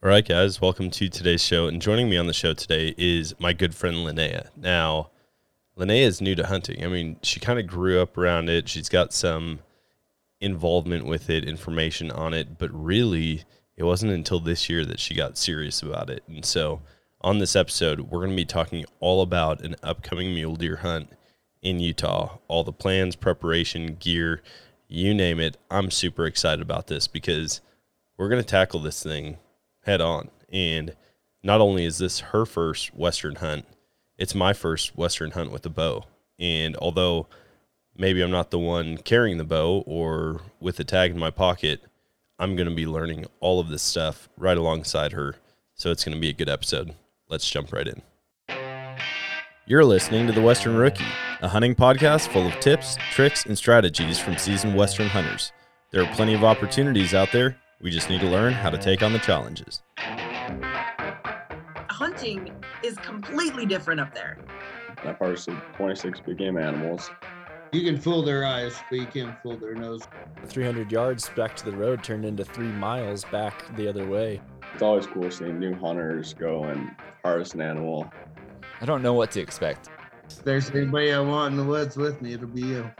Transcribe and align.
All 0.00 0.08
right, 0.08 0.24
guys, 0.24 0.60
welcome 0.60 0.90
to 0.90 1.08
today's 1.08 1.42
show. 1.42 1.66
And 1.66 1.82
joining 1.82 2.08
me 2.08 2.16
on 2.16 2.28
the 2.28 2.32
show 2.32 2.54
today 2.54 2.94
is 2.96 3.34
my 3.40 3.52
good 3.52 3.74
friend 3.74 3.96
Linnea. 3.96 4.46
Now, 4.56 5.10
Linnea 5.76 6.02
is 6.02 6.20
new 6.20 6.36
to 6.36 6.46
hunting. 6.46 6.84
I 6.84 6.86
mean, 6.86 7.16
she 7.24 7.40
kind 7.40 7.58
of 7.58 7.66
grew 7.66 8.00
up 8.00 8.16
around 8.16 8.48
it. 8.48 8.68
She's 8.68 8.88
got 8.88 9.12
some 9.12 9.58
involvement 10.40 11.06
with 11.06 11.28
it, 11.28 11.44
information 11.44 12.12
on 12.12 12.32
it, 12.32 12.58
but 12.58 12.70
really, 12.72 13.42
it 13.76 13.82
wasn't 13.82 14.12
until 14.12 14.38
this 14.38 14.70
year 14.70 14.84
that 14.84 15.00
she 15.00 15.16
got 15.16 15.36
serious 15.36 15.82
about 15.82 16.10
it. 16.10 16.22
And 16.28 16.44
so, 16.44 16.80
on 17.20 17.40
this 17.40 17.56
episode, 17.56 18.02
we're 18.02 18.20
going 18.20 18.30
to 18.30 18.36
be 18.36 18.44
talking 18.44 18.84
all 19.00 19.20
about 19.20 19.62
an 19.62 19.74
upcoming 19.82 20.32
mule 20.32 20.54
deer 20.54 20.76
hunt 20.76 21.10
in 21.60 21.80
Utah, 21.80 22.38
all 22.46 22.62
the 22.62 22.72
plans, 22.72 23.16
preparation, 23.16 23.96
gear, 23.98 24.42
you 24.86 25.12
name 25.12 25.40
it. 25.40 25.56
I'm 25.72 25.90
super 25.90 26.24
excited 26.24 26.62
about 26.62 26.86
this 26.86 27.08
because 27.08 27.60
we're 28.16 28.28
going 28.28 28.40
to 28.40 28.48
tackle 28.48 28.78
this 28.78 29.02
thing 29.02 29.38
head 29.88 30.00
on. 30.00 30.30
And 30.52 30.94
not 31.42 31.60
only 31.60 31.84
is 31.84 31.98
this 31.98 32.20
her 32.20 32.44
first 32.44 32.94
Western 32.94 33.36
hunt, 33.36 33.66
it's 34.18 34.34
my 34.34 34.52
first 34.52 34.96
Western 34.96 35.30
hunt 35.30 35.50
with 35.50 35.64
a 35.64 35.70
bow. 35.70 36.04
And 36.38 36.76
although 36.76 37.26
maybe 37.96 38.22
I'm 38.22 38.30
not 38.30 38.50
the 38.50 38.58
one 38.58 38.98
carrying 38.98 39.38
the 39.38 39.44
bow 39.44 39.82
or 39.86 40.42
with 40.60 40.76
the 40.76 40.84
tag 40.84 41.12
in 41.12 41.18
my 41.18 41.30
pocket, 41.30 41.80
I'm 42.38 42.54
going 42.54 42.68
to 42.68 42.74
be 42.74 42.86
learning 42.86 43.26
all 43.40 43.60
of 43.60 43.68
this 43.68 43.82
stuff 43.82 44.28
right 44.36 44.56
alongside 44.56 45.12
her. 45.12 45.36
So 45.74 45.90
it's 45.90 46.04
going 46.04 46.16
to 46.16 46.20
be 46.20 46.28
a 46.28 46.34
good 46.34 46.48
episode. 46.48 46.94
Let's 47.28 47.48
jump 47.48 47.72
right 47.72 47.88
in. 47.88 48.02
You're 49.66 49.84
listening 49.84 50.26
to 50.26 50.32
The 50.32 50.40
Western 50.40 50.76
Rookie, 50.76 51.04
a 51.40 51.48
hunting 51.48 51.74
podcast 51.74 52.28
full 52.28 52.46
of 52.46 52.58
tips, 52.60 52.96
tricks, 53.10 53.44
and 53.44 53.56
strategies 53.56 54.18
from 54.18 54.38
seasoned 54.38 54.74
Western 54.74 55.08
hunters. 55.08 55.52
There 55.90 56.02
are 56.02 56.14
plenty 56.14 56.34
of 56.34 56.44
opportunities 56.44 57.14
out 57.14 57.32
there. 57.32 57.56
We 57.80 57.90
just 57.90 58.10
need 58.10 58.20
to 58.20 58.26
learn 58.26 58.52
how 58.52 58.70
to 58.70 58.78
take 58.78 59.02
on 59.02 59.12
the 59.12 59.20
challenges. 59.20 59.82
Hunting 61.88 62.52
is 62.82 62.96
completely 62.96 63.66
different 63.66 64.00
up 64.00 64.12
there. 64.14 64.38
That 65.04 65.18
part's 65.18 65.46
26 65.76 66.20
big 66.20 66.38
game 66.38 66.58
animals. 66.58 67.08
You 67.70 67.84
can 67.84 68.00
fool 68.00 68.22
their 68.22 68.44
eyes, 68.44 68.74
but 68.90 68.98
you 68.98 69.06
can't 69.06 69.40
fool 69.42 69.56
their 69.56 69.74
nose. 69.74 70.02
300 70.46 70.90
yards 70.90 71.28
back 71.36 71.54
to 71.56 71.64
the 71.64 71.76
road 71.76 72.02
turned 72.02 72.24
into 72.24 72.44
three 72.44 72.66
miles 72.66 73.24
back 73.26 73.76
the 73.76 73.86
other 73.86 74.08
way. 74.08 74.40
It's 74.72 74.82
always 74.82 75.06
cool 75.06 75.30
seeing 75.30 75.60
new 75.60 75.74
hunters 75.74 76.34
go 76.34 76.64
and 76.64 76.90
harvest 77.22 77.54
an 77.54 77.60
animal. 77.60 78.10
I 78.80 78.86
don't 78.86 79.02
know 79.02 79.12
what 79.12 79.30
to 79.32 79.40
expect. 79.40 79.88
If 80.30 80.42
there's 80.42 80.70
anybody 80.70 81.12
I 81.12 81.20
want 81.20 81.52
in 81.52 81.58
the 81.58 81.64
woods 81.64 81.96
with 81.96 82.20
me, 82.22 82.32
it'll 82.32 82.48
be 82.48 82.62
you. 82.62 82.90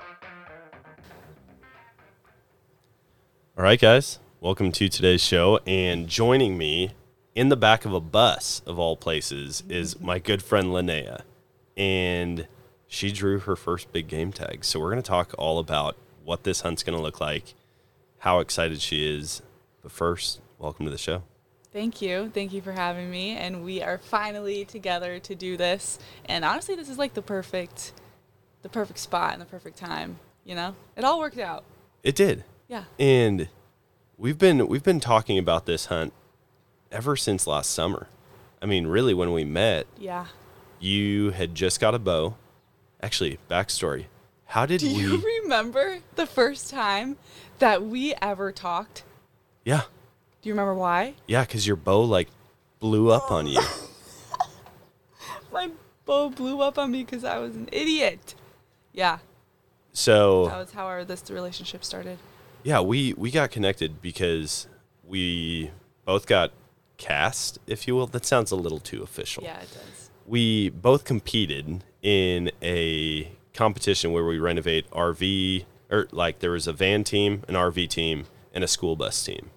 All 3.56 3.64
right, 3.64 3.80
guys, 3.80 4.20
welcome 4.40 4.70
to 4.70 4.88
today's 4.88 5.20
show. 5.20 5.58
And 5.66 6.08
joining 6.08 6.56
me 6.56 6.92
in 7.34 7.48
the 7.48 7.56
back 7.56 7.84
of 7.84 7.92
a 7.92 8.00
bus, 8.00 8.62
of 8.66 8.78
all 8.78 8.96
places, 8.96 9.62
is 9.68 10.00
my 10.00 10.18
good 10.18 10.42
friend 10.42 10.68
Linnea. 10.68 11.22
And 11.76 12.46
she 12.86 13.10
drew 13.10 13.40
her 13.40 13.56
first 13.56 13.92
big 13.92 14.08
game 14.08 14.32
tag. 14.32 14.64
So 14.64 14.78
we're 14.78 14.90
going 14.90 15.02
to 15.02 15.08
talk 15.08 15.34
all 15.38 15.58
about 15.58 15.96
what 16.24 16.44
this 16.44 16.60
hunt's 16.60 16.82
going 16.82 16.96
to 16.96 17.02
look 17.02 17.20
like, 17.20 17.54
how 18.18 18.38
excited 18.38 18.80
she 18.80 19.16
is. 19.16 19.42
But 19.82 19.92
first, 19.92 20.40
welcome 20.58 20.86
to 20.86 20.90
the 20.90 20.98
show. 20.98 21.22
Thank 21.72 22.00
you. 22.00 22.30
Thank 22.32 22.52
you 22.52 22.62
for 22.62 22.72
having 22.72 23.10
me. 23.10 23.30
And 23.36 23.64
we 23.64 23.82
are 23.82 23.98
finally 23.98 24.64
together 24.64 25.18
to 25.20 25.34
do 25.34 25.56
this. 25.56 25.98
And 26.24 26.44
honestly, 26.44 26.74
this 26.74 26.88
is 26.88 26.98
like 26.98 27.14
the 27.14 27.22
perfect 27.22 27.92
the 28.62 28.68
perfect 28.68 28.98
spot 28.98 29.32
and 29.32 29.40
the 29.40 29.46
perfect 29.46 29.76
time, 29.76 30.18
you 30.44 30.52
know? 30.52 30.74
It 30.96 31.04
all 31.04 31.20
worked 31.20 31.38
out. 31.38 31.62
It 32.02 32.16
did. 32.16 32.42
Yeah. 32.66 32.84
And 32.98 33.48
we've 34.18 34.38
been 34.38 34.66
we've 34.68 34.82
been 34.82 35.00
talking 35.00 35.38
about 35.38 35.66
this 35.66 35.86
hunt 35.86 36.12
ever 36.90 37.16
since 37.16 37.46
last 37.46 37.70
summer. 37.70 38.08
I 38.60 38.66
mean, 38.66 38.86
really 38.86 39.14
when 39.14 39.32
we 39.32 39.44
met, 39.44 39.86
Yeah. 39.98 40.26
you 40.80 41.30
had 41.30 41.54
just 41.54 41.80
got 41.80 41.94
a 41.94 41.98
bow. 41.98 42.36
Actually, 43.00 43.38
backstory. 43.48 44.06
How 44.46 44.66
did 44.66 44.80
Do 44.80 44.88
we 44.88 44.94
you 45.02 45.18
remember 45.42 45.98
the 46.16 46.26
first 46.26 46.70
time 46.70 47.16
that 47.60 47.84
we 47.84 48.14
ever 48.20 48.50
talked? 48.50 49.04
Yeah. 49.64 49.82
Do 50.42 50.48
you 50.48 50.52
remember 50.52 50.74
why? 50.74 51.14
Yeah, 51.26 51.44
cuz 51.44 51.66
your 51.66 51.76
bow 51.76 52.00
like 52.02 52.28
blew 52.80 53.10
up 53.10 53.30
on 53.30 53.46
you. 53.46 53.60
My 55.52 55.70
bow 56.04 56.30
blew 56.30 56.60
up 56.60 56.78
on 56.78 56.90
me 56.90 57.04
because 57.04 57.24
I 57.24 57.38
was 57.38 57.54
an 57.54 57.68
idiot. 57.72 58.34
Yeah. 58.92 59.18
So 59.92 60.46
that 60.48 60.58
was 60.58 60.72
how 60.72 60.86
our 60.86 61.04
this 61.04 61.30
relationship 61.30 61.84
started. 61.84 62.18
Yeah, 62.62 62.80
we 62.80 63.12
we 63.14 63.30
got 63.30 63.50
connected 63.50 64.00
because 64.02 64.66
we 65.04 65.70
both 66.04 66.26
got 66.26 66.52
cast, 66.96 67.58
if 67.66 67.86
you 67.86 67.94
will. 67.94 68.06
That 68.06 68.24
sounds 68.26 68.50
a 68.50 68.56
little 68.56 68.80
too 68.80 69.02
official. 69.02 69.42
Yeah, 69.44 69.60
it 69.60 69.68
does. 69.72 70.10
we 70.26 70.68
both 70.70 71.04
competed 71.04 71.84
in 72.02 72.50
a 72.62 73.30
competition 73.54 74.12
where 74.12 74.24
we 74.24 74.38
renovate 74.38 74.88
RV 74.90 75.64
or 75.90 76.08
like 76.12 76.40
there 76.40 76.50
was 76.52 76.66
a 76.66 76.72
van 76.72 77.04
team, 77.04 77.42
an 77.48 77.54
RV 77.54 77.88
team, 77.88 78.26
and 78.52 78.62
a 78.62 78.68
school 78.68 78.96
bus 78.96 79.24
team. 79.24 79.50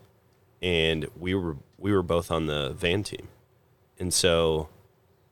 And 0.62 1.08
we 1.18 1.34
were 1.36 1.58
we 1.78 1.92
were 1.92 2.04
both 2.04 2.32
on 2.32 2.46
the 2.48 2.72
van 2.72 3.04
team. 3.04 3.28
And 4.00 4.14
so 4.14 4.70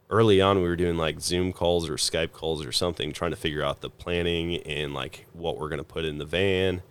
early 0.10 0.42
on 0.42 0.58
we 0.58 0.68
were 0.68 0.76
doing 0.76 0.98
like 0.98 1.22
Zoom 1.22 1.54
calls 1.54 1.88
or 1.88 1.94
Skype 1.94 2.32
calls 2.32 2.66
or 2.66 2.72
something 2.72 3.12
trying 3.14 3.32
to 3.32 3.38
figure 3.38 3.64
out 3.64 3.82
the 3.82 3.90
planning 3.90 4.58
and 4.64 4.94
like 4.94 5.28
what 5.34 5.58
we're 5.60 5.70
going 5.70 5.78
to 5.78 5.84
put 5.84 6.04
in 6.06 6.18
the 6.18 6.26
van, 6.26 6.82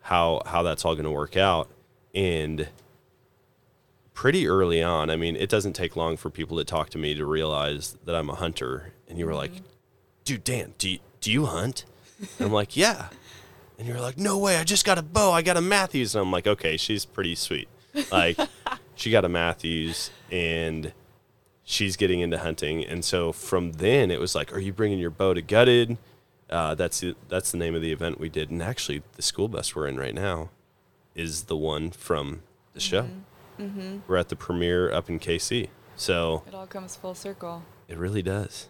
how 0.00 0.42
how 0.46 0.62
that's 0.62 0.84
all 0.84 0.94
going 0.94 1.04
to 1.04 1.10
work 1.10 1.36
out. 1.36 1.68
And 2.14 2.68
pretty 4.20 4.46
early 4.46 4.82
on. 4.82 5.08
I 5.08 5.16
mean, 5.16 5.34
it 5.34 5.48
doesn't 5.48 5.72
take 5.72 5.96
long 5.96 6.18
for 6.18 6.28
people 6.28 6.58
to 6.58 6.64
talk 6.64 6.90
to 6.90 6.98
me 6.98 7.14
to 7.14 7.24
realize 7.24 7.96
that 8.04 8.14
I'm 8.14 8.28
a 8.28 8.34
hunter. 8.34 8.92
And 9.08 9.18
you 9.18 9.24
were 9.24 9.34
like, 9.34 9.50
mm-hmm. 9.50 9.64
dude, 10.24 10.44
Dan, 10.44 10.74
do 10.76 10.90
you, 10.90 10.98
do 11.22 11.32
you 11.32 11.46
hunt? 11.46 11.86
And 12.38 12.48
I'm 12.48 12.52
like, 12.52 12.76
yeah. 12.76 13.08
And 13.78 13.88
you're 13.88 13.98
like, 13.98 14.18
no 14.18 14.36
way, 14.36 14.58
I 14.58 14.64
just 14.64 14.84
got 14.84 14.98
a 14.98 15.02
bow. 15.02 15.32
I 15.32 15.40
got 15.40 15.56
a 15.56 15.62
Mathews. 15.62 16.14
And 16.14 16.20
I'm 16.20 16.30
like, 16.30 16.46
okay, 16.46 16.76
she's 16.76 17.06
pretty 17.06 17.34
sweet. 17.34 17.66
Like, 18.12 18.38
she 18.94 19.10
got 19.10 19.24
a 19.24 19.28
Mathews 19.30 20.10
and 20.30 20.92
she's 21.64 21.96
getting 21.96 22.20
into 22.20 22.36
hunting. 22.36 22.84
And 22.84 23.02
so 23.02 23.32
from 23.32 23.72
then, 23.72 24.10
it 24.10 24.20
was 24.20 24.34
like, 24.34 24.52
are 24.52 24.60
you 24.60 24.74
bringing 24.74 24.98
your 24.98 25.08
bow 25.08 25.32
to 25.32 25.40
Gutted? 25.40 25.96
Uh, 26.50 26.74
that's, 26.74 27.00
the, 27.00 27.14
that's 27.28 27.52
the 27.52 27.58
name 27.58 27.74
of 27.74 27.82
the 27.82 27.92
event 27.92 28.18
we 28.18 28.28
did. 28.28 28.50
And 28.50 28.62
actually, 28.62 29.02
the 29.14 29.22
school 29.22 29.48
bus 29.48 29.74
we're 29.74 29.86
in 29.86 29.96
right 29.96 30.14
now 30.14 30.50
is 31.14 31.44
the 31.44 31.56
one 31.56 31.90
from 31.90 32.42
the 32.74 32.80
show. 32.80 33.08
Mm-hmm. 33.58 33.98
We're 34.06 34.16
at 34.16 34.28
the 34.28 34.36
premiere 34.36 34.92
up 34.92 35.08
in 35.08 35.18
KC. 35.18 35.68
So 35.96 36.42
It 36.46 36.54
all 36.54 36.66
comes 36.66 36.96
full 36.96 37.14
circle. 37.14 37.62
it 37.88 37.98
really 37.98 38.22
does. 38.22 38.68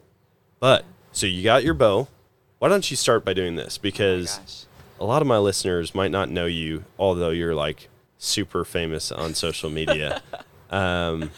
But 0.58 0.84
so 1.12 1.26
you 1.26 1.42
got 1.42 1.64
your 1.64 1.74
bow. 1.74 2.08
Why 2.58 2.68
don't 2.68 2.90
you 2.90 2.96
start 2.96 3.24
by 3.24 3.32
doing 3.32 3.56
this? 3.56 3.78
Because 3.78 4.66
Oh 4.98 5.04
a 5.04 5.06
lot 5.06 5.22
of 5.22 5.28
my 5.28 5.38
listeners 5.38 5.94
might 5.94 6.10
not 6.10 6.28
know 6.28 6.46
you, 6.46 6.84
although 6.98 7.30
you're 7.30 7.54
like 7.54 7.88
super 8.18 8.64
famous 8.64 9.10
on 9.10 9.34
social 9.34 9.70
media. 9.70 10.22
um, 10.70 11.30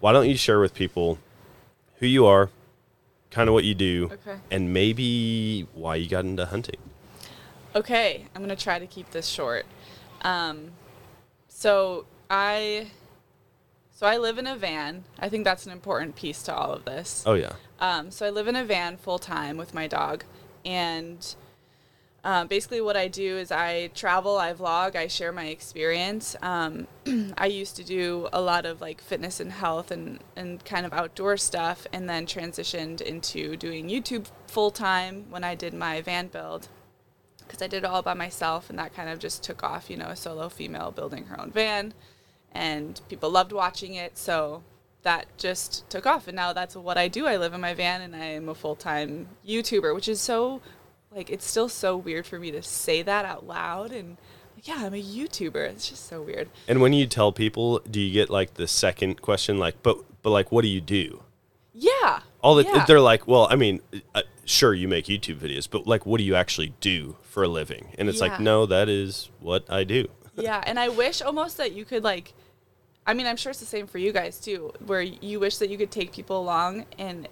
why 0.00 0.12
don't 0.12 0.28
you 0.28 0.36
share 0.36 0.58
with 0.58 0.72
people 0.72 1.18
who 1.96 2.06
you 2.06 2.24
are, 2.26 2.48
kind 3.34 3.48
of 3.48 3.52
what 3.52 3.64
you 3.64 3.74
do, 3.74 4.10
Okay. 4.12 4.38
and 4.50 4.72
maybe 4.72 5.66
why 5.74 5.96
you 5.96 6.08
got 6.08 6.24
into 6.24 6.46
hunting? 6.46 6.78
Okay, 7.74 8.26
I'm 8.34 8.40
gonna 8.40 8.54
try 8.54 8.78
to 8.78 8.86
keep 8.86 9.10
this 9.10 9.26
short. 9.26 9.66
Um, 10.22 10.70
so 11.48 12.06
I 12.30 12.88
So 13.96 14.06
I 14.08 14.16
live 14.18 14.38
in 14.38 14.46
a 14.46 14.56
van. 14.56 15.04
I 15.20 15.28
think 15.28 15.44
that's 15.44 15.66
an 15.66 15.72
important 15.72 16.16
piece 16.16 16.42
to 16.44 16.54
all 16.54 16.72
of 16.72 16.84
this. 16.84 17.22
Oh 17.26 17.34
yeah. 17.34 17.52
Um, 17.80 18.10
so 18.10 18.26
I 18.26 18.30
live 18.30 18.48
in 18.48 18.56
a 18.56 18.64
van 18.64 18.96
full 18.96 19.18
time 19.20 19.56
with 19.56 19.72
my 19.74 19.86
dog, 19.86 20.24
and 20.64 21.34
um, 22.24 22.46
basically 22.46 22.80
what 22.80 22.96
I 22.96 23.08
do 23.08 23.36
is 23.36 23.52
I 23.52 23.88
travel, 23.88 24.38
I 24.38 24.54
vlog, 24.54 24.96
I 24.96 25.08
share 25.08 25.30
my 25.30 25.46
experience. 25.46 26.34
Um, 26.40 26.88
I 27.36 27.46
used 27.46 27.76
to 27.76 27.84
do 27.84 28.28
a 28.32 28.40
lot 28.40 28.64
of 28.64 28.80
like 28.80 29.02
fitness 29.02 29.40
and 29.40 29.52
health 29.52 29.90
and 29.90 30.20
and 30.34 30.64
kind 30.64 30.86
of 30.86 30.94
outdoor 30.94 31.36
stuff, 31.36 31.86
and 31.92 32.08
then 32.08 32.26
transitioned 32.26 33.02
into 33.02 33.56
doing 33.56 33.90
YouTube 33.90 34.26
full 34.46 34.70
time 34.70 35.26
when 35.28 35.44
I 35.44 35.54
did 35.54 35.74
my 35.74 36.00
van 36.00 36.28
build. 36.28 36.68
Because 37.38 37.60
I 37.60 37.66
did 37.66 37.84
it 37.84 37.84
all 37.84 38.00
by 38.00 38.14
myself, 38.14 38.70
and 38.70 38.78
that 38.78 38.94
kind 38.94 39.10
of 39.10 39.18
just 39.18 39.42
took 39.42 39.62
off, 39.62 39.90
you 39.90 39.98
know, 39.98 40.06
a 40.06 40.16
solo 40.16 40.48
female 40.48 40.90
building 40.90 41.26
her 41.26 41.38
own 41.38 41.50
van, 41.50 41.92
and 42.52 43.02
people 43.10 43.28
loved 43.28 43.52
watching 43.52 43.94
it. 43.94 44.16
So 44.16 44.62
that 45.02 45.26
just 45.36 45.88
took 45.90 46.06
off 46.06 46.26
and 46.26 46.34
now 46.34 46.54
that's 46.54 46.74
what 46.74 46.96
I 46.96 47.08
do. 47.08 47.26
I 47.26 47.36
live 47.36 47.52
in 47.52 47.60
my 47.60 47.74
van 47.74 48.00
and 48.00 48.16
I 48.16 48.24
am 48.24 48.48
a 48.48 48.54
full-time 48.54 49.28
YouTuber, 49.46 49.94
which 49.94 50.08
is 50.08 50.18
so 50.18 50.62
like 51.14 51.30
it's 51.30 51.46
still 51.46 51.68
so 51.68 51.96
weird 51.96 52.26
for 52.26 52.38
me 52.38 52.50
to 52.50 52.62
say 52.62 53.02
that 53.02 53.24
out 53.24 53.46
loud 53.46 53.92
and 53.92 54.16
like, 54.56 54.68
yeah, 54.68 54.76
I'm 54.78 54.94
a 54.94 55.02
YouTuber. 55.02 55.68
It's 55.68 55.88
just 55.88 56.08
so 56.08 56.22
weird. 56.22 56.48
And 56.68 56.80
when 56.80 56.92
you 56.92 57.06
tell 57.06 57.32
people, 57.32 57.80
do 57.90 58.00
you 58.00 58.12
get 58.12 58.30
like 58.30 58.54
the 58.54 58.66
second 58.66 59.22
question, 59.22 59.58
like, 59.58 59.82
but 59.82 59.98
but 60.22 60.30
like, 60.30 60.50
what 60.50 60.62
do 60.62 60.68
you 60.68 60.80
do? 60.80 61.22
Yeah. 61.72 62.20
All 62.40 62.54
the 62.54 62.64
yeah. 62.64 62.84
they're 62.86 63.00
like, 63.00 63.26
well, 63.26 63.46
I 63.50 63.56
mean, 63.56 63.80
uh, 64.14 64.22
sure, 64.44 64.74
you 64.74 64.88
make 64.88 65.06
YouTube 65.06 65.38
videos, 65.38 65.68
but 65.68 65.86
like, 65.86 66.06
what 66.06 66.18
do 66.18 66.24
you 66.24 66.34
actually 66.34 66.74
do 66.80 67.16
for 67.22 67.42
a 67.42 67.48
living? 67.48 67.88
And 67.98 68.08
it's 68.08 68.20
Yeah. 68.20 68.28
like, 68.28 68.40
no, 68.40 68.66
that 68.66 68.88
is 68.88 69.30
what 69.40 69.64
I 69.68 69.84
do. 69.84 70.08
yeah, 70.36 70.62
and 70.66 70.78
I 70.78 70.88
wish 70.88 71.20
almost 71.22 71.56
that 71.58 71.72
you 71.72 71.84
could 71.84 72.04
like 72.04 72.34
I 73.06 73.12
mean, 73.12 73.26
I'm 73.26 73.36
sure 73.36 73.50
it's 73.50 73.60
the 73.60 73.66
same 73.66 73.86
for 73.86 73.98
you 73.98 74.12
guys 74.12 74.40
too, 74.40 74.72
where 74.86 75.02
you 75.02 75.38
wish 75.38 75.58
that 75.58 75.68
you 75.68 75.76
could 75.76 75.90
take 75.90 76.12
people 76.12 76.40
along 76.40 76.86
and 76.98 77.28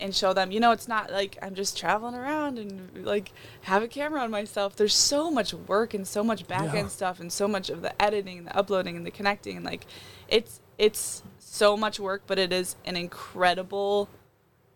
and 0.00 0.14
show 0.14 0.32
them, 0.32 0.50
you 0.50 0.60
know, 0.60 0.72
it's 0.72 0.88
not 0.88 1.10
like 1.12 1.38
I'm 1.42 1.54
just 1.54 1.76
traveling 1.76 2.14
around 2.14 2.58
and 2.58 3.04
like 3.04 3.32
have 3.62 3.82
a 3.82 3.88
camera 3.88 4.20
on 4.22 4.30
myself. 4.30 4.74
There's 4.76 4.94
so 4.94 5.30
much 5.30 5.52
work 5.54 5.94
and 5.94 6.06
so 6.06 6.24
much 6.24 6.46
back 6.48 6.68
end 6.68 6.74
Yeah. 6.74 6.88
stuff 6.88 7.20
and 7.20 7.32
so 7.32 7.46
much 7.46 7.70
of 7.70 7.82
the 7.82 8.00
editing 8.02 8.38
and 8.38 8.46
the 8.46 8.56
uploading 8.56 8.96
and 8.96 9.04
the 9.06 9.10
connecting 9.10 9.56
and 9.56 9.64
like 9.64 9.86
it's 10.28 10.60
it's 10.78 11.22
so 11.38 11.76
much 11.76 12.00
work, 12.00 12.22
but 12.26 12.38
it 12.38 12.52
is 12.52 12.76
an 12.84 12.96
incredible 12.96 14.08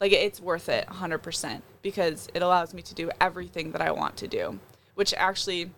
like 0.01 0.13
it's 0.13 0.41
worth 0.41 0.69
it 0.69 0.87
100% 0.89 1.63
because 1.83 2.29
it 2.35 2.43
allows 2.43 2.75
me 2.75 2.83
to 2.83 2.95
do 2.95 3.11
everything 3.21 3.73
that 3.73 3.81
I 3.81 3.91
want 3.91 4.17
to 4.19 4.27
do, 4.29 4.59
which 4.95 5.15
actually 5.15 5.71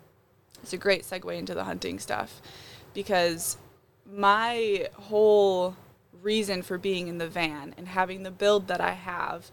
is 0.64 0.72
a 0.72 0.76
great 0.76 1.02
segue 1.02 1.36
into 1.38 1.54
the 1.54 1.64
hunting 1.64 1.98
stuff 2.00 2.40
because 2.94 3.56
my 4.10 4.88
whole 4.94 5.76
reason 6.26 6.60
for 6.60 6.76
being 6.76 7.08
in 7.08 7.18
the 7.18 7.28
van 7.28 7.74
and 7.78 7.88
having 7.88 8.24
the 8.24 8.30
build 8.30 8.66
that 8.66 8.80
I 8.80 8.92
have 8.92 9.50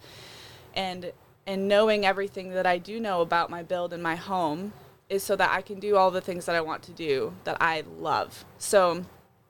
and 0.76 1.14
and 1.46 1.68
knowing 1.68 2.06
everything 2.06 2.52
that 2.52 2.66
I 2.66 2.78
do 2.78 3.00
know 3.00 3.22
about 3.22 3.50
my 3.50 3.64
build 3.64 3.94
and 3.94 4.02
my 4.02 4.16
home 4.16 4.74
is 5.10 5.24
so 5.24 5.36
that 5.36 5.52
I 5.52 5.62
can 5.62 5.80
do 5.80 5.96
all 5.96 6.10
the 6.10 6.22
things 6.22 6.46
that 6.46 6.56
I 6.56 6.62
want 6.62 6.84
to 6.84 6.92
do 6.92 7.34
that 7.44 7.58
I 7.62 7.84
love. 8.00 8.44
So 8.58 9.06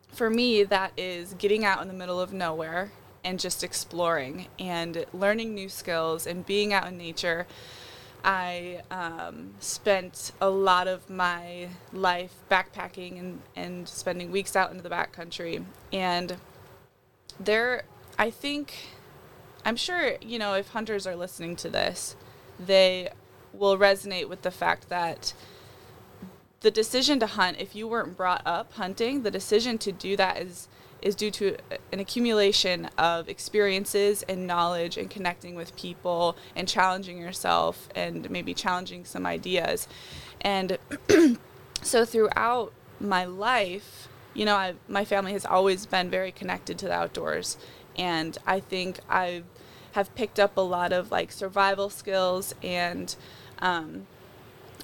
for 0.10 0.30
me 0.30 0.64
that 0.64 0.92
is 0.98 1.34
getting 1.36 1.64
out 1.64 1.82
in 1.82 1.88
the 1.88 1.94
middle 1.94 2.20
of 2.20 2.34
nowhere 2.34 2.92
and 3.24 3.40
just 3.40 3.64
exploring 3.64 4.48
and 4.60 5.06
learning 5.14 5.56
new 5.56 5.70
skills 5.70 6.28
and 6.28 6.46
being 6.46 6.74
out 6.74 6.88
in 6.88 6.98
nature 6.98 7.48
I 8.24 8.82
um, 8.90 9.54
spent 9.60 10.32
a 10.40 10.50
lot 10.50 10.88
of 10.88 11.10
my 11.10 11.68
life 11.92 12.34
backpacking 12.50 13.20
and, 13.20 13.42
and 13.56 13.88
spending 13.88 14.32
weeks 14.32 14.56
out 14.56 14.72
into 14.72 14.82
the 14.82 14.90
backcountry. 14.90 15.64
And 15.92 16.38
there, 17.40 17.84
I 18.18 18.30
think, 18.30 18.74
I'm 19.66 19.76
sure, 19.76 20.16
you 20.22 20.40
know, 20.40 20.54
if 20.54 20.70
hunters 20.70 21.08
are 21.08 21.16
listening 21.16 21.56
to 21.58 21.70
this, 21.70 22.16
they 22.60 23.10
will 23.54 23.78
resonate 23.78 24.30
with 24.30 24.42
the 24.42 24.52
fact 24.52 24.90
that 24.90 25.34
the 26.62 26.72
decision 26.72 27.20
to 27.20 27.28
hunt, 27.28 27.58
if 27.60 27.76
you 27.76 27.88
weren't 27.88 28.16
brought 28.16 28.42
up 28.46 28.74
hunting, 28.74 29.24
the 29.24 29.32
decision 29.32 29.78
to 29.80 29.92
do 29.92 30.16
that 30.18 30.42
is 30.42 30.68
is 31.04 31.16
due 31.16 31.30
to 31.30 31.58
an 31.92 32.00
accumulation 32.00 32.86
of 32.98 33.28
experiences 33.28 34.24
and 34.24 34.48
knowledge 34.48 34.98
and 34.98 35.10
connecting 35.10 35.54
with 35.54 35.76
people 35.76 36.38
and 36.56 36.66
challenging 36.66 37.18
yourself 37.18 37.90
and 37.94 38.30
maybe 38.30 38.54
challenging 38.54 39.04
some 39.04 39.26
ideas. 39.26 39.90
And 40.40 40.78
so 41.82 42.06
throughout 42.06 42.72
my 43.02 43.26
life, 43.26 44.08
you 44.34 44.46
know, 44.46 44.56
I, 44.56 44.74
my 44.88 45.06
family 45.06 45.34
has 45.34 45.46
always 45.46 45.86
been 45.86 46.10
very 46.10 46.32
connected 46.32 46.78
to 46.80 46.86
the 46.88 46.94
outdoors. 46.94 47.58
And 47.98 48.38
I 48.48 48.60
think 48.60 49.00
I 49.10 49.44
have 49.94 50.14
picked 50.16 50.40
up 50.40 50.58
a 50.58 50.62
lot 50.62 50.92
of 50.92 51.12
like 51.12 51.32
survival 51.32 51.90
skills 51.90 52.56
and 52.64 53.16
um, 53.60 54.08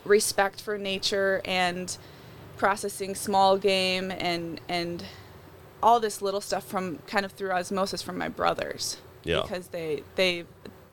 respect 0.06 0.62
for 0.62 0.78
nature 0.78 1.42
and 1.46 1.98
processing 2.58 3.16
small 3.16 3.58
game 3.58 4.12
and, 4.12 4.62
and 4.70 5.04
all 5.82 6.00
this 6.00 6.22
little 6.22 6.42
stuff 6.42 6.64
from 6.66 7.00
kind 7.08 7.26
of 7.26 7.32
through 7.32 7.52
osmosis 7.52 8.02
from 8.02 8.18
my 8.18 8.28
brothers 8.28 8.98
Yeah. 9.24 9.42
because 9.42 9.70
they 9.70 10.04
they 10.16 10.44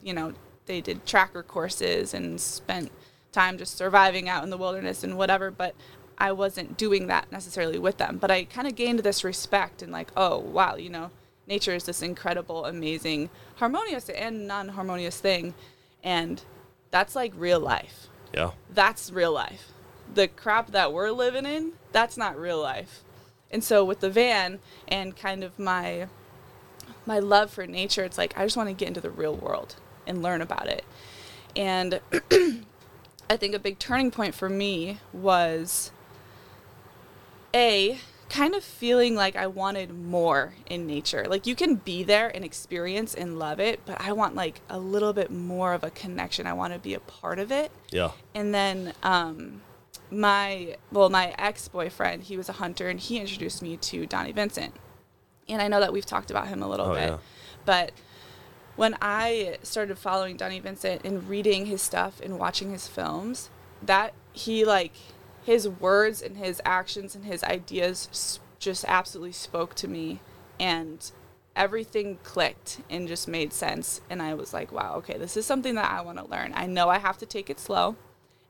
you 0.03 0.13
know 0.15 0.33
they 0.67 0.81
did 0.81 1.05
tracker 1.05 1.43
courses 1.43 2.15
and 2.15 2.41
spent 2.41 2.93
time 3.33 3.59
just 3.59 3.77
surviving 3.77 4.29
out 4.29 4.45
in 4.45 4.51
the 4.51 4.57
wilderness 4.57 5.03
and 5.03 5.19
whatever 5.19 5.51
but 5.51 5.75
I 6.19 6.33
wasn't 6.33 6.77
doing 6.77 7.07
that 7.09 7.31
necessarily 7.31 7.79
with 7.79 7.99
them 7.99 8.19
but 8.19 8.31
I 8.31 8.45
kind 8.45 8.67
of 8.67 8.75
gained 8.75 9.01
this 9.01 9.23
respect 9.25 9.83
and 9.83 9.93
like 9.93 10.09
oh 10.17 10.39
wow 10.39 10.77
you 10.77 10.89
know 10.91 11.11
nature 11.47 11.75
is 11.75 11.85
this 11.85 12.03
incredible 12.03 12.65
amazing 12.65 13.31
harmonious 13.57 14.09
and 14.09 14.47
non-harmonious 14.47 15.19
thing 15.21 15.55
and 16.03 16.43
that's 16.91 17.15
like 17.15 17.33
real 17.37 17.61
life 17.61 18.09
Yeah. 18.33 18.53
that's 18.71 19.11
real 19.13 19.33
life. 19.33 19.69
The 20.15 20.29
crap 20.29 20.71
that 20.71 20.93
we're 20.93 21.11
living 21.11 21.45
in, 21.47 21.73
that's 21.91 22.17
not 22.17 22.39
real 22.39 22.61
life. 22.63 23.03
And 23.51 23.63
so 23.65 23.85
with 23.85 23.99
the 24.01 24.09
van 24.11 24.61
and 24.87 25.17
kind 25.17 25.43
of 25.43 25.59
my 25.59 26.07
my 27.05 27.19
love 27.19 27.51
for 27.51 27.67
nature, 27.67 28.05
it's 28.05 28.17
like 28.17 28.39
I 28.39 28.45
just 28.45 28.57
want 28.57 28.69
to 28.69 28.75
get 28.75 28.89
into 28.89 29.01
the 29.01 29.11
real 29.11 29.35
world 29.35 29.75
and 30.07 30.23
learn 30.23 30.41
about 30.43 30.69
it. 30.69 30.85
And 31.57 32.01
I 33.29 33.37
think 33.37 33.55
a 33.55 33.59
big 33.59 33.79
turning 33.81 34.11
point 34.13 34.35
for 34.35 34.49
me 34.49 35.01
was 35.13 35.91
a 37.57 37.99
kind 38.29 38.55
of 38.55 38.63
feeling 38.63 39.15
like 39.15 39.35
I 39.37 39.47
wanted 39.47 39.93
more 39.97 40.55
in 40.67 40.87
nature. 40.87 41.27
Like 41.29 41.47
you 41.47 41.55
can 41.55 41.77
be 41.77 42.03
there 42.03 42.29
and 42.35 42.45
experience 42.45 43.15
and 43.15 43.39
love 43.39 43.61
it, 43.61 43.81
but 43.87 44.01
I 44.01 44.13
want 44.13 44.35
like 44.35 44.61
a 44.69 44.79
little 44.79 45.13
bit 45.13 45.31
more 45.31 45.73
of 45.73 45.83
a 45.85 45.91
connection. 45.91 46.47
I 46.47 46.53
want 46.53 46.73
to 46.73 46.79
be 46.79 46.93
a 46.95 47.01
part 47.01 47.39
of 47.39 47.51
it. 47.53 47.71
Yeah. 47.91 48.11
And 48.35 48.53
then 48.53 48.93
um, 49.03 49.63
my 50.11 50.77
well, 50.93 51.09
my 51.09 51.35
ex 51.39 51.69
boyfriend, 51.69 52.25
he 52.25 52.37
was 52.37 52.49
a 52.49 52.55
hunter, 52.55 52.89
and 52.89 53.01
he 53.01 53.19
introduced 53.19 53.63
me 53.63 53.77
to 53.79 54.07
Donnie 54.07 54.33
Vincent. 54.33 54.75
And 55.49 55.63
I 55.63 55.69
know 55.69 55.81
that 55.81 55.93
we've 55.93 56.07
talked 56.07 56.31
about 56.31 56.49
him 56.49 56.63
a 56.63 56.69
little 56.69 56.87
Oh, 56.87 56.95
bit, 56.95 57.09
yeah. 57.09 57.19
but 57.65 57.93
when 58.75 58.97
I 59.01 59.57
started 59.63 59.99
following 59.99 60.37
Donnie 60.37 60.61
Vincent 60.61 61.03
and 61.05 61.29
reading 61.29 61.67
his 61.67 61.81
stuff 61.81 62.21
and 62.21 62.39
watching 62.39 62.73
his 62.73 62.87
films, 62.89 63.49
that 63.83 64.13
he 64.33 64.65
like 64.65 64.93
his 65.47 65.69
words 65.69 66.21
and 66.21 66.37
his 66.37 66.61
actions 66.65 67.15
and 67.15 67.25
his 67.25 67.45
ideas 67.45 68.41
just 68.59 68.85
absolutely 68.89 69.31
spoke 69.31 69.77
to 69.77 69.87
me 69.87 70.21
and 70.59 71.13
everything 71.55 72.19
clicked 72.25 72.81
and 72.91 73.07
just 73.07 73.29
made 73.29 73.53
sense 73.53 74.01
and 74.11 74.21
I 74.21 74.35
was 74.35 74.53
like, 74.53 74.73
wow, 74.73 74.97
okay, 74.97 75.17
this 75.17 75.37
is 75.37 75.47
something 75.47 75.77
that 75.77 75.89
I 75.89 76.01
want 76.01 76.19
to 76.19 76.27
learn. 76.27 76.53
I 76.57 76.67
know 76.67 76.89
I 76.89 76.99
have 76.99 77.17
to 77.19 77.27
take 77.27 77.49
it 77.49 77.61
slow 77.61 77.95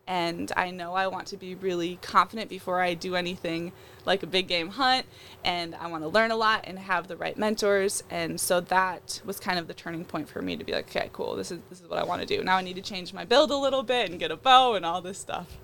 and 0.06 0.50
I 0.56 0.70
know 0.70 0.94
I 0.94 1.08
want 1.08 1.26
to 1.28 1.36
be 1.36 1.54
really 1.54 1.98
confident 2.00 2.48
before 2.48 2.80
I 2.80 2.94
do 2.94 3.14
anything 3.14 3.72
like 4.06 4.22
a 4.22 4.26
big 4.26 4.48
game 4.48 4.70
hunt 4.70 5.04
and 5.44 5.74
I 5.74 5.88
want 5.88 6.02
to 6.02 6.08
learn 6.08 6.30
a 6.30 6.36
lot 6.36 6.62
and 6.64 6.78
have 6.78 7.08
the 7.08 7.16
right 7.18 7.36
mentors. 7.36 8.04
And 8.08 8.40
so 8.40 8.60
that 8.62 9.20
was 9.22 9.38
kind 9.38 9.58
of 9.58 9.68
the 9.68 9.74
turning 9.74 10.06
point 10.06 10.30
for 10.30 10.40
me 10.40 10.56
to 10.56 10.64
be 10.64 10.72
like 10.72 10.88
okay 10.96 11.10
cool 11.12 11.36
this 11.36 11.50
is 11.50 11.60
this 11.68 11.82
is 11.82 11.88
what 11.88 11.98
I 11.98 12.04
want 12.04 12.22
to 12.22 12.26
do. 12.26 12.42
Now 12.42 12.56
I 12.56 12.62
need 12.62 12.76
to 12.76 12.82
change 12.82 13.12
my 13.12 13.26
build 13.26 13.50
a 13.50 13.56
little 13.56 13.82
bit 13.82 14.08
and 14.08 14.18
get 14.18 14.30
a 14.30 14.36
bow 14.36 14.76
and 14.76 14.86
all 14.86 15.02
this 15.02 15.18
stuff. 15.18 15.58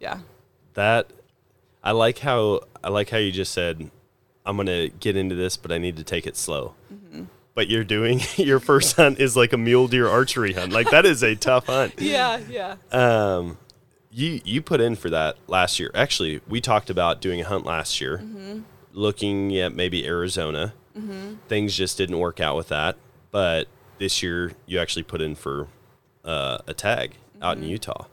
Yeah 0.00 0.20
That 0.74 1.10
I 1.82 1.92
like 1.92 2.18
how 2.18 2.60
I 2.82 2.88
like 2.88 3.10
how 3.10 3.18
you 3.18 3.32
just 3.32 3.52
said 3.52 3.90
I'm 4.46 4.56
gonna 4.56 4.88
get 4.88 5.16
into 5.16 5.34
this, 5.34 5.56
but 5.56 5.70
I 5.72 5.78
need 5.78 5.96
to 5.96 6.04
take 6.04 6.26
it 6.26 6.36
slow. 6.36 6.74
Mm-hmm. 6.92 7.24
But 7.54 7.68
you're 7.68 7.84
doing 7.84 8.20
your 8.36 8.60
first 8.60 8.96
hunt 8.96 9.18
is 9.20 9.36
like 9.36 9.52
a 9.52 9.58
mule 9.58 9.88
deer 9.88 10.08
archery 10.08 10.52
hunt. 10.54 10.72
Like 10.72 10.90
that 10.90 11.04
is 11.06 11.22
a 11.22 11.34
tough 11.48 11.66
hunt. 11.66 11.94
yeah 12.00 12.40
yeah 12.48 12.76
Um, 12.90 13.58
you 14.10 14.40
you 14.44 14.62
put 14.62 14.80
in 14.80 14.96
for 14.96 15.10
that 15.10 15.36
last 15.46 15.78
year. 15.78 15.90
Actually, 15.94 16.40
we 16.48 16.60
talked 16.60 16.90
about 16.90 17.20
doing 17.20 17.40
a 17.40 17.44
hunt 17.44 17.64
last 17.66 18.00
year, 18.00 18.18
Mm-hmm. 18.18 18.60
looking 18.92 19.56
at 19.58 19.74
maybe 19.74 20.06
Arizona. 20.06 20.74
Things 21.48 21.74
just 21.74 21.96
didn't 21.96 22.18
work 22.18 22.38
out 22.40 22.54
with 22.56 22.68
that. 22.68 22.96
But 23.30 23.66
this 23.98 24.22
year, 24.22 24.52
you 24.66 24.78
actually 24.78 25.04
put 25.04 25.22
in 25.22 25.34
for 25.34 25.68
uh, 26.24 26.58
a 26.66 26.74
tag 26.74 27.12
out 27.40 27.54
Mm-hmm. 27.56 27.64
in 27.64 27.70
Utah, 27.70 28.04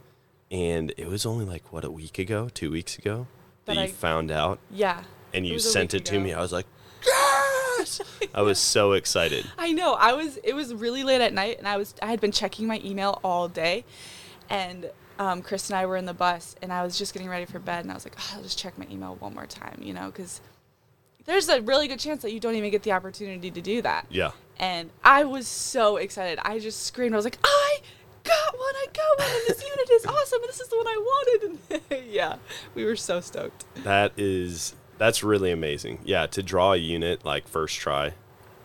and 0.52 0.94
it 0.98 1.08
was 1.08 1.26
only 1.26 1.46
like 1.46 1.72
what 1.72 1.84
a 1.84 1.92
week 1.92 2.20
ago, 2.20 2.50
two 2.54 2.72
weeks 2.72 2.98
ago 2.98 3.28
that, 3.66 3.76
That 3.76 3.82
you 3.82 3.88
I- 3.88 3.92
found 3.92 4.32
out, 4.32 4.60
yeah 4.72 5.04
and 5.34 5.46
you 5.46 5.60
sent 5.60 5.94
it 5.94 6.06
to 6.06 6.20
me. 6.20 6.34
I 6.34 6.42
was 6.42 6.52
like, 6.52 6.66
yes! 7.06 8.02
yes! 8.20 8.30
I 8.34 8.42
was 8.42 8.58
so 8.60 8.94
excited. 8.94 9.46
I 9.58 9.72
know. 9.72 9.94
I 9.94 10.14
was. 10.14 10.38
It 10.44 10.54
was 10.54 10.74
really 10.74 11.04
late 11.04 11.22
at 11.22 11.34
night, 11.34 11.58
and 11.60 11.68
I 11.68 11.78
was. 11.78 11.94
I 12.02 12.08
had 12.08 12.20
been 12.20 12.32
checking 12.32 12.68
my 12.68 12.82
email 12.84 13.20
all 13.24 13.48
day, 13.48 13.86
and 14.50 14.90
um, 15.20 15.42
Chris 15.42 15.70
and 15.70 15.78
I 15.78 15.86
were 15.86 15.98
in 15.98 16.06
the 16.06 16.14
bus, 16.14 16.56
and 16.62 16.74
I 16.74 16.84
was 16.84 16.98
just 16.98 17.14
getting 17.14 17.30
ready 17.30 17.46
for 17.46 17.60
bed, 17.60 17.86
and 17.86 17.92
I 17.92 17.94
was 17.94 18.06
like, 18.06 18.16
oh, 18.18 18.34
I'll 18.36 18.44
just 18.44 18.58
check 18.58 18.78
my 18.78 18.88
email 18.92 19.16
one 19.20 19.34
more 19.34 19.46
time, 19.46 19.80
you 19.82 19.94
know, 19.94 20.08
because 20.08 20.42
there's 21.26 21.48
a 21.50 21.62
really 21.62 21.88
good 21.88 22.00
chance 22.00 22.22
that 22.24 22.34
you 22.34 22.40
don't 22.40 22.56
even 22.56 22.72
get 22.72 22.84
the 22.84 22.92
opportunity 22.92 23.52
to 23.52 23.62
do 23.62 23.82
that. 23.84 24.08
Yeah. 24.10 24.32
And 24.58 24.90
I 25.04 25.24
was 25.26 25.48
so 25.48 25.98
excited. 25.98 26.40
I 26.42 26.60
just 26.60 26.84
screamed. 26.86 27.14
I 27.14 27.18
was 27.18 27.26
like, 27.26 27.38
I 27.44 27.78
got 28.30 28.58
one. 28.58 28.76
I 28.76 28.86
got 28.94 29.20
one. 29.20 29.28
And 29.36 29.42
this 29.48 29.64
unit 29.64 29.90
is 29.92 30.06
awesome. 30.06 30.42
And 30.42 30.50
this 30.50 30.60
is 30.60 30.68
the 30.68 30.78
one 30.78 30.88
I 30.88 30.98
wanted. 30.98 31.60
And 31.92 32.04
yeah, 32.10 32.36
we 32.76 32.86
were 32.86 32.96
so 32.96 33.22
stoked. 33.22 33.66
That 33.84 34.14
is 34.18 34.76
that's 34.98 35.24
really 35.24 35.52
amazing. 35.52 36.00
Yeah, 36.04 36.28
to 36.28 36.44
draw 36.44 36.74
a 36.74 36.78
unit 36.78 37.26
like 37.26 37.48
first 37.48 37.78
try 37.78 38.14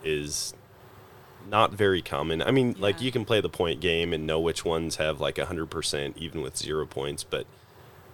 is 0.02 0.52
not 1.48 1.72
very 1.72 2.02
common. 2.02 2.42
I 2.42 2.50
mean, 2.50 2.74
like 2.78 3.00
you 3.00 3.12
can 3.12 3.24
play 3.24 3.40
the 3.40 3.48
point 3.48 3.80
game 3.80 4.12
and 4.12 4.26
know 4.26 4.40
which 4.40 4.64
ones 4.64 4.96
have 4.96 5.20
like 5.20 5.36
100% 5.36 6.16
even 6.16 6.42
with 6.42 6.56
0 6.56 6.86
points, 6.86 7.22
but 7.24 7.46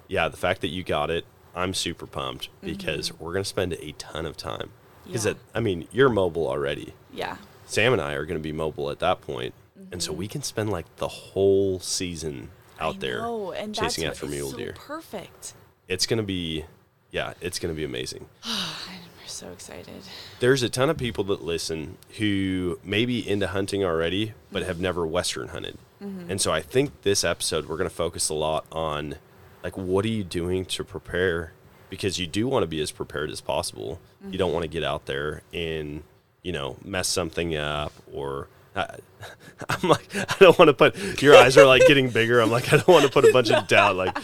yeah, 0.09 0.29
the 0.29 0.37
fact 0.37 0.61
that 0.63 0.69
you 0.69 0.83
got 0.83 1.11
it, 1.11 1.25
I'm 1.55 1.73
super 1.73 2.07
pumped 2.07 2.49
because 2.61 3.13
we're 3.19 3.33
going 3.33 3.45
to 3.45 3.49
spend 3.49 3.73
a 3.75 3.93
ton 3.93 4.27
of 4.27 4.37
time. 4.37 4.71
Cuz 5.11 5.25
Mm-hmm. 5.25 5.29
Yeah. 5.29 5.35
I 5.55 5.61
mean, 5.61 5.89
you're 5.91 6.09
mobile 6.09 6.47
already. 6.47 6.95
Yeah. 7.13 7.37
Sam 7.67 7.93
and 7.93 8.03
I 8.03 8.15
are 8.15 8.27
going 8.27 8.39
to 8.39 8.43
be 8.43 8.53
mobile 8.53 8.91
at 8.91 8.99
that 8.99 9.21
point. 9.21 9.55
And 9.93 10.03
so 10.03 10.13
we 10.13 10.29
can 10.29 10.43
spend 10.43 10.71
like 10.71 10.97
the 10.97 11.09
whole 11.09 11.81
season 11.81 12.51
out 12.79 12.95
Mm-hmm. 12.95 13.05
I 13.05 13.07
there 13.09 13.21
know, 13.21 13.53
and 13.53 13.75
chasing 13.75 14.05
after 14.05 14.27
mule 14.27 14.51
so 14.53 14.57
deer. 14.57 14.75
Perfect. 14.77 15.55
It's 15.89 16.07
going 16.07 16.17
to 16.19 16.23
be 16.23 16.65
yeah, 17.11 17.35
it's 17.41 17.59
going 17.59 17.75
to 17.75 17.77
be 17.77 17.85
amazing. 17.85 18.27
We're 18.47 19.27
so 19.27 19.51
excited. 19.53 19.95
there's 20.41 20.63
a 20.63 20.69
ton 20.69 20.91
of 20.91 20.97
people 20.97 21.25
that 21.25 21.43
listen 21.43 21.97
who 22.19 22.79
may 22.85 23.05
be 23.07 23.27
into 23.29 23.47
hunting 23.49 23.85
already 23.85 24.33
but 24.53 24.61
Mm-hmm. 24.61 24.69
have 24.69 24.81
never 24.81 25.07
western 25.07 25.49
hunted 25.49 25.77
and 26.01 26.41
so 26.41 26.51
i 26.51 26.61
think 26.63 27.03
this 27.03 27.23
episode 27.25 27.67
we're 27.69 27.77
going 27.77 27.89
to 27.89 27.95
focus 27.95 28.29
a 28.31 28.35
lot 28.35 28.65
on 28.73 29.17
like 29.63 29.77
what 29.77 30.05
are 30.07 30.09
you 30.09 30.25
doing 30.25 30.65
to 30.65 30.83
prepare 30.83 31.53
because 31.91 32.19
you 32.19 32.27
do 32.27 32.49
want 32.49 32.63
to 32.63 32.67
be 32.67 32.81
as 32.81 32.91
prepared 32.91 33.31
as 33.31 33.41
possible 33.43 34.01
you 34.31 34.39
don't 34.39 34.53
want 34.53 34.63
to 34.63 34.69
get 34.69 34.83
out 34.83 35.05
there 35.07 35.43
and 35.55 36.03
you 36.43 36.53
know 36.53 36.77
mess 36.85 37.07
something 37.07 37.55
up 37.55 37.93
or 38.13 38.49
I, 38.75 38.97
I'm 39.69 39.89
like, 39.89 40.09
I 40.15 40.37
don't 40.39 40.59
want 40.59 40.69
to 40.69 40.75
put 40.75 41.23
your 41.23 41.37
eyes 41.37 41.57
are 41.57 41.67
like 41.67 41.87
getting 41.87 42.11
bigger. 42.11 42.41
I'm 42.41 42.51
like, 42.51 42.73
I 42.73 42.77
don't 42.77 42.89
want 42.89 43.05
to 43.05 43.11
put 43.11 43.25
a 43.25 43.33
bunch 43.33 43.51
of 43.51 43.67
doubt, 43.69 43.97
like 43.97 44.19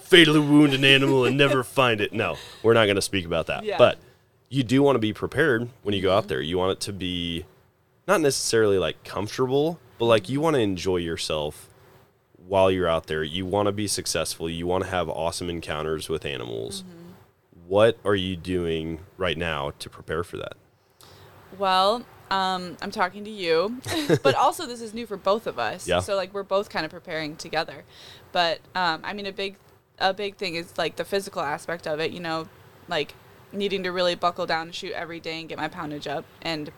fatally 0.00 0.40
wound 0.40 0.74
an 0.74 0.84
animal 0.84 1.24
and 1.24 1.36
never 1.36 1.62
find 1.62 2.00
it. 2.00 2.12
No, 2.12 2.36
we're 2.62 2.74
not 2.74 2.86
going 2.86 2.96
to 2.96 3.02
speak 3.02 3.24
about 3.24 3.46
that. 3.46 3.64
Yeah. 3.64 3.78
But 3.78 3.98
you 4.48 4.62
do 4.62 4.82
want 4.82 4.96
to 4.96 5.00
be 5.00 5.12
prepared 5.12 5.68
when 5.82 5.94
you 5.94 6.02
go 6.02 6.14
out 6.14 6.28
there. 6.28 6.40
You 6.40 6.58
want 6.58 6.72
it 6.72 6.80
to 6.80 6.92
be 6.92 7.46
not 8.06 8.20
necessarily 8.20 8.78
like 8.78 9.02
comfortable, 9.04 9.78
but 9.98 10.06
like 10.06 10.28
you 10.28 10.40
want 10.40 10.56
to 10.56 10.60
enjoy 10.60 10.96
yourself 10.96 11.68
while 12.36 12.70
you're 12.70 12.88
out 12.88 13.06
there. 13.06 13.22
You 13.22 13.46
want 13.46 13.66
to 13.66 13.72
be 13.72 13.86
successful. 13.86 14.50
You 14.50 14.66
want 14.66 14.84
to 14.84 14.90
have 14.90 15.08
awesome 15.08 15.48
encounters 15.48 16.08
with 16.08 16.24
animals. 16.26 16.82
Mm-hmm. 16.82 17.68
What 17.68 17.98
are 18.04 18.16
you 18.16 18.34
doing 18.34 18.98
right 19.16 19.38
now 19.38 19.70
to 19.78 19.88
prepare 19.88 20.24
for 20.24 20.36
that? 20.38 20.54
Well, 21.56 22.04
um, 22.30 22.76
I'm 22.80 22.90
talking 22.90 23.24
to 23.24 23.30
you, 23.30 23.80
but 24.22 24.34
also 24.34 24.66
this 24.66 24.80
is 24.80 24.94
new 24.94 25.06
for 25.06 25.16
both 25.16 25.46
of 25.46 25.58
us. 25.58 25.86
Yeah. 25.86 26.00
So 26.00 26.14
like 26.16 26.32
we're 26.32 26.42
both 26.42 26.70
kind 26.70 26.84
of 26.84 26.90
preparing 26.92 27.36
together. 27.36 27.84
But 28.32 28.60
um, 28.74 29.00
I 29.04 29.12
mean, 29.12 29.26
a 29.26 29.32
big, 29.32 29.56
a 29.98 30.14
big 30.14 30.36
thing 30.36 30.54
is 30.54 30.78
like 30.78 30.96
the 30.96 31.04
physical 31.04 31.42
aspect 31.42 31.86
of 31.86 31.98
it. 31.98 32.12
You 32.12 32.20
know, 32.20 32.48
like 32.88 33.14
needing 33.52 33.82
to 33.82 33.90
really 33.90 34.14
buckle 34.14 34.46
down 34.46 34.68
and 34.68 34.74
shoot 34.74 34.92
every 34.92 35.18
day 35.18 35.40
and 35.40 35.48
get 35.48 35.58
my 35.58 35.68
poundage 35.68 36.06
up 36.06 36.24
and 36.40 36.70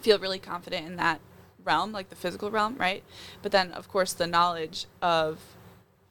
feel 0.00 0.18
really 0.18 0.38
confident 0.38 0.86
in 0.86 0.96
that 0.96 1.20
realm, 1.64 1.92
like 1.92 2.10
the 2.10 2.16
physical 2.16 2.50
realm, 2.50 2.76
right? 2.76 3.02
But 3.42 3.52
then 3.52 3.72
of 3.72 3.88
course 3.88 4.12
the 4.12 4.26
knowledge 4.26 4.86
of 5.00 5.38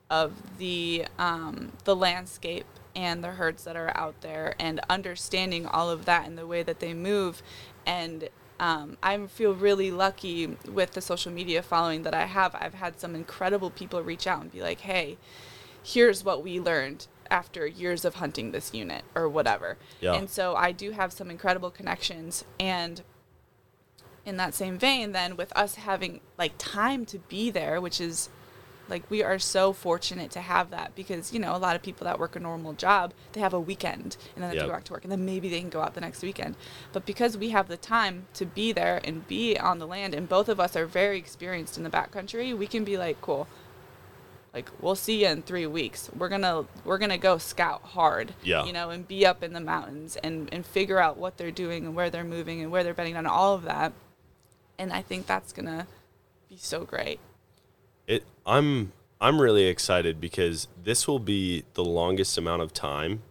of 0.10 0.58
the 0.58 1.06
um, 1.20 1.74
the 1.84 1.96
landscape 1.96 2.66
and 2.96 3.24
the 3.24 3.30
herds 3.30 3.64
that 3.66 3.76
are 3.76 3.96
out 3.96 4.20
there 4.22 4.56
and 4.60 4.80
understanding 4.90 5.68
all 5.68 5.90
of 5.92 6.06
that 6.06 6.26
and 6.28 6.38
the 6.38 6.48
way 6.48 6.64
that 6.64 6.80
they 6.80 6.94
move 6.94 7.44
and 7.86 8.30
um, 8.60 8.98
I 9.02 9.26
feel 9.28 9.54
really 9.54 9.92
lucky 9.92 10.58
with 10.72 10.92
the 10.92 11.02
social 11.02 11.32
media 11.32 11.62
following 11.62 12.04
that 12.04 12.14
I 12.14 12.26
have. 12.26 12.56
I've 12.56 12.74
had 12.74 13.00
some 13.00 13.16
incredible 13.16 13.70
people 13.70 14.02
reach 14.04 14.28
out 14.28 14.42
and 14.42 14.52
be 14.52 14.62
like, 14.62 14.82
"Hey, 14.82 15.18
here's 15.82 16.24
what 16.24 16.44
we 16.44 16.60
learned 16.60 17.08
after 17.32 17.66
years 17.66 18.04
of 18.04 18.16
hunting 18.16 18.52
this 18.52 18.74
unit 18.74 19.04
or 19.16 19.30
whatever." 19.30 19.78
Yeah. 20.02 20.16
And 20.16 20.30
so 20.30 20.56
I 20.56 20.72
do 20.72 20.92
have 20.92 21.14
some 21.14 21.32
incredible 21.32 21.72
connections 21.72 22.44
and 22.60 23.02
in 24.26 24.38
that 24.38 24.54
same 24.54 24.78
vein 24.78 25.14
then 25.14 25.36
with 25.38 25.56
us 25.58 25.76
having 25.76 26.20
like 26.38 26.52
time 26.58 27.06
to 27.06 27.18
be 27.18 27.50
there 27.50 27.80
which 27.80 28.00
is 28.02 28.30
like 28.90 29.10
we 29.10 29.22
are 29.24 29.38
so 29.40 29.72
fortunate 29.74 30.32
to 30.32 30.42
have 30.42 30.72
that 30.72 30.96
because 30.96 31.32
you 31.32 31.40
know 31.40 31.56
a 31.56 31.58
lot 31.58 31.76
of 31.76 31.82
people 31.82 32.06
that 32.06 32.18
work 32.20 32.36
a 32.36 32.40
normal 32.40 32.74
job 32.74 33.14
they 33.34 33.40
have 33.40 33.54
a 33.54 33.60
weekend 33.60 34.18
and 34.36 34.44
then 34.44 34.50
they 34.50 34.56
Yep. 34.58 34.66
go 34.66 34.72
back 34.72 34.84
to 34.86 34.94
work 34.94 35.04
and 35.04 35.12
then 35.12 35.26
maybe 35.26 35.48
they 35.50 35.60
can 35.60 35.70
go 35.70 35.82
out 35.82 35.94
the 35.94 36.02
next 36.02 36.22
weekend. 36.24 36.56
But 36.92 37.06
because 37.06 37.38
we 37.38 37.50
have 37.50 37.68
the 37.68 37.78
time 37.78 38.26
to 38.34 38.46
be 38.46 38.72
there 38.72 39.00
and 39.04 39.28
be 39.28 39.58
on 39.58 39.80
the 39.80 39.88
land 39.88 40.14
and 40.14 40.28
both 40.28 40.50
of 40.50 40.60
us 40.60 40.76
are 40.76 40.86
very 40.86 41.18
experienced 41.18 41.78
in 41.78 41.84
the 41.84 41.90
backcountry 41.90 42.58
we 42.58 42.68
can 42.68 42.84
be 42.84 42.98
like 42.98 43.22
cool. 43.22 43.48
Like 44.54 44.70
we'll 44.82 44.96
see 44.96 45.22
you 45.22 45.28
in 45.28 45.44
three 45.44 45.68
weeks. 45.68 46.10
We're 46.18 46.30
gonna 46.30 46.66
we're 46.84 46.98
gonna 46.98 47.20
go 47.20 47.38
scout 47.38 47.84
hard 47.84 48.34
Yeah. 48.42 48.66
you 48.66 48.74
know 48.74 48.90
and 48.90 49.08
be 49.08 49.26
up 49.26 49.44
in 49.44 49.54
the 49.54 49.60
mountains 49.60 50.16
and 50.24 50.50
and 50.52 50.66
figure 50.66 51.00
out 51.00 51.18
what 51.18 51.38
they're 51.38 51.52
doing 51.52 51.86
and 51.86 51.96
where 51.96 52.10
they're 52.10 52.24
moving 52.24 52.62
and 52.62 52.72
where 52.72 52.84
they're 52.84 52.96
bedding 52.96 53.14
down 53.14 53.28
all 53.28 53.54
of 53.54 53.64
that. 53.64 53.94
And 54.80 54.92
i 54.92 55.02
think 55.04 55.28
that's 55.28 55.54
gonna 55.54 55.86
be 56.50 56.58
so 56.58 56.84
great 56.86 57.20
It 58.10 58.24
I'm 58.46 58.92
I'm 59.22 59.40
really 59.40 59.66
excited 59.66 60.20
because 60.20 60.68
this 60.84 61.08
will 61.08 61.20
be 61.20 61.64
the 61.76 61.84
longest 61.86 62.38
amount 62.38 62.64
of 62.64 62.74
time 62.74 63.22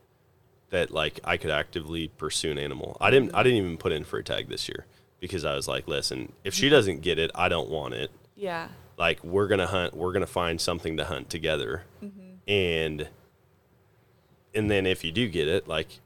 that 0.70 0.90
like 0.90 1.20
I 1.25 1.37
could 1.37 1.50
actively 1.50 2.08
pursue 2.16 2.52
an 2.52 2.58
animal. 2.58 2.97
I 3.00 3.11
didn't 3.11 3.35
I 3.35 3.42
didn't 3.42 3.58
even 3.58 3.76
put 3.76 3.92
in 3.92 4.04
for 4.04 4.18
a 4.18 4.25
tag 4.25 4.49
this 4.49 4.68
year 4.68 4.87
because 5.20 5.44
I 5.44 5.54
was 5.54 5.66
like, 5.66 5.88
listen, 5.88 6.32
if 6.44 6.54
she 6.54 6.68
doesn't 6.68 7.02
get 7.02 7.18
it, 7.18 7.30
I 7.35 7.49
don't 7.49 7.68
want 7.68 7.94
it. 7.94 8.11
yeah 8.37 8.68
Like 8.97 9.23
we're 9.25 9.49
gonna 9.49 9.66
hunt, 9.66 9.94
we're 9.94 10.12
gonna 10.12 10.26
find 10.26 10.61
something 10.61 10.97
to 10.97 11.04
hunt 11.04 11.28
together, 11.28 11.82
mm-hmm. 12.02 12.37
and 12.47 13.08
and 14.54 14.70
then 14.70 14.87
if 14.87 15.04
you 15.04 15.12
do 15.12 15.28
get 15.28 15.49
it, 15.49 15.68
like 15.68 16.00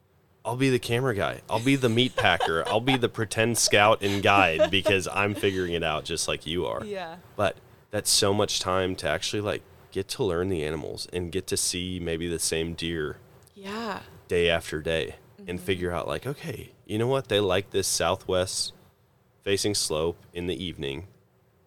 I'll 0.45 0.57
be 0.57 0.71
the 0.71 0.79
camera 0.79 1.14
guy, 1.14 1.41
I'll 1.49 1.61
be 1.61 1.76
the 1.76 1.88
meat 1.88 2.17
packer, 2.17 2.67
I'll 2.67 2.81
be 2.81 2.97
the 2.97 3.09
pretend 3.09 3.59
scout 3.59 4.02
and 4.02 4.23
guide 4.23 4.71
because 4.71 5.09
I'm 5.09 5.35
figuring 5.35 5.73
it 5.75 5.85
out 5.85 6.05
just 6.05 6.29
like 6.29 6.47
you 6.47 6.67
are 6.67 6.85
yeah 6.85 7.17
but 7.37 7.57
that's 7.93 8.11
so 8.11 8.35
much 8.35 8.59
time 8.59 8.97
to 8.97 9.09
actually 9.09 9.41
like 9.41 9.63
get 9.93 10.09
to 10.09 10.25
learn 10.25 10.49
the 10.49 10.65
animals 10.65 11.07
and 11.13 11.31
get 11.31 11.47
to 11.47 11.57
see 11.57 12.01
maybe 12.01 12.27
the 12.27 12.41
same 12.41 12.75
deer 12.75 13.19
yeah. 13.55 14.01
day 14.27 14.51
after 14.51 14.83
day 14.83 15.15
and 15.39 15.59
mm-hmm. 15.59 15.67
figure 15.67 15.93
out 15.93 16.09
like 16.09 16.27
okay 16.27 16.73
you 16.93 16.99
know 16.99 17.07
what? 17.07 17.29
They 17.29 17.41
like 17.41 17.71
this 17.71 17.87
southwest 17.87 18.75
facing 19.45 19.75
slope 19.75 20.19
in 20.35 20.47
the 20.47 20.63
evening 20.63 21.07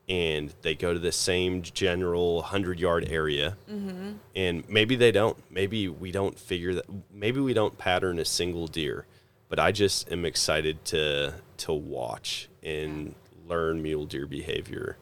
and 0.07 0.53
they 0.61 0.75
go 0.75 0.93
to 0.93 0.99
the 0.99 1.11
same 1.11 1.63
general 1.63 2.35
100 2.35 2.79
yard 2.79 3.07
area 3.09 3.57
mm-hmm. 3.67 4.11
and 4.35 4.69
maybe 4.69 4.95
they 4.95 5.11
don't. 5.11 5.35
Maybe 5.49 5.87
we 5.89 6.11
don't 6.11 6.37
figure 6.37 6.75
that 6.75 6.85
maybe 7.11 7.39
we 7.39 7.55
don't 7.55 7.75
pattern 7.79 8.19
a 8.19 8.25
single 8.25 8.67
deer 8.67 9.07
but 9.47 9.59
i 9.59 9.71
just 9.71 10.11
am 10.11 10.25
excited 10.25 10.83
to 10.85 11.33
to 11.57 11.71
watch 11.71 12.49
and 12.63 13.13
learn 13.47 13.81
mule 13.81 14.05
deer 14.05 14.25
behavior 14.25 14.97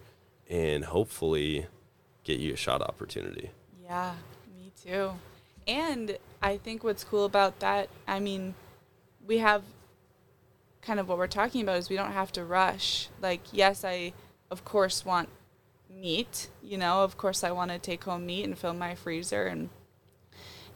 and 0.49 0.85
hopefully 0.85 1.67
get 2.23 2.39
you 2.39 2.53
a 2.53 2.57
shot 2.57 2.81
opportunity 2.81 3.51
Yeah, 3.83 4.13
me 4.55 4.71
too. 4.81 5.11
And 5.67 6.17
I 6.41 6.57
think 6.57 6.83
what's 6.83 7.03
cool 7.03 7.25
about 7.25 7.59
that, 7.59 7.89
I 8.07 8.19
mean, 8.19 8.55
we 9.25 9.37
have 9.37 9.63
kind 10.81 10.99
of 10.99 11.07
what 11.07 11.17
we're 11.17 11.27
talking 11.27 11.61
about 11.61 11.77
is 11.77 11.89
we 11.89 11.95
don't 11.95 12.11
have 12.11 12.31
to 12.33 12.43
rush. 12.43 13.07
Like, 13.21 13.41
yes, 13.51 13.85
I 13.85 14.13
of 14.51 14.65
course 14.65 15.05
want 15.05 15.29
meat, 15.89 16.49
you 16.61 16.77
know, 16.77 17.03
of 17.03 17.17
course 17.17 17.43
I 17.43 17.51
want 17.51 17.71
to 17.71 17.79
take 17.79 18.03
home 18.03 18.25
meat 18.25 18.43
and 18.43 18.57
fill 18.57 18.73
my 18.73 18.95
freezer 18.95 19.47
and 19.47 19.69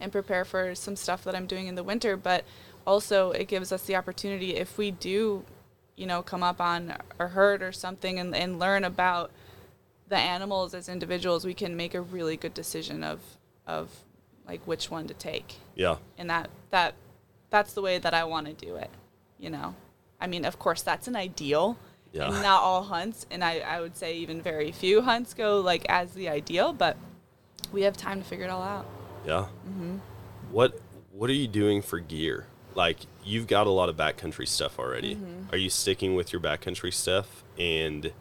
and 0.00 0.12
prepare 0.12 0.44
for 0.44 0.74
some 0.74 0.96
stuff 0.96 1.24
that 1.24 1.34
I'm 1.34 1.46
doing 1.46 1.66
in 1.66 1.74
the 1.74 1.82
winter, 1.82 2.16
but 2.16 2.44
also 2.86 3.32
it 3.32 3.48
gives 3.48 3.72
us 3.72 3.82
the 3.82 3.96
opportunity 3.96 4.56
if 4.56 4.78
we 4.78 4.90
do, 4.90 5.44
you 5.96 6.06
know, 6.06 6.22
come 6.22 6.42
up 6.42 6.60
on 6.60 6.94
a 7.18 7.26
herd 7.26 7.62
or 7.62 7.72
something 7.72 8.18
and, 8.18 8.34
and 8.34 8.58
learn 8.58 8.84
about 8.84 9.32
the 10.08 10.16
animals 10.16 10.74
as 10.74 10.88
individuals, 10.88 11.44
we 11.44 11.54
can 11.54 11.76
make 11.76 11.94
a 11.94 12.00
really 12.00 12.36
good 12.36 12.54
decision 12.54 13.04
of 13.04 13.20
of 13.66 13.90
like 14.46 14.60
which 14.66 14.90
one 14.90 15.06
to 15.06 15.14
take. 15.14 15.56
yeah 15.74 15.96
And 16.16 16.30
that 16.30 16.48
that 16.70 16.94
that's 17.50 17.72
the 17.74 17.82
way 17.82 17.98
that 17.98 18.14
I 18.14 18.24
want 18.24 18.46
to 18.46 18.52
do 18.54 18.76
it. 18.76 18.90
You 19.38 19.50
know, 19.50 19.74
I 20.20 20.26
mean, 20.26 20.44
of 20.44 20.58
course, 20.58 20.82
that's 20.82 21.06
an 21.08 21.16
ideal. 21.16 21.78
Yeah. 22.12 22.28
And 22.32 22.42
not 22.42 22.62
all 22.62 22.84
hunts, 22.84 23.26
and 23.30 23.44
I, 23.44 23.58
I 23.58 23.80
would 23.82 23.96
say 23.96 24.16
even 24.16 24.40
very 24.40 24.72
few 24.72 25.02
hunts 25.02 25.34
go 25.34 25.60
like 25.60 25.84
as 25.90 26.12
the 26.14 26.28
ideal, 26.30 26.72
but 26.72 26.96
we 27.70 27.82
have 27.82 27.96
time 27.98 28.22
to 28.22 28.26
figure 28.26 28.46
it 28.46 28.50
all 28.50 28.62
out. 28.62 28.86
Yeah. 29.26 29.46
Mhm. 29.68 30.00
What 30.50 30.80
What 31.12 31.28
are 31.28 31.34
you 31.34 31.48
doing 31.48 31.82
for 31.82 31.98
gear? 32.00 32.46
like 32.74 32.98
you've 33.24 33.48
got 33.48 33.66
a 33.66 33.70
lot 33.70 33.88
of 33.88 33.96
backcountry 33.96 34.46
stuff 34.46 34.78
already. 34.78 35.16
Mm-hmm. 35.16 35.52
Are 35.52 35.56
you 35.58 35.68
sticking 35.68 36.14
with 36.14 36.32
your 36.32 36.40
backcountry 36.40 36.92
stuff 36.94 37.42
and 37.58 38.12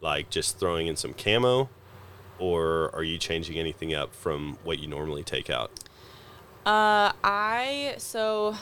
like 0.00 0.30
just 0.30 0.58
throwing 0.58 0.86
in 0.86 0.96
some 0.96 1.14
camo, 1.14 1.68
or 2.38 2.94
are 2.94 3.02
you 3.02 3.18
changing 3.18 3.58
anything 3.58 3.94
up 3.94 4.14
from 4.14 4.58
what 4.64 4.78
you 4.78 4.88
normally 4.88 5.22
take 5.22 5.50
out? 5.50 5.70
Uh, 6.64 7.12
I 7.22 7.94
so 7.98 8.56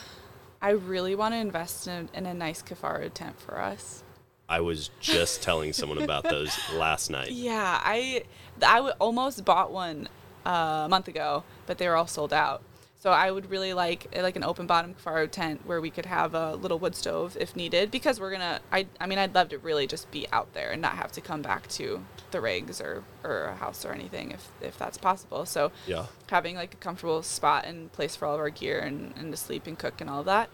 I 0.61 0.71
really 0.71 1.15
want 1.15 1.35
to 1.35 1.39
invest 1.39 1.87
in, 1.89 2.09
in 2.15 2.27
a 2.27 2.35
nice 2.35 2.63
Kifaru 2.63 3.13
tent 3.13 3.41
for 3.41 3.61
us. 3.61 4.03
I 4.49 4.61
was 4.61 4.91
just 5.01 5.43
telling 5.43 5.73
someone 5.73 5.99
about 5.99 6.23
those 6.31 6.57
last 6.75 7.11
night. 7.11 7.31
Yeah, 7.31 7.81
I 7.83 8.25
I 8.63 8.81
almost 8.99 9.45
bought 9.45 9.73
one 9.73 10.09
uh, 10.47 10.83
a 10.85 10.89
month 10.89 11.09
ago, 11.09 11.45
but 11.67 11.79
they 11.79 11.89
were 11.89 11.97
all 11.97 12.07
sold 12.07 12.33
out. 12.33 12.63
So 13.05 13.11
I 13.11 13.31
would 13.31 13.51
really 13.51 13.75
like 13.75 14.07
like 14.17 14.35
an 14.35 14.45
open 14.45 14.67
bottom 14.67 14.95
Kifaru 14.95 15.31
tent 15.31 15.67
where 15.67 15.79
we 15.79 15.91
could 15.91 16.07
have 16.07 16.35
a 16.35 16.55
little 16.55 16.79
wood 16.79 16.97
stove 16.97 17.37
if 17.39 17.55
needed 17.55 17.91
because 17.91 18.19
we're 18.19 18.31
gonna 18.31 18.63
I 18.73 18.87
I 18.99 19.07
mean 19.07 19.19
I'd 19.19 19.35
love 19.35 19.51
to 19.51 19.59
really 19.59 19.87
just 19.87 20.11
be 20.11 20.27
out 20.33 20.55
there 20.55 20.71
and 20.71 20.81
not 20.81 20.93
have 20.93 21.13
to 21.13 21.21
come 21.21 21.43
back 21.43 21.69
to 21.73 22.03
the 22.31 22.41
rigs 22.41 22.81
or 22.81 23.05
or 23.23 23.43
a 23.45 23.57
house 23.57 23.85
or 23.85 23.93
anything 23.93 24.31
if 24.31 24.49
if 24.63 24.79
that's 24.79 24.97
possible. 24.97 25.45
So 25.45 25.71
Yeah. 25.87 26.07
having 26.31 26.57
like 26.57 26.73
a 26.73 26.79
comfortable 26.79 27.23
spot 27.23 27.67
and 27.67 27.93
place 27.93 28.17
for 28.17 28.25
all 28.25 28.37
of 28.37 28.41
our 28.41 28.49
gear 28.49 28.81
and, 28.81 29.13
and 29.19 29.31
to 29.33 29.37
sleep 29.37 29.67
and 29.67 29.79
cook 29.79 30.01
and 30.01 30.09
all 30.09 30.21
of 30.21 30.27
that. 30.27 30.49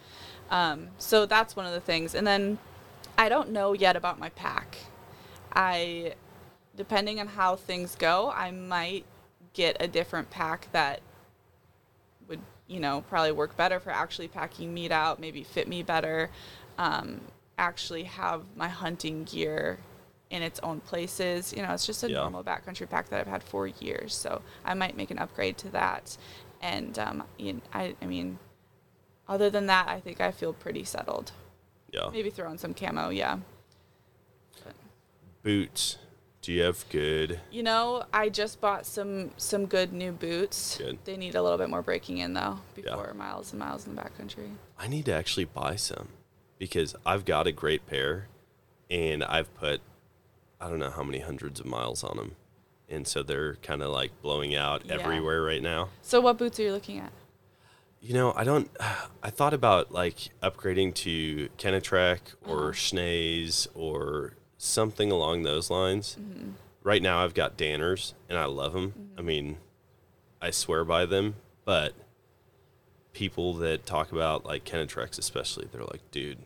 Um, 0.50 0.88
so 0.98 1.26
that's 1.26 1.54
one 1.54 1.66
of 1.66 1.72
the 1.72 1.80
things. 1.80 2.16
And 2.16 2.26
then 2.26 2.58
I 3.16 3.28
don't 3.28 3.50
know 3.50 3.74
yet 3.74 3.94
about 3.94 4.18
my 4.18 4.30
pack. 4.30 4.76
I, 5.52 6.14
depending 6.76 7.20
on 7.20 7.28
how 7.28 7.54
things 7.54 7.94
go, 7.94 8.32
I 8.34 8.50
might 8.50 9.04
get 9.52 9.76
a 9.78 9.86
different 9.86 10.30
pack 10.30 10.66
that 10.72 11.00
you 12.70 12.78
know, 12.78 13.02
probably 13.08 13.32
work 13.32 13.56
better 13.56 13.80
for 13.80 13.90
actually 13.90 14.28
packing 14.28 14.72
meat 14.72 14.92
out, 14.92 15.18
maybe 15.18 15.42
fit 15.42 15.66
me 15.66 15.82
better, 15.82 16.30
um, 16.78 17.20
actually 17.58 18.04
have 18.04 18.42
my 18.54 18.68
hunting 18.68 19.24
gear 19.24 19.78
in 20.30 20.40
its 20.42 20.60
own 20.60 20.78
places. 20.80 21.52
You 21.52 21.62
know, 21.62 21.72
it's 21.74 21.84
just 21.84 22.04
a 22.04 22.08
Yeah. 22.10 22.18
normal 22.20 22.44
backcountry 22.44 22.88
pack 22.88 23.08
that 23.08 23.20
I've 23.20 23.26
had 23.26 23.42
for 23.42 23.66
years. 23.66 24.14
So 24.14 24.40
I 24.64 24.74
might 24.74 24.96
make 24.96 25.10
an 25.10 25.18
upgrade 25.18 25.58
to 25.58 25.68
that. 25.70 26.16
And 26.62 26.96
um, 26.98 27.24
you 27.38 27.54
kn- 27.54 27.62
I, 27.74 27.96
I 28.00 28.06
mean, 28.06 28.38
other 29.28 29.50
than 29.50 29.66
that, 29.66 29.88
I 29.88 29.98
think 29.98 30.20
I 30.20 30.30
feel 30.30 30.52
pretty 30.52 30.84
settled. 30.84 31.32
Yeah. 31.90 32.08
Maybe 32.12 32.30
throw 32.30 32.48
in 32.52 32.58
some 32.58 32.72
camo, 32.74 33.08
yeah. 33.08 33.38
Boots. 35.42 35.96
Good? 36.88 37.40
You 37.50 37.62
know, 37.62 38.04
I 38.12 38.28
just 38.28 38.60
bought 38.60 38.86
some 38.86 39.30
some 39.36 39.66
good 39.66 39.92
new 39.92 40.12
boots. 40.12 40.78
Good. 40.78 40.98
They 41.04 41.16
need 41.16 41.34
a 41.34 41.42
little 41.42 41.58
bit 41.58 41.70
more 41.70 41.82
breaking 41.82 42.18
in 42.18 42.34
though 42.34 42.58
before 42.74 43.14
miles 43.14 43.52
and 43.52 43.60
miles 43.60 43.86
in 43.86 43.94
the 43.94 44.02
backcountry. 44.02 44.50
I 44.78 44.88
need 44.88 45.04
to 45.06 45.12
actually 45.12 45.44
buy 45.44 45.76
some 45.76 46.08
because 46.58 46.94
I've 47.06 47.24
got 47.24 47.46
a 47.46 47.52
great 47.52 47.86
pair 47.86 48.28
and 48.90 49.22
I've 49.22 49.54
put 49.54 49.80
I 50.60 50.68
don't 50.68 50.78
know 50.78 50.90
how 50.90 51.02
many 51.02 51.20
hundreds 51.20 51.60
of 51.60 51.66
miles 51.66 52.02
on 52.04 52.16
them. 52.16 52.36
And 52.88 53.06
so 53.06 53.22
they're 53.22 53.54
kind 53.56 53.82
of 53.82 53.90
like 53.90 54.10
blowing 54.20 54.54
out 54.54 54.84
Yeah. 54.84 54.94
everywhere 54.94 55.42
right 55.42 55.62
now. 55.62 55.90
So 56.02 56.20
what 56.20 56.36
boots 56.38 56.58
are 56.58 56.64
you 56.64 56.72
looking 56.72 56.98
at? 56.98 57.12
You 58.00 58.14
know, 58.14 58.32
I 58.34 58.44
don't 58.44 58.70
I 59.22 59.30
thought 59.30 59.54
about 59.54 59.92
like 59.92 60.30
upgrading 60.42 60.94
to 60.96 61.48
Kenetrek 61.58 62.18
or 62.46 62.70
uh-huh. 62.70 62.72
Schnee's 62.72 63.68
or 63.74 64.34
something 64.60 65.10
along 65.10 65.42
those 65.42 65.70
lines. 65.70 66.18
Mm-hmm. 66.20 66.50
Right 66.82 67.02
now 67.02 67.24
I've 67.24 67.34
got 67.34 67.56
Danners 67.56 68.12
and 68.28 68.38
I 68.38 68.44
love 68.44 68.74
them. 68.74 68.90
Mm-hmm. 68.90 69.18
I 69.18 69.22
mean, 69.22 69.56
I 70.40 70.50
swear 70.50 70.84
by 70.84 71.06
them, 71.06 71.36
but 71.64 71.94
people 73.14 73.54
that 73.54 73.86
talk 73.86 74.12
about 74.12 74.44
like 74.44 74.64
Kenetreks 74.64 75.18
especially, 75.18 75.66
they're 75.72 75.82
like, 75.84 76.02
dude, 76.10 76.38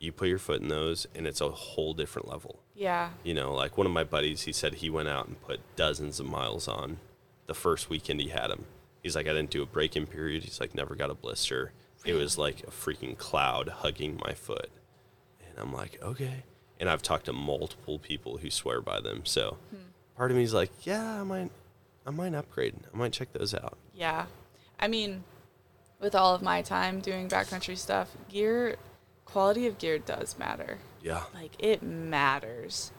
you 0.00 0.10
put 0.10 0.28
your 0.28 0.38
foot 0.38 0.60
in 0.60 0.68
those 0.68 1.06
and 1.14 1.26
it's 1.26 1.40
a 1.40 1.48
whole 1.48 1.94
different 1.94 2.28
level. 2.28 2.58
Yeah. 2.74 3.10
You 3.22 3.34
know, 3.34 3.54
like 3.54 3.78
one 3.78 3.86
of 3.86 3.92
my 3.92 4.04
buddies, 4.04 4.42
he 4.42 4.52
said 4.52 4.74
he 4.74 4.90
went 4.90 5.08
out 5.08 5.28
and 5.28 5.40
put 5.40 5.60
dozens 5.76 6.18
of 6.18 6.26
miles 6.26 6.66
on 6.66 6.98
the 7.46 7.54
first 7.54 7.88
weekend 7.88 8.20
he 8.20 8.28
had 8.28 8.48
them. 8.48 8.64
He's 9.02 9.14
like, 9.14 9.28
I 9.28 9.32
didn't 9.32 9.50
do 9.50 9.62
a 9.62 9.66
break 9.66 9.96
in 9.96 10.06
period. 10.06 10.42
He's 10.42 10.60
like, 10.60 10.74
never 10.74 10.96
got 10.96 11.10
a 11.10 11.14
blister. 11.14 11.72
It 12.04 12.14
was 12.14 12.36
like 12.36 12.62
a 12.64 12.70
freaking 12.70 13.16
cloud 13.16 13.68
hugging 13.68 14.20
my 14.24 14.34
foot. 14.34 14.70
And 15.48 15.58
I'm 15.58 15.72
like, 15.72 16.00
okay. 16.02 16.42
And 16.80 16.88
I've 16.88 17.02
talked 17.02 17.26
to 17.26 17.32
multiple 17.32 17.98
people 17.98 18.38
who 18.38 18.50
swear 18.50 18.80
by 18.80 19.00
them. 19.00 19.22
So 19.24 19.56
hmm. 19.70 19.76
part 20.16 20.30
of 20.30 20.36
me 20.36 20.44
is 20.44 20.54
like, 20.54 20.70
yeah, 20.86 21.20
I 21.20 21.24
might, 21.24 21.50
I 22.06 22.10
might 22.10 22.34
upgrade. 22.34 22.74
I 22.92 22.96
might 22.96 23.12
check 23.12 23.32
those 23.32 23.54
out. 23.54 23.76
Yeah. 23.94 24.26
I 24.78 24.86
mean, 24.86 25.24
with 26.00 26.14
all 26.14 26.34
of 26.34 26.42
my 26.42 26.62
time 26.62 27.00
doing 27.00 27.28
backcountry 27.28 27.76
stuff, 27.76 28.10
gear 28.28 28.76
quality 29.24 29.66
of 29.66 29.78
gear 29.78 29.98
does 29.98 30.38
matter. 30.38 30.78
Yeah. 31.02 31.22
Like 31.34 31.52
it 31.58 31.82
matters, 31.82 32.92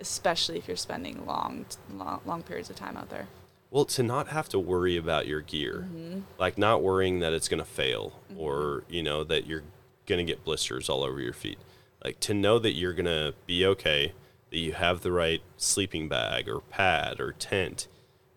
especially 0.00 0.58
if 0.58 0.66
you're 0.68 0.76
spending 0.76 1.26
long 1.26 1.66
long, 1.92 2.20
long 2.24 2.42
periods 2.42 2.70
of 2.70 2.76
time 2.76 2.96
out 2.96 3.10
there. 3.10 3.28
Well, 3.70 3.84
to 3.86 4.02
not 4.04 4.28
have 4.28 4.48
to 4.50 4.58
worry 4.58 4.96
about 4.96 5.26
your 5.26 5.40
gear, 5.40 5.88
mm-hmm. 5.92 6.20
like 6.38 6.56
not 6.56 6.82
worrying 6.82 7.18
that 7.20 7.32
it's 7.32 7.48
going 7.48 7.58
to 7.58 7.68
fail 7.68 8.12
mm-hmm. 8.30 8.40
or, 8.40 8.84
you 8.88 9.02
know, 9.02 9.24
that 9.24 9.46
you're 9.48 9.64
going 10.06 10.24
to 10.24 10.32
get 10.32 10.44
blisters 10.44 10.88
all 10.88 11.02
over 11.02 11.20
your 11.20 11.32
feet. 11.32 11.58
Like 12.04 12.20
to 12.20 12.34
know 12.34 12.58
that 12.58 12.72
you're 12.72 12.92
going 12.92 13.06
to 13.06 13.34
be 13.46 13.64
okay, 13.66 14.12
that 14.50 14.58
you 14.58 14.72
have 14.72 15.00
the 15.00 15.10
right 15.10 15.40
sleeping 15.56 16.08
bag 16.08 16.48
or 16.48 16.60
pad 16.60 17.18
or 17.18 17.32
tent 17.32 17.88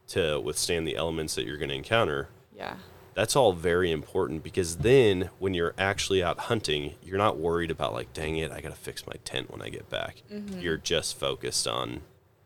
to 0.07 0.39
withstand 0.39 0.87
the 0.87 0.95
elements 0.95 1.35
that 1.35 1.45
you're 1.45 1.57
going 1.57 1.69
to 1.69 1.75
encounter. 1.75 2.29
Yeah. 2.55 2.77
That's 3.13 3.35
all 3.35 3.51
very 3.51 3.91
important 3.91 4.43
because 4.43 4.77
then 4.77 5.31
when 5.39 5.53
you're 5.53 5.73
actually 5.77 6.23
out 6.23 6.39
hunting, 6.39 6.93
you're 7.01 7.17
not 7.17 7.37
worried 7.37 7.71
about 7.71 7.91
like, 7.91 8.13
dang 8.13 8.37
it, 8.37 8.51
I 8.51 8.61
got 8.61 8.69
to 8.69 8.75
fix 8.75 9.05
my 9.05 9.15
tent 9.25 9.51
when 9.51 9.61
I 9.61 9.69
get 9.69 9.89
back. 9.89 10.21
Mm-hmm. 10.31 10.61
You're 10.61 10.77
just 10.77 11.19
focused 11.19 11.67
on 11.67 12.01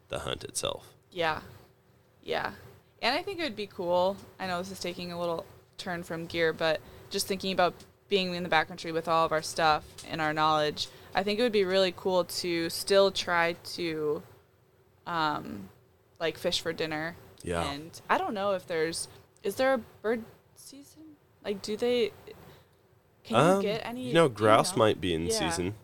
the 0.07 0.19
hunt 0.19 0.43
itself. 0.43 0.93
Yeah. 1.11 1.41
Yeah. 2.23 2.51
And 3.01 3.15
I 3.15 3.21
think 3.21 3.39
it 3.39 3.43
would 3.43 3.55
be 3.55 3.67
cool. 3.67 4.15
I 4.39 4.47
know 4.47 4.59
this 4.59 4.71
is 4.71 4.79
taking 4.79 5.11
a 5.11 5.19
little 5.19 5.45
turn 5.77 6.03
from 6.03 6.25
gear, 6.25 6.53
but 6.53 6.79
just 7.09 7.27
thinking 7.27 7.51
about 7.51 7.73
being 8.07 8.33
in 8.33 8.43
the 8.43 8.49
backcountry 8.49 8.93
with 8.93 9.07
all 9.07 9.25
of 9.25 9.31
our 9.31 9.41
stuff 9.41 9.83
and 10.09 10.21
our 10.21 10.33
knowledge, 10.33 10.87
I 11.13 11.23
think 11.23 11.39
it 11.39 11.43
would 11.43 11.51
be 11.51 11.65
really 11.65 11.93
cool 11.95 12.23
to 12.25 12.69
still 12.69 13.11
try 13.11 13.53
to 13.75 14.23
um 15.07 15.69
like 16.19 16.37
fish 16.37 16.61
for 16.61 16.71
dinner. 16.73 17.15
Yeah. 17.43 17.63
And 17.71 17.99
I 18.09 18.17
don't 18.17 18.33
know 18.33 18.51
if 18.53 18.67
there's 18.67 19.07
is 19.43 19.55
there 19.55 19.73
a 19.73 19.77
bird 20.01 20.23
season? 20.55 21.01
Like 21.43 21.61
do 21.61 21.75
they 21.75 22.11
can 23.23 23.35
you 23.35 23.41
Um, 23.57 23.61
get 23.61 23.85
any 23.85 24.07
You 24.07 24.13
know, 24.13 24.29
grouse 24.29 24.75
know? 24.75 24.79
might 24.79 25.01
be 25.01 25.13
in 25.13 25.25
Yeah. 25.25 25.31
season. 25.31 25.75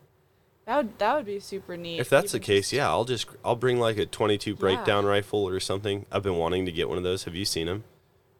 That 0.66 0.78
would 0.78 1.00
that 1.00 1.16
would 1.16 1.26
be 1.26 1.40
super 1.40 1.78
neat. 1.78 2.00
If 2.00 2.10
that's 2.10 2.32
the 2.34 2.40
case, 2.40 2.74
yeah, 2.74 2.90
I'll 2.90 3.06
just 3.06 3.28
I'll 3.44 3.56
bring 3.56 3.80
like 3.80 3.98
a 3.98 4.06
22 4.06 4.56
breakdown 4.56 5.06
rifle 5.06 5.48
or 5.48 5.60
something. 5.60 6.06
I've 6.12 6.24
been 6.24 6.36
wanting 6.36 6.66
to 6.66 6.72
get 6.72 6.90
one 6.90 6.98
of 6.98 7.04
those. 7.04 7.24
Have 7.24 7.36
you 7.36 7.46
seen 7.46 7.68
them? 7.68 7.84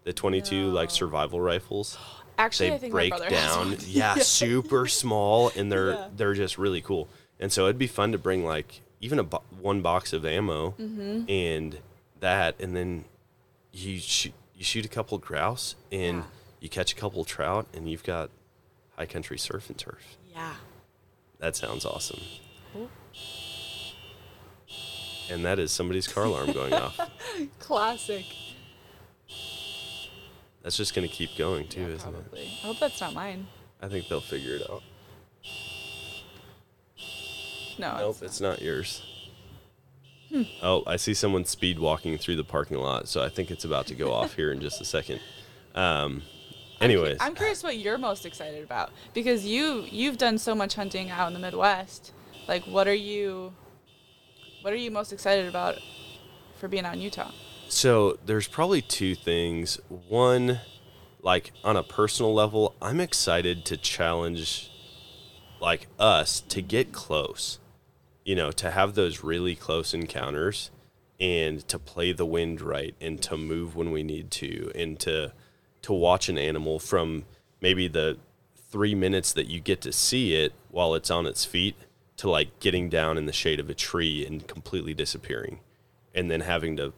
The 0.04 0.14
22 0.14 0.70
like 0.70 0.92
survival 0.92 1.42
rifles. 1.42 1.98
Actually, 2.38 2.70
they 2.70 2.76
I 2.76 2.78
think 2.80 2.92
break 2.94 3.30
down. 3.30 3.70
one. 3.70 3.78
Yeah, 3.88 4.16
super 4.16 4.88
small 4.88 5.52
and 5.56 5.72
they're 5.72 5.92
Yeah. 5.94 6.08
they're 6.16 6.34
just 6.34 6.58
really 6.58 6.82
cool. 6.82 7.08
And 7.40 7.52
so 7.52 7.66
it'd 7.66 7.78
be 7.80 7.88
fun 7.88 8.12
to 8.12 8.18
bring 8.18 8.46
like 8.46 8.82
even 9.02 9.20
a 9.20 9.24
bo- 9.24 9.44
one 9.60 9.82
box 9.82 10.14
of 10.14 10.26
ammo 10.26 10.72
Mm-hmm. 10.80 11.30
and 11.30 11.80
that 12.20 12.56
and 12.60 12.76
then 12.76 13.06
you 13.72 14.00
shoot 14.00 14.34
you 14.56 14.64
shoot 14.64 14.86
a 14.86 14.90
couple 14.90 15.18
grouse 15.18 15.76
and 15.92 16.18
Yeah. 16.18 16.24
you 16.62 16.70
catch 16.70 16.92
a 16.92 16.96
couple 16.96 17.24
trout 17.26 17.68
and 17.74 17.90
you've 17.90 18.04
got 18.04 18.30
high 18.98 19.06
country 19.06 19.38
surf 19.38 19.70
and 19.70 19.78
turf. 19.78 20.18
Yeah. 20.34 20.54
That 21.40 21.56
sounds 21.56 21.86
awesome. 21.86 22.20
Cool. 22.74 22.90
And 25.30 25.44
that 25.46 25.60
is 25.60 25.72
somebody's 25.72 26.08
car 26.08 26.24
alarm 26.24 26.52
going 26.54 26.74
off. 26.74 27.00
Classic. 27.60 28.26
That's 30.68 30.76
just 30.76 30.94
going 30.94 31.08
to 31.08 31.14
keep 31.14 31.38
going 31.38 31.66
too, 31.70 31.80
Yeah, 31.80 31.88
isn't 31.96 32.10
it? 32.14 32.24
probably. 32.24 32.42
I 32.42 32.68
hope 32.68 32.78
that's 32.80 33.00
not 33.00 33.14
mine. 33.14 33.48
I 33.82 33.88
think 33.88 34.10
they'll 34.10 34.20
figure 34.20 34.56
it 34.56 34.70
out. 34.70 34.84
No. 37.80 37.98
Nope, 38.00 38.18
it's 38.22 38.42
not 38.42 38.62
yours. 38.62 39.02
Oh, 40.62 40.84
I 40.86 40.98
see 40.98 41.14
someone 41.14 41.46
speed 41.46 41.80
walking 41.80 42.18
through 42.18 42.36
the 42.36 42.44
parking 42.44 42.80
lot, 42.80 43.08
so 43.08 43.24
I 43.24 43.30
think 43.30 43.50
it's 43.50 43.64
about 43.64 43.88
to 43.88 43.96
go 43.96 44.12
off 44.14 44.34
here 44.34 44.52
in 44.52 44.60
just 44.60 44.82
a 44.82 44.84
second. 44.84 45.22
Um, 45.74 46.22
anyways, 46.82 47.16
I'm 47.22 47.34
curious 47.34 47.64
what 47.64 47.78
you're 47.78 47.98
most 47.98 48.26
excited 48.26 48.62
about 48.62 48.92
because 49.14 49.46
you 49.46 49.86
you've 49.90 50.18
done 50.18 50.38
so 50.38 50.54
much 50.54 50.76
hunting 50.76 51.10
out 51.10 51.28
in 51.28 51.34
the 51.34 51.40
Midwest. 51.40 52.12
Like, 52.46 52.66
what 52.66 52.90
are 52.90 52.94
you? 52.94 53.54
What 54.64 54.74
are 54.74 54.76
you 54.76 54.92
most 54.92 55.14
excited 55.14 55.48
about 55.48 55.78
for 56.60 56.68
being 56.68 56.84
out 56.84 56.96
in 56.96 57.00
Utah? 57.00 57.32
So 57.68 58.18
there's 58.26 58.48
probably 58.48 58.82
two 58.82 59.16
things. 59.16 59.80
One, 59.90 60.62
like 61.22 61.52
on 61.64 61.76
a 61.76 61.84
personal 61.84 62.34
level, 62.34 62.76
I'm 62.82 63.00
excited 63.00 63.66
to 63.66 63.78
challenge 63.78 64.72
like 65.60 65.88
us 66.00 66.42
to 66.42 66.62
get 66.62 66.92
close. 66.92 67.60
You 68.24 68.36
know, 68.36 68.52
to 68.52 68.72
have 68.72 68.96
those 68.96 69.24
really 69.24 69.56
close 69.56 69.94
encounters 69.94 70.70
and 71.20 71.68
to 71.68 71.80
play 71.80 72.12
the 72.12 72.26
wind 72.26 72.62
right 72.62 72.94
and 73.02 73.22
to 73.24 73.38
move 73.38 73.76
when 73.76 73.92
we 73.92 74.04
need 74.04 74.30
to 74.30 74.72
and 74.76 75.00
to 75.00 75.34
to 75.82 75.94
watch 75.94 76.30
an 76.30 76.38
animal 76.38 76.80
from 76.80 77.26
maybe 77.62 77.88
the 77.88 78.18
three 78.70 78.94
minutes 78.94 79.32
that 79.34 79.48
you 79.48 79.60
get 79.60 79.82
to 79.82 79.92
see 79.92 80.36
it 80.36 80.54
while 80.70 80.94
it's 80.94 81.10
on 81.10 81.26
its 81.26 81.46
feet 81.46 81.76
to 82.18 82.30
like 82.30 82.60
getting 82.60 82.90
down 82.90 83.18
in 83.18 83.26
the 83.26 83.34
shade 83.34 83.60
of 83.60 83.70
a 83.70 83.74
tree 83.74 84.26
and 84.26 84.48
completely 84.48 84.94
disappearing 84.94 85.60
and 86.14 86.30
then 86.30 86.42
having 86.42 86.76
to 86.76 86.94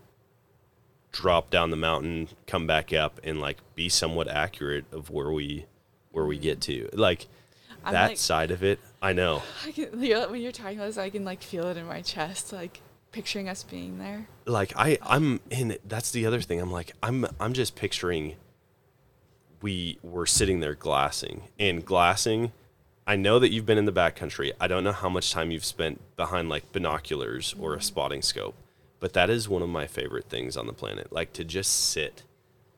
drop 1.12 1.50
down 1.50 1.72
the 1.72 1.78
mountain 1.78 2.28
come 2.46 2.68
back 2.68 2.94
up 2.94 3.20
and 3.24 3.40
like 3.42 3.58
be 3.76 3.90
somewhat 3.90 4.28
accurate 4.28 4.86
of 4.92 5.10
where 5.10 5.32
we 5.32 5.66
where 6.12 6.26
we 6.26 6.38
get 6.38 6.62
to 6.62 6.88
like 6.94 7.28
I'm 7.84 7.94
that 7.94 8.10
like- 8.10 8.18
side 8.18 8.52
of 8.52 8.64
it 8.64 8.80
i 9.02 9.14
know 9.14 9.42
I 9.66 9.72
can, 9.72 10.04
you're- 10.04 10.28
when 10.28 10.42
you're 10.42 10.52
talking 10.52 10.78
about 10.78 10.88
this, 10.88 10.98
I 10.98 11.10
can 11.10 11.26
like 11.26 11.42
feel 11.42 11.68
it 11.68 11.78
in 11.78 11.86
my 11.88 12.02
chest, 12.02 12.54
like 12.54 12.82
picturing 13.12 13.50
us 13.50 13.64
being 13.64 13.98
there. 13.98 14.28
like 14.46 14.74
I 14.76 14.98
I'm 15.02 15.40
in 15.50 15.78
that's 15.88 16.12
the 16.12 16.26
other 16.26 16.42
thing. 16.42 16.60
I'm 16.60 16.72
like 16.72 16.92
I'm 17.02 17.26
I'm 17.40 17.54
just 17.54 17.76
picturing 17.76 18.36
we 19.62 19.98
were 20.04 20.26
sitting 20.26 20.60
there 20.60 20.76
glassing 20.76 21.44
and 21.60 21.84
glassing. 21.84 22.52
I 23.06 23.16
know 23.16 23.40
that 23.40 23.50
you've 23.50 23.66
been 23.66 23.78
in 23.78 23.86
the 23.86 23.92
backcountry. 23.92 24.52
I 24.60 24.68
don't 24.68 24.84
know 24.84 24.92
how 24.92 25.10
much 25.10 25.32
time 25.32 25.52
you've 25.52 25.66
spent 25.66 26.00
behind 26.16 26.48
like 26.50 26.72
binoculars 26.72 27.56
or 27.60 27.74
a 27.74 27.78
mm-hmm. 27.78 27.84
spotting 27.84 28.22
scope, 28.22 28.56
but 29.00 29.14
that 29.14 29.30
is 29.30 29.48
one 29.48 29.62
of 29.62 29.70
my 29.70 29.88
favorite 29.88 30.26
things 30.30 30.58
on 30.58 30.68
the 30.68 30.74
planet. 30.74 31.12
Like 31.12 31.34
to 31.34 31.44
just 31.44 31.90
sit 31.90 32.24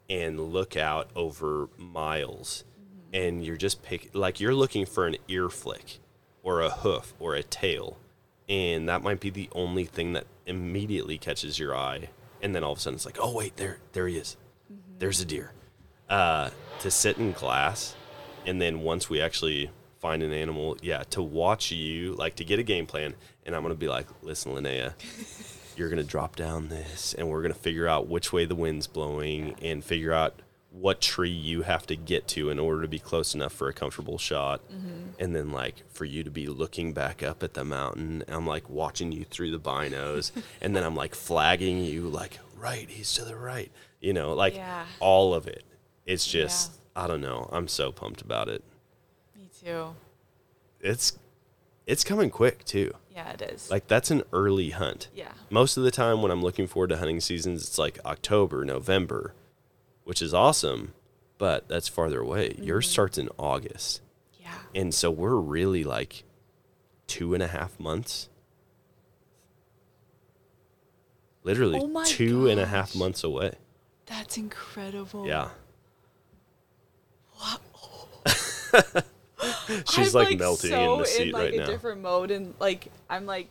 and 0.10 0.40
look 0.40 0.76
out 0.76 1.10
over 1.16 1.70
miles 1.78 2.66
and 3.14 3.46
you're 3.46 3.58
just 3.58 3.82
pick 3.82 4.10
like 4.14 4.40
you're 4.40 4.54
looking 4.54 4.86
for 4.86 5.08
an 5.08 5.16
ear 5.28 5.50
flick 5.50 6.00
or 6.44 6.62
a 6.62 6.70
hoof 6.70 7.14
or 7.20 7.34
a 7.36 7.44
tail 7.44 7.98
and 8.50 8.90
that 8.90 9.02
might 9.02 9.20
be 9.20 9.30
the 9.30 9.50
only 9.54 9.86
thing 9.86 10.14
that 10.14 10.26
immediately 10.46 11.18
catches 11.18 11.60
your 11.60 11.76
eye 11.76 12.10
and 12.42 12.54
then 12.54 12.64
all 12.64 12.74
of 12.74 12.78
a 12.78 12.82
sudden 12.82 12.96
it's 12.96 13.06
like 13.06 13.18
oh 13.22 13.34
wait 13.34 13.56
there 13.58 13.80
there 13.94 14.08
he 14.08 14.18
is 14.18 14.36
there's 15.00 15.22
a 15.22 15.26
deer 15.26 15.54
uh, 16.10 16.50
to 16.80 16.92
sit 16.92 17.18
in 17.18 17.32
glass 17.32 17.96
and 18.46 18.62
then 18.62 18.82
once 18.82 19.10
we 19.10 19.22
actually 19.22 19.70
find 20.00 20.24
an 20.24 20.34
animal 20.34 20.76
yeah 20.82 21.04
to 21.04 21.22
watch 21.22 21.72
you 21.72 22.14
like 22.16 22.36
to 22.36 22.44
get 22.44 22.60
a 22.60 22.64
game 22.64 22.86
plan 22.86 23.14
and 23.46 23.56
i'm 23.56 23.62
gonna 23.62 23.76
be 23.76 23.88
like 23.88 24.08
listen 24.24 24.54
linnea 24.54 24.94
you're 25.82 25.90
gonna 25.90 26.04
drop 26.04 26.36
down 26.36 26.70
this 26.70 27.16
and 27.18 27.28
we're 27.28 27.42
gonna 27.42 27.56
figure 27.56 27.88
out 27.88 28.08
which 28.08 28.32
way 28.32 28.46
the 28.46 28.54
wind's 28.54 28.86
blowing 28.86 29.56
and 29.64 29.84
figure 29.84 30.14
out 30.14 30.40
what 30.70 31.02
tree 31.02 31.30
you 31.32 31.64
have 31.64 31.88
to 31.88 31.96
get 31.96 32.28
to 32.30 32.52
in 32.52 32.60
order 32.60 32.84
to 32.84 32.88
be 32.88 33.00
close 33.00 33.34
enough 33.34 33.52
for 33.52 33.68
a 33.68 33.74
comfortable 33.74 34.18
shot. 34.20 34.62
Mm-hmm. 34.72 35.10
And 35.20 35.36
then 35.36 35.52
like 35.52 35.84
for 35.92 36.06
you 36.06 36.24
to 36.24 36.30
be 36.30 36.48
looking 36.48 36.94
back 36.94 37.24
up 37.24 37.42
at 37.44 37.56
the 37.56 37.66
mountain 37.66 38.24
i'm 38.28 38.46
like 38.48 38.70
watching 38.70 39.12
you 39.12 39.26
through 39.26 39.50
the 39.52 39.60
binos 39.60 40.32
and 40.62 40.76
then 40.76 40.84
i'm 40.84 40.96
like 40.96 41.14
flagging 41.16 41.84
you 41.84 42.04
like 42.04 42.38
right 42.56 42.88
he's 42.90 43.12
to 43.14 43.26
the 43.26 43.36
right 43.36 43.72
you 44.00 44.14
know 44.14 44.34
like 44.34 44.56
Yeah. 44.56 44.86
all 45.00 45.34
of 45.34 45.48
it. 45.48 45.64
It's 46.06 46.28
just 46.28 46.74
i 46.96 47.08
don't 47.08 47.22
know. 47.22 47.50
I'm 47.52 47.68
so 47.68 47.92
pumped 47.92 48.22
about 48.22 48.48
it. 48.50 48.64
Me 49.36 49.50
too. 49.66 49.96
it's 50.80 51.18
it's 51.88 52.04
coming 52.04 52.30
quick 52.30 52.64
too 52.66 52.94
Yeah, 53.14 53.32
it 53.32 53.42
is. 53.42 53.70
like 53.70 53.88
that's 53.88 54.10
an 54.10 54.24
early 54.32 54.70
hunt 54.70 55.10
yeah. 55.14 55.34
most 55.50 55.76
of 55.76 55.84
the 55.84 55.92
time 55.92 56.22
when 56.22 56.32
I'm 56.32 56.42
looking 56.42 56.66
forward 56.66 56.90
to 56.90 56.98
hunting 56.98 57.20
seasons, 57.20 57.64
it's 57.64 57.78
like 57.78 58.00
October, 58.06 58.64
November, 58.64 59.34
which 60.06 60.22
is 60.22 60.34
awesome, 60.34 60.94
but 61.38 61.68
that's 61.68 61.88
farther 61.88 62.22
away. 62.22 62.56
Yours 62.58 62.86
mm-hmm. 62.86 62.92
starts 62.92 63.18
in 63.18 63.30
August. 63.38 64.02
Yeah. 64.40 64.54
And 64.74 64.94
so 64.94 65.12
we're 65.12 65.36
really 65.36 65.84
like 65.84 66.24
two 67.08 67.34
and 67.34 67.44
a 67.44 67.48
half 67.48 67.80
months. 67.80 68.30
Literally 71.44 71.80
Oh 71.82 72.04
two 72.06 72.48
and 72.48 72.60
a 72.60 72.66
half 72.66 72.94
gosh. 72.94 73.00
months 73.00 73.24
away. 73.24 73.56
That's 74.06 74.38
incredible. 74.38 75.28
Yeah. 75.28 75.50
She's 79.90 80.14
like, 80.14 80.38
melting 80.38 80.72
so 80.72 80.94
in 80.94 81.00
the 81.00 81.06
seat 81.06 81.28
in, 81.28 81.32
like, 81.32 81.42
right 81.44 81.54
a 81.54 81.58
now. 81.58 81.66
different 81.66 82.02
mode, 82.02 82.32
and 82.32 82.54
like 82.60 82.88
I'm 83.10 83.26
like 83.26 83.50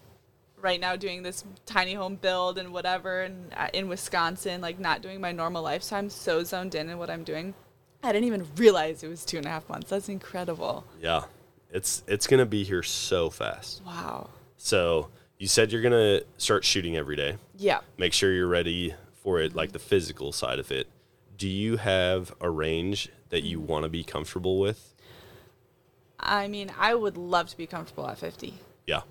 right 0.61 0.81
now 0.81 0.97
doing 0.97 1.23
this 1.23 1.45
tiny 1.67 1.95
home 1.95 2.17
build 2.17 2.59
and 2.59 2.73
whatever, 2.73 3.23
and 3.23 3.53
uh, 3.57 3.69
in 3.73 3.89
Wisconsin, 3.89 4.61
like 4.61 4.79
not 4.79 5.03
doing 5.03 5.21
my 5.21 5.33
normal 5.33 5.63
life. 5.63 5.83
So 5.83 5.97
I'm 5.97 6.11
so 6.11 6.45
zoned 6.45 6.75
in 6.75 6.89
in 6.89 6.99
what 6.99 7.11
I'm 7.11 7.25
doing. 7.25 7.55
I 8.03 8.13
didn't 8.13 8.27
even 8.27 8.47
realize 8.57 9.03
it 9.03 9.09
was 9.09 9.25
two 9.25 9.37
and 9.37 9.47
a 9.47 9.51
half 9.51 9.69
months. 9.69 9.91
That's 9.91 10.09
incredible. 10.09 10.85
Yeah. 11.01 11.25
It's 11.71 12.03
it's 12.07 12.27
gonna 12.27 12.47
be 12.47 12.65
here 12.65 12.83
so 12.83 13.31
fast. 13.31 13.83
Wow. 13.85 14.31
So 14.57 15.09
you 15.39 15.47
said 15.47 15.71
you're 15.73 15.83
gonna 15.83 16.23
start 16.37 16.65
shooting 16.65 16.97
every 16.97 17.17
day. 17.17 17.37
Yeah. 17.57 17.81
make 17.99 18.13
sure 18.13 18.33
you're 18.33 18.49
ready 18.49 18.95
for 19.23 19.39
it, 19.41 19.55
like 19.55 19.73
the 19.73 19.79
physical 19.79 20.33
side 20.33 20.59
of 20.59 20.73
it. 20.73 20.89
Do 21.37 21.49
you 21.49 21.77
have 21.77 22.35
a 22.41 22.51
range 22.51 23.11
that 23.29 23.43
you 23.43 23.61
want 23.61 23.85
to 23.85 23.89
be 23.89 24.03
comfortable 24.03 24.59
with? 24.59 24.90
I 26.21 26.49
mean, 26.49 26.71
I 26.79 26.95
would 26.95 27.17
love 27.17 27.49
to 27.49 27.57
be 27.57 27.67
comfortable 27.67 28.07
at 28.07 28.19
50, 28.19 28.55
Yeah. 28.87 29.03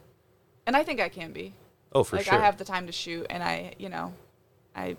and 0.66 0.76
I 0.78 0.84
think 0.84 1.00
I 1.00 1.10
can 1.10 1.34
be. 1.34 1.54
Oh, 1.92 2.04
for 2.04 2.18
like 2.18 2.26
sure. 2.26 2.36
I 2.36 2.46
have 2.46 2.58
the 2.58 2.66
time 2.66 2.86
to 2.86 2.92
shoot, 2.92 3.26
and 3.30 3.42
I, 3.42 3.74
you 3.80 3.90
know, 3.90 4.14
I, 4.76 4.96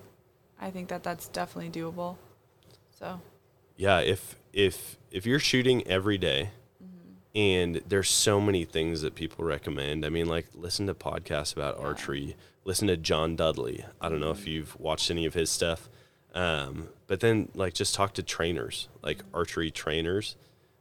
I 0.61 0.71
think 0.71 0.89
that 0.89 1.03
that's 1.03 1.29
definitely 1.29 1.71
doable. 1.71 2.17
So 2.99 3.21
yeah. 3.77 4.01
If 4.01 4.37
if 4.53 4.99
if 5.11 5.25
you're 5.25 5.39
shooting 5.39 5.87
every 5.87 6.19
day, 6.19 6.51
mm-hmm. 6.83 7.39
and 7.39 7.83
there's 7.89 8.11
so 8.11 8.41
many 8.41 8.65
things 8.65 9.01
that 9.01 9.15
people 9.15 9.45
recommend. 9.45 10.05
I 10.05 10.11
mean, 10.11 10.27
like 10.27 10.47
listen 10.55 10.87
to 10.87 10.95
podcasts 10.95 11.53
about 11.55 11.79
archery. 11.79 12.37
Listen 12.65 12.89
to 12.89 12.97
John 12.97 13.37
Dudley. 13.37 13.85
I 14.01 14.09
don't 14.09 14.21
know 14.21 14.31
if 14.31 14.41
mm-hmm. 14.41 14.51
you've 14.51 14.79
watched 14.79 15.11
any 15.11 15.25
of 15.25 15.35
his 15.35 15.51
stuff, 15.51 15.89
um, 16.35 16.91
but 17.07 17.21
then 17.21 17.49
like 17.55 17.73
just 17.73 17.95
talk 17.95 18.13
to 18.15 18.23
trainers, 18.23 18.89
like 19.03 19.19
mm-hmm. 19.19 19.37
archery 19.37 19.71
trainers. 19.71 20.37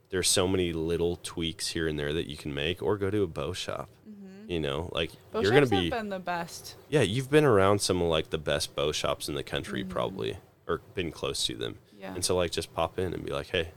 There's 0.09 0.27
so 0.27 0.47
many 0.47 0.73
little 0.73 1.17
tweaks 1.17 1.67
here 1.67 1.87
and 1.87 1.99
there 1.99 2.13
that 2.13 2.27
you 2.27 2.35
can 2.35 2.53
make, 2.53 2.81
or 2.81 2.97
go 2.97 3.09
to 3.09 3.23
a 3.23 3.27
bow 3.27 3.53
shop. 3.53 3.89
Mm-hmm. 4.09 4.51
You 4.51 4.59
know, 4.59 4.89
like 4.91 5.11
bow 5.31 5.41
you're 5.41 5.51
gonna 5.51 5.67
be 5.67 5.89
been 5.89 6.09
the 6.09 6.19
best. 6.19 6.75
Yeah, 6.89 7.01
you've 7.01 7.29
been 7.29 7.45
around 7.45 7.81
some 7.81 8.01
of 8.01 8.07
like 8.07 8.29
the 8.29 8.37
best 8.37 8.75
bow 8.75 8.91
shops 8.91 9.29
in 9.29 9.35
the 9.35 9.43
country, 9.43 9.81
mm-hmm. 9.81 9.91
probably, 9.91 10.37
or 10.67 10.81
been 10.95 11.11
close 11.11 11.45
to 11.45 11.55
them. 11.55 11.77
Yeah. 11.99 12.13
And 12.13 12.23
so, 12.23 12.35
like, 12.35 12.51
just 12.51 12.73
pop 12.73 12.97
in 12.97 13.13
and 13.13 13.25
be 13.25 13.31
like, 13.31 13.47
"Hey, 13.47 13.69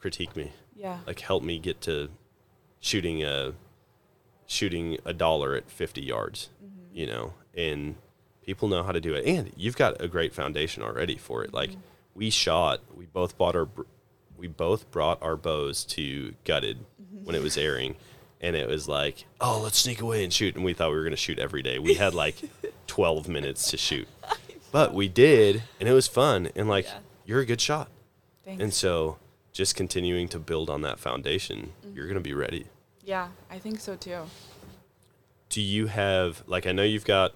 critique 0.00 0.36
me. 0.36 0.52
Yeah. 0.74 0.98
Like, 1.06 1.20
help 1.20 1.42
me 1.42 1.58
get 1.58 1.80
to 1.82 2.10
shooting 2.80 3.22
a 3.22 3.54
shooting 4.46 4.98
a 5.04 5.12
dollar 5.12 5.54
at 5.54 5.70
50 5.70 6.02
yards." 6.02 6.50
Mm-hmm. 6.62 6.96
You 6.96 7.06
know, 7.06 7.34
and 7.54 7.94
people 8.42 8.68
know 8.68 8.82
how 8.82 8.92
to 8.92 9.00
do 9.00 9.14
it, 9.14 9.24
and 9.24 9.52
you've 9.56 9.76
got 9.76 10.02
a 10.02 10.08
great 10.08 10.34
foundation 10.34 10.82
already 10.82 11.16
for 11.16 11.44
it. 11.44 11.54
Like, 11.54 11.70
we 12.14 12.30
shot, 12.30 12.80
we 12.94 13.06
both 13.06 13.38
bought 13.38 13.54
our, 13.54 13.68
we 14.38 14.46
both 14.46 14.90
brought 14.90 15.22
our 15.22 15.36
bows 15.36 15.84
to 15.84 16.34
gutted 16.44 16.78
when 17.24 17.34
it 17.34 17.42
was 17.42 17.56
mm-hmm. 17.56 17.66
airing. 17.66 17.96
And 18.40 18.54
it 18.54 18.68
was 18.68 18.86
like, 18.88 19.24
oh, 19.40 19.60
let's 19.62 19.78
sneak 19.78 20.00
away 20.00 20.22
and 20.22 20.32
shoot. 20.32 20.54
And 20.54 20.64
we 20.64 20.72
thought 20.72 20.90
we 20.90 20.96
were 20.96 21.02
going 21.02 21.10
to 21.10 21.16
shoot 21.16 21.40
every 21.40 21.60
day. 21.60 21.78
We 21.80 21.94
had 21.94 22.14
like 22.14 22.36
12 22.86 23.28
minutes 23.28 23.70
to 23.70 23.76
shoot. 23.76 24.08
But 24.70 24.92
we 24.92 25.08
did, 25.08 25.62
and 25.80 25.88
it 25.88 25.94
was 25.94 26.06
fun. 26.06 26.50
And 26.54 26.68
like, 26.68 26.84
Yeah. 26.84 26.98
you're 27.24 27.40
a 27.40 27.46
good 27.46 27.60
shot. 27.60 27.88
Thanks. 28.44 28.62
And 28.62 28.74
so 28.74 29.16
just 29.50 29.74
continuing 29.74 30.28
to 30.28 30.38
build 30.38 30.68
on 30.68 30.82
that 30.82 30.98
foundation, 30.98 31.72
mm-hmm. 31.82 31.96
you're 31.96 32.04
going 32.04 32.16
to 32.16 32.20
be 32.20 32.34
ready. 32.34 32.66
yeah, 33.02 33.28
I 33.50 33.58
think 33.58 33.80
so 33.80 33.96
too. 33.96 34.24
Do 35.48 35.62
you 35.62 35.86
have, 35.86 36.42
like, 36.46 36.66
I 36.66 36.72
know 36.72 36.82
you've 36.82 37.06
got 37.06 37.32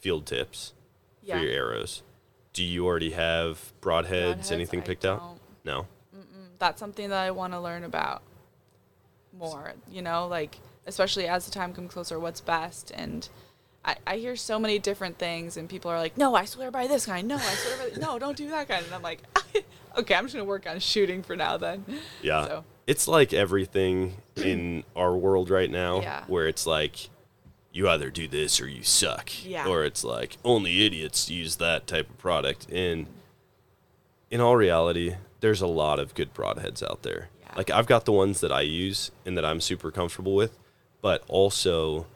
field 0.00 0.26
tips 0.26 0.74
Yeah. 1.22 1.38
for 1.38 1.44
your 1.44 1.52
arrows. 1.52 2.02
Do 2.52 2.62
you 2.62 2.84
already 2.84 3.12
have 3.12 3.72
broadheads, 3.80 4.36
Broadheads, 4.40 4.52
anything 4.52 4.80
I 4.80 4.84
picked 4.84 5.04
out? 5.06 5.18
don't. 5.18 5.40
No. 5.64 5.86
That's 6.58 6.80
something 6.80 7.08
that 7.10 7.18
I 7.18 7.30
want 7.30 7.52
to 7.52 7.60
learn 7.60 7.84
about 7.84 8.22
more. 9.36 9.74
You 9.90 10.02
know, 10.02 10.26
like 10.26 10.58
especially 10.86 11.26
as 11.26 11.44
the 11.44 11.50
time 11.50 11.72
comes 11.72 11.92
closer, 11.92 12.18
what's 12.18 12.40
best 12.40 12.90
and. 12.94 13.28
I, 13.88 13.94
I 14.04 14.16
hear 14.16 14.34
so 14.34 14.58
many 14.58 14.80
different 14.80 15.16
things, 15.16 15.56
and 15.56 15.68
people 15.68 15.92
are 15.92 15.98
like, 16.00 16.18
"No, 16.18 16.34
I 16.34 16.44
swear 16.44 16.72
by 16.72 16.88
this 16.88 17.06
kind. 17.06 17.28
No, 17.28 17.36
I 17.36 17.38
swear 17.38 17.78
by 17.78 17.84
this. 17.90 17.98
no, 18.04 18.18
don't 18.18 18.36
do 18.36 18.50
that 18.50 18.66
kind." 18.66 18.84
And 18.84 18.92
I'm 18.92 19.00
like, 19.02 19.20
"Okay, 19.96 20.12
I'm 20.12 20.24
just 20.24 20.34
gonna 20.34 20.44
work 20.44 20.66
on 20.68 20.80
shooting 20.80 21.22
for 21.22 21.36
now 21.36 21.56
then." 21.56 21.84
Yeah. 22.20 22.46
So 22.48 22.64
It's 22.88 23.06
like 23.06 23.32
everything 23.32 24.16
in 24.34 24.82
our 24.96 25.14
world 25.16 25.50
right 25.50 25.70
now 25.70 26.00
Yeah. 26.00 26.24
where 26.26 26.48
it's 26.48 26.66
like 26.66 27.10
you 27.70 27.88
either 27.88 28.10
do 28.10 28.26
this 28.26 28.60
or 28.60 28.66
you 28.66 28.82
suck. 28.82 29.30
Yeah. 29.44 29.68
Or 29.68 29.84
it's 29.84 30.02
like 30.02 30.36
only 30.44 30.84
idiots 30.84 31.30
use 31.30 31.54
that 31.58 31.86
type 31.86 32.10
of 32.10 32.18
product. 32.18 32.66
And 32.72 33.06
in 34.32 34.40
all 34.40 34.56
reality, 34.56 35.14
there's 35.40 35.60
a 35.60 35.66
lot 35.66 35.98
of 35.98 36.14
good 36.14 36.34
broadheads 36.34 36.82
out 36.82 37.02
there. 37.02 37.28
Yeah. 37.40 37.54
Like 37.56 37.70
I've 37.70 37.86
got 37.86 38.04
the 38.04 38.12
ones 38.12 38.40
that 38.40 38.52
I 38.52 38.62
use 38.62 39.10
and 39.24 39.36
that 39.36 39.44
I'm 39.44 39.60
super 39.60 39.90
comfortable 39.90 40.34
with, 40.34 40.58
but 41.02 41.22
also 41.28 42.06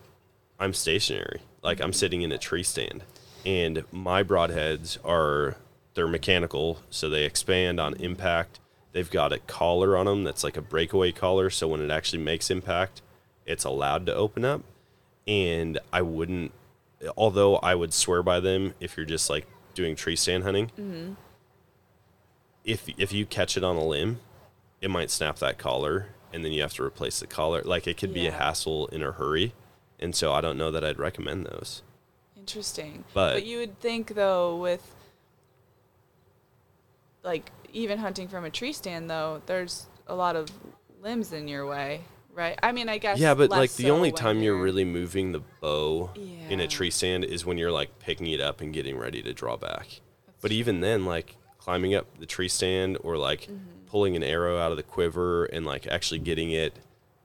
I'm 0.59 0.75
stationary. 0.75 1.41
Like 1.63 1.81
I'm 1.81 1.91
mm-hmm. 1.91 1.93
sitting 1.95 2.23
in 2.23 2.33
a 2.33 2.39
tree 2.39 2.63
stand 2.63 3.03
and 3.45 3.85
my 3.91 4.23
broadheads 4.23 4.99
are 5.05 5.57
they're 5.95 6.07
mechanical, 6.07 6.81
so 6.91 7.09
they 7.09 7.25
expand 7.25 7.81
on 7.81 7.95
mm-hmm. 7.95 8.05
impact. 8.05 8.61
They've 8.93 9.11
got 9.11 9.33
a 9.33 9.39
collar 9.41 9.97
on 9.97 10.07
them 10.07 10.25
that's 10.25 10.45
like 10.45 10.57
a 10.57 10.63
breakaway 10.63 11.13
collar, 11.13 11.51
so 11.51 11.69
when 11.69 11.81
it 11.81 11.91
actually 11.91 12.23
makes 12.23 12.51
impact, 12.51 13.03
it's 13.47 13.65
allowed 13.65 14.07
to 14.07 14.15
open 14.15 14.45
up. 14.45 14.63
And 15.27 15.79
I 15.93 16.03
wouldn't, 16.03 16.53
although 17.17 17.57
I 17.57 17.75
would 17.75 17.93
swear 17.93 18.23
by 18.23 18.41
them 18.41 18.75
if 18.81 18.97
you're 18.97 19.07
just 19.07 19.31
like 19.31 19.47
doing 19.75 19.95
tree 19.95 20.17
stand 20.17 20.45
hunting. 20.45 20.67
Mm-hmm. 20.79 21.13
If 22.65 22.89
if 22.99 23.13
you 23.13 23.27
catch 23.27 23.57
it 23.57 23.65
on 23.65 23.77
a 23.77 23.85
limb, 23.85 24.21
it 24.81 24.91
might 24.91 25.11
snap 25.11 25.39
that 25.39 25.59
collar 25.59 26.09
and 26.33 26.45
then 26.45 26.53
you 26.53 26.63
have 26.63 26.75
to 26.75 26.85
replace 26.85 27.21
the 27.21 27.27
collar. 27.27 27.63
Like 27.63 27.87
it 27.87 27.97
could 27.97 28.15
be 28.15 28.27
a 28.27 28.33
hassle 28.33 28.87
in 28.89 29.03
a 29.03 29.13
hurry. 29.13 29.53
And 29.99 30.15
so 30.15 30.33
I 30.33 30.41
don't 30.41 30.57
know 30.57 30.71
that 30.71 30.85
I'd 30.85 30.99
recommend 30.99 31.47
those. 31.47 31.83
Interesting. 32.37 33.05
But- 33.13 33.45
you 33.45 33.59
would 33.59 33.79
think 33.81 34.15
though 34.15 34.57
with 34.57 34.95
like 37.23 37.51
even 37.73 37.99
hunting 37.99 38.29
from 38.29 38.45
a 38.45 38.51
tree 38.51 38.73
stand 38.73 39.11
though, 39.11 39.43
there's 39.47 39.87
a 40.07 40.15
lot 40.15 40.37
of 40.37 40.49
limbs 41.03 41.33
in 41.33 41.49
your 41.49 41.67
way, 41.67 42.03
right? 42.33 42.59
I 42.63 42.73
mean, 42.73 42.89
I 42.89 42.99
guess 42.99 43.19
Yeah, 43.19 43.35
but 43.35 43.51
like 43.51 43.73
the 43.73 43.85
so 43.85 43.95
only 43.95 44.13
time 44.13 44.43
you're 44.43 44.57
really 44.57 44.85
moving 44.85 45.33
the 45.33 45.43
bow 45.61 46.11
in 46.49 46.61
a 46.61 46.67
tree 46.67 46.91
stand 46.91 47.25
is 47.25 47.45
when 47.45 47.59
you're 47.59 47.71
like 47.71 47.99
picking 47.99 48.27
it 48.29 48.41
up 48.41 48.61
and 48.61 48.73
getting 48.73 48.97
ready 48.97 49.23
to 49.23 49.33
draw 49.35 49.57
back. 49.57 50.01
That's 50.27 50.41
But 50.41 50.53
even 50.53 50.81
then, 50.81 51.05
like 51.05 51.37
climbing 51.61 51.95
up 51.95 52.07
the 52.19 52.27
tree 52.27 52.49
stand 52.49 52.99
or 53.03 53.17
like 53.17 53.43
Mm-hmm. 53.43 53.87
pulling 53.87 54.17
an 54.17 54.23
arrow 54.23 54.59
out 54.59 54.71
of 54.71 54.77
the 54.77 54.83
quiver 54.83 55.45
and 55.47 55.65
like 55.67 55.87
actually 55.87 56.19
getting 56.21 56.51
it 56.51 56.75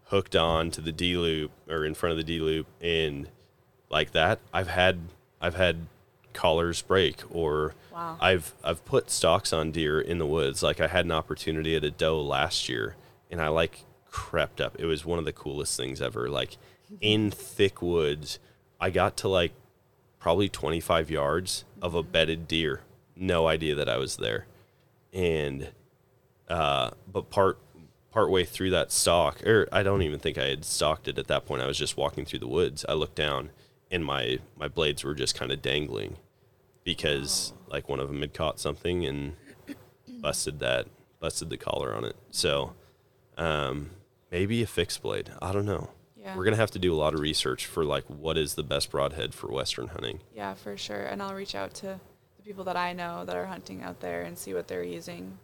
hooked 0.06 0.36
on 0.36 0.72
to 0.72 0.82
the 0.82 0.92
D 0.92 1.16
loop 1.18 1.52
or 1.70 1.86
in 1.86 1.94
front 1.96 2.12
of 2.12 2.18
the 2.18 2.24
D 2.24 2.40
loop 2.40 2.68
and 2.82 3.28
like 3.90 4.12
that, 4.12 4.40
I've 4.54 4.68
had 4.68 5.00
I've 5.42 5.56
had 5.56 5.88
collars 6.34 6.82
break 6.82 7.22
or 7.30 7.74
Wow. 7.94 8.18
I've 8.20 8.54
I've 8.64 8.84
put 8.84 9.10
stalks 9.10 9.54
on 9.54 9.72
deer 9.72 10.02
in 10.02 10.18
the 10.18 10.26
woods. 10.26 10.62
Like 10.62 10.82
I 10.82 10.88
had 10.88 11.06
an 11.06 11.12
opportunity 11.12 11.76
at 11.78 11.84
a 11.86 11.92
doe 11.92 12.20
last 12.22 12.68
year 12.68 12.96
and 13.32 13.42
I 13.42 13.48
like 13.48 13.86
crept 14.12 14.60
up. 14.60 14.76
It 14.80 14.86
was 14.86 15.06
one 15.06 15.18
of 15.20 15.24
the 15.26 15.32
coolest 15.34 15.78
things 15.78 16.02
ever. 16.02 16.28
Like 16.30 16.58
in 17.02 17.32
thick 17.32 17.82
woods, 17.82 18.40
I 18.82 18.90
got 18.90 19.16
to 19.18 19.28
like 19.30 19.54
probably 20.20 20.50
25 20.50 21.10
yards 21.12 21.64
of 21.82 21.94
a 21.96 22.04
bedded 22.04 22.48
deer. 22.48 22.82
No 23.16 23.48
idea 23.48 23.76
that 23.76 23.90
I 23.90 23.98
was 23.98 24.18
there. 24.18 24.46
And 25.14 25.72
uh 26.50 26.92
but 27.12 27.30
part 27.30 27.58
part 28.12 28.30
way 28.30 28.46
through 28.46 28.70
that 28.72 28.92
stalk 28.92 29.46
or 29.46 29.68
I 29.72 29.84
don't 29.84 30.02
even 30.04 30.20
think 30.20 30.38
I 30.38 30.46
had 30.46 30.64
stalked 30.66 31.08
it 31.08 31.18
at 31.18 31.28
that 31.28 31.46
point. 31.46 31.62
I 31.62 31.68
was 31.68 31.78
just 31.78 31.98
walking 31.98 32.26
through 32.26 32.40
the 32.40 32.48
woods. 32.48 32.86
I 32.88 32.94
looked 32.94 33.16
down 33.16 33.52
and 33.90 34.04
my 34.06 34.40
my 34.58 34.68
blades 34.68 35.04
were 35.04 35.14
just 35.16 35.36
kind 35.36 35.52
of 35.52 35.62
dangling 35.62 36.18
because 36.84 37.54
like 37.68 37.90
one 37.90 38.00
of 38.00 38.08
them 38.08 38.22
had 38.22 38.34
caught 38.34 38.60
something 38.60 39.06
and 39.06 39.36
busted 40.22 40.60
that 40.60 40.88
busted 41.20 41.50
the 41.50 41.58
collar 41.58 41.94
on 41.96 42.04
it. 42.04 42.16
So 42.32 42.74
um 43.38 43.92
maybe 44.32 44.62
a 44.62 44.68
fixed 44.68 45.02
blade. 45.02 45.32
I 45.42 45.52
don't 45.52 45.66
know. 45.66 45.90
Yeah. 46.16 46.36
We're 46.36 46.44
gonna 46.44 46.58
have 46.58 46.72
to 46.72 46.80
do 46.80 46.94
a 46.94 46.98
lot 46.98 47.14
of 47.14 47.20
research 47.20 47.66
for 47.66 47.86
like 47.86 48.04
what 48.06 48.38
is 48.38 48.56
the 48.56 48.64
best 48.64 48.92
broadhead 48.92 49.34
for 49.34 49.52
western 49.52 49.88
hunting. 49.88 50.20
Yeah, 50.34 50.54
for 50.54 50.76
sure. 50.78 51.04
And 51.04 51.22
I'll 51.22 51.36
reach 51.36 51.56
out 51.56 51.74
to 51.76 52.00
people 52.46 52.64
that 52.66 52.78
I 52.78 52.94
know 52.94 53.26
that 53.26 53.36
are 53.36 53.46
hunting 53.48 53.82
out 53.82 54.00
there 54.02 54.22
and 54.22 54.38
see 54.38 54.54
what 54.54 54.68
they're 54.68 54.84
using. 54.84 55.40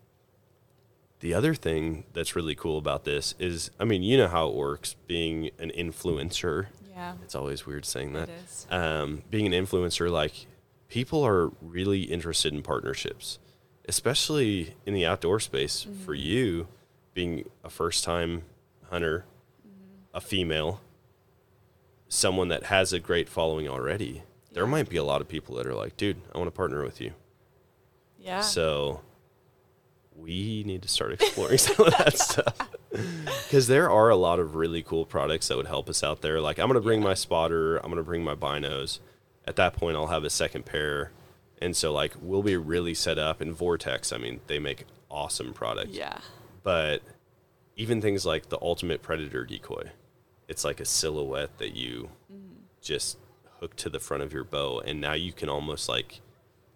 The 1.19 1.33
other 1.33 1.53
thing 1.53 2.05
that's 2.13 2.35
really 2.35 2.55
cool 2.55 2.77
about 2.77 3.03
this 3.03 3.35
is, 3.39 3.71
I 3.79 3.85
mean, 3.85 4.03
you 4.03 4.17
know 4.17 4.27
how 4.27 4.47
it 4.49 4.55
works 4.55 4.95
being 5.07 5.49
an 5.59 5.71
influencer. 5.71 6.67
Yeah. 6.89 7.13
It's 7.23 7.35
always 7.35 7.65
weird 7.65 7.85
saying 7.85 8.13
that. 8.13 8.29
It 8.29 8.35
is. 8.43 8.67
Um, 8.69 9.23
being 9.29 9.51
an 9.51 9.65
influencer, 9.65 10.09
like 10.11 10.47
people 10.89 11.23
are 11.23 11.51
really 11.61 12.03
interested 12.03 12.53
in 12.53 12.61
partnerships, 12.63 13.39
especially 13.87 14.75
in 14.85 14.93
the 14.93 15.05
outdoor 15.05 15.39
space. 15.39 15.85
Mm-hmm. 15.85 16.03
For 16.03 16.13
you, 16.13 16.67
being 17.13 17.49
a 17.63 17.69
first 17.69 18.03
time 18.03 18.43
hunter, 18.89 19.25
Mm-hmm. 19.67 20.17
a 20.17 20.21
female, 20.21 20.81
someone 22.09 22.47
that 22.49 22.63
has 22.63 22.91
a 22.93 22.99
great 22.99 23.29
following 23.29 23.69
already, 23.69 24.23
there 24.51 24.67
might 24.67 24.89
be 24.89 24.97
a 24.97 25.03
lot 25.03 25.21
of 25.21 25.27
people 25.27 25.55
that 25.55 25.65
are 25.65 25.73
like, 25.73 25.97
dude, 25.97 26.17
I 26.33 26.37
want 26.37 26.47
to 26.47 26.51
partner 26.51 26.83
with 26.83 26.99
you. 26.99 27.13
Yeah. 28.19 28.41
So 28.41 29.01
we 30.15 30.63
need 30.65 30.81
to 30.83 30.87
start 30.87 31.13
exploring 31.13 31.57
some 31.57 31.87
of 31.87 31.97
that 31.97 32.17
stuff. 32.17 32.69
Because 32.89 33.67
there 33.67 33.89
are 33.89 34.09
a 34.09 34.15
lot 34.15 34.39
of 34.39 34.55
really 34.55 34.83
cool 34.83 35.05
products 35.05 35.47
that 35.47 35.57
would 35.57 35.67
help 35.67 35.89
us 35.89 36.03
out 36.03 36.21
there. 36.21 36.41
Like 36.41 36.59
I'm 36.59 36.67
gonna 36.67 36.81
bring 36.81 37.01
my 37.01 37.13
spotter, 37.13 37.77
I'm 37.77 37.89
gonna 37.89 38.03
bring 38.03 38.23
my 38.23 38.35
binos. 38.35 38.99
At 39.45 39.55
that 39.55 39.73
point 39.73 39.95
I'll 39.95 40.07
have 40.07 40.23
a 40.23 40.29
second 40.29 40.65
pair. 40.65 41.11
And 41.61 41.75
so 41.75 41.93
like 41.93 42.13
we'll 42.21 42.43
be 42.43 42.57
really 42.57 42.93
set 42.93 43.17
up 43.17 43.41
and 43.41 43.53
Vortex, 43.53 44.11
I 44.11 44.17
mean, 44.17 44.41
they 44.47 44.59
make 44.59 44.85
awesome 45.09 45.53
products. 45.53 45.91
yeah. 45.91 46.17
But 46.63 47.01
even 47.75 48.01
things 48.01 48.25
like 48.25 48.49
the 48.49 48.59
ultimate 48.61 49.01
predator 49.01 49.45
decoy, 49.45 49.89
it's 50.47 50.65
like 50.65 50.79
a 50.79 50.85
silhouette 50.85 51.57
that 51.57 51.75
you 51.75 52.09
mm-hmm. 52.31 52.59
just 52.81 53.17
hook 53.61 53.75
to 53.77 53.89
the 53.89 53.99
front 53.99 54.23
of 54.23 54.33
your 54.33 54.43
bow 54.43 54.79
and 54.83 54.99
now 54.99 55.13
you 55.13 55.31
can 55.31 55.47
almost 55.47 55.87
like 55.87 56.21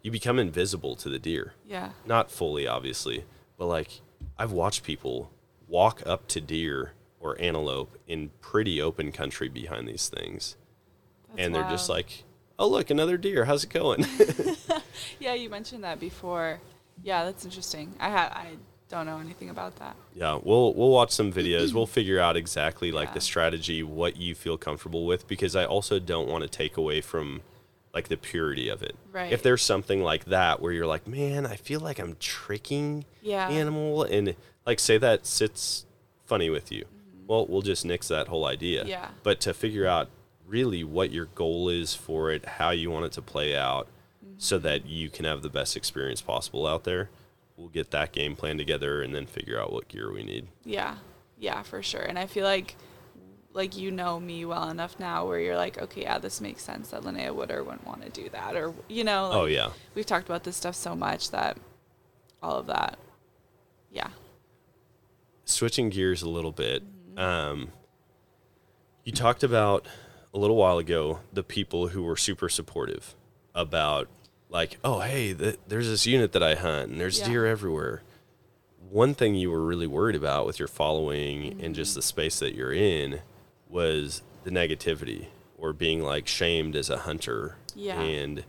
you 0.02 0.10
become 0.10 0.38
invisible 0.38 0.94
to 0.96 1.08
the 1.08 1.18
deer 1.18 1.54
Yeah. 1.66 1.90
not 2.06 2.30
fully 2.30 2.66
obviously 2.66 3.24
but 3.58 3.66
like 3.66 4.00
i've 4.38 4.52
watched 4.52 4.84
people 4.84 5.30
walk 5.66 6.00
up 6.06 6.28
to 6.28 6.40
deer 6.40 6.92
or 7.18 7.40
antelope 7.40 7.98
in 8.06 8.30
pretty 8.40 8.80
open 8.80 9.10
country 9.10 9.48
behind 9.48 9.88
these 9.88 10.08
things 10.08 10.56
That's 11.30 11.40
and 11.40 11.54
they're 11.54 11.68
just 11.68 11.88
like 11.88 12.22
oh 12.58 12.68
look 12.68 12.88
another 12.90 13.16
deer 13.18 13.46
how's 13.46 13.64
it 13.64 13.70
going 13.70 14.06
Yeah, 15.18 15.34
you 15.34 15.50
mentioned 15.50 15.84
that 15.84 16.00
before. 16.00 16.58
Yeah, 17.02 17.24
that's 17.26 17.44
interesting. 17.44 17.94
I 18.00 18.08
ha- 18.10 18.32
I 18.32 18.46
don't 18.88 19.06
know 19.06 19.18
anything 19.18 19.50
about 19.50 19.76
that. 19.76 19.96
yeah 20.14 20.38
we'll 20.42 20.72
we'll 20.74 20.90
watch 20.90 21.10
some 21.10 21.32
videos 21.32 21.72
we'll 21.72 21.86
figure 22.00 22.20
out 22.20 22.36
exactly 22.36 22.92
like 22.92 23.08
Yeah. 23.08 23.14
the 23.14 23.20
strategy 23.20 23.82
what 23.82 24.16
you 24.16 24.34
feel 24.34 24.56
comfortable 24.56 25.06
with 25.06 25.26
because 25.26 25.56
i 25.56 25.64
also 25.64 25.98
don't 25.98 26.28
want 26.28 26.42
to 26.42 26.48
take 26.48 26.76
away 26.76 27.00
from 27.00 27.40
like 27.92 28.08
the 28.08 28.16
purity 28.16 28.68
of 28.68 28.82
it 28.82 28.94
Right. 29.12 29.32
if 29.32 29.42
there's 29.42 29.62
something 29.62 30.02
like 30.02 30.26
that 30.26 30.60
where 30.60 30.72
you're 30.72 30.86
like 30.86 31.06
man 31.06 31.46
i 31.46 31.56
feel 31.56 31.80
like 31.80 31.98
i'm 31.98 32.16
tricking 32.20 33.04
Yeah. 33.22 33.48
animal 33.48 34.04
and 34.04 34.36
like 34.64 34.78
say 34.78 34.98
that 34.98 35.26
sits 35.26 35.84
funny 36.24 36.48
with 36.50 36.70
you 36.70 36.84
well 37.26 37.46
we'll 37.46 37.62
just 37.62 37.84
nix 37.84 38.08
that 38.08 38.28
whole 38.28 38.44
idea 38.44 38.80
Mm-hmm. 38.82 38.90
Yeah. 38.90 39.08
but 39.24 39.40
to 39.40 39.54
figure 39.54 39.86
out 39.86 40.08
really 40.46 40.84
what 40.84 41.10
your 41.10 41.24
goal 41.34 41.68
is 41.68 41.92
for 41.94 42.30
it 42.30 42.44
how 42.44 42.70
you 42.70 42.88
want 42.90 43.06
it 43.06 43.12
to 43.12 43.22
play 43.22 43.56
out 43.56 43.88
Mm-hmm. 44.24 44.34
so 44.38 44.58
that 44.58 44.86
you 44.86 45.10
can 45.10 45.24
have 45.24 45.42
the 45.42 45.48
best 45.50 45.76
experience 45.76 46.20
possible 46.22 46.66
out 46.66 46.84
there 46.84 47.10
we'll 47.56 47.68
get 47.68 47.90
that 47.90 48.12
game 48.12 48.36
plan 48.36 48.58
together 48.58 49.02
and 49.02 49.14
then 49.14 49.26
figure 49.26 49.58
out 49.60 49.72
what 49.72 49.88
gear 49.88 50.12
we 50.12 50.22
need 50.22 50.46
Yeah. 50.64 50.96
Yeah, 51.38 51.62
for 51.62 51.82
sure. 51.82 52.00
And 52.02 52.18
I 52.18 52.26
feel 52.26 52.44
like 52.44 52.76
like 53.52 53.76
you 53.76 53.90
know 53.90 54.20
me 54.20 54.44
well 54.44 54.68
enough 54.68 54.98
now 55.00 55.26
where 55.26 55.40
you're 55.40 55.56
like, 55.56 55.80
okay, 55.80 56.02
yeah, 56.02 56.18
this 56.18 56.42
makes 56.42 56.62
sense 56.62 56.90
that 56.90 57.02
Linnea 57.02 57.34
would 57.34 57.50
or 57.50 57.64
wouldn't 57.64 57.86
want 57.86 58.02
to 58.02 58.10
do 58.10 58.28
that 58.30 58.54
or 58.54 58.74
you 58.88 59.02
know, 59.04 59.28
like, 59.28 59.38
oh 59.38 59.44
yeah 59.46 59.70
we've 59.94 60.06
talked 60.06 60.26
about 60.26 60.44
this 60.44 60.56
stuff 60.56 60.74
so 60.74 60.94
much 60.94 61.30
that 61.30 61.56
all 62.42 62.56
of 62.58 62.66
that. 62.66 62.98
Yeah. 63.90 64.08
switching 65.44 65.88
gears 65.88 66.22
a 66.22 66.28
little 66.28 66.52
bit 66.52 66.82
um, 67.16 67.72
you 69.04 69.12
talked 69.12 69.42
about 69.42 69.86
a 70.34 70.38
little 70.38 70.56
while 70.56 70.76
ago 70.78 71.20
the 71.32 71.42
people 71.42 71.88
who 71.88 72.02
were 72.02 72.16
super 72.16 72.48
supportive 72.50 73.14
about 73.54 74.08
like 74.56 74.78
oh 74.82 75.00
hey 75.00 75.34
th- 75.34 75.58
there's 75.68 75.88
this 75.88 76.06
unit 76.06 76.32
that 76.32 76.42
i 76.42 76.54
hunt 76.54 76.90
and 76.90 76.98
there's 77.00 77.18
Yeah. 77.20 77.28
deer 77.28 77.46
everywhere 77.46 78.02
one 78.88 79.14
thing 79.14 79.34
you 79.34 79.50
were 79.50 79.64
really 79.64 79.86
worried 79.86 80.16
about 80.16 80.46
with 80.46 80.58
your 80.58 80.68
following 80.68 81.60
and 81.62 81.74
just 81.74 81.90
mm-hmm. 81.90 81.98
the 81.98 82.02
space 82.02 82.38
that 82.38 82.54
you're 82.54 82.72
in 82.72 83.20
was 83.68 84.22
the 84.44 84.50
negativity 84.50 85.26
or 85.58 85.72
being 85.72 86.00
like 86.02 86.26
shamed 86.26 86.74
as 86.76 86.88
a 86.88 86.98
hunter 86.98 87.56
Yeah. 87.74 88.00
and 88.00 88.44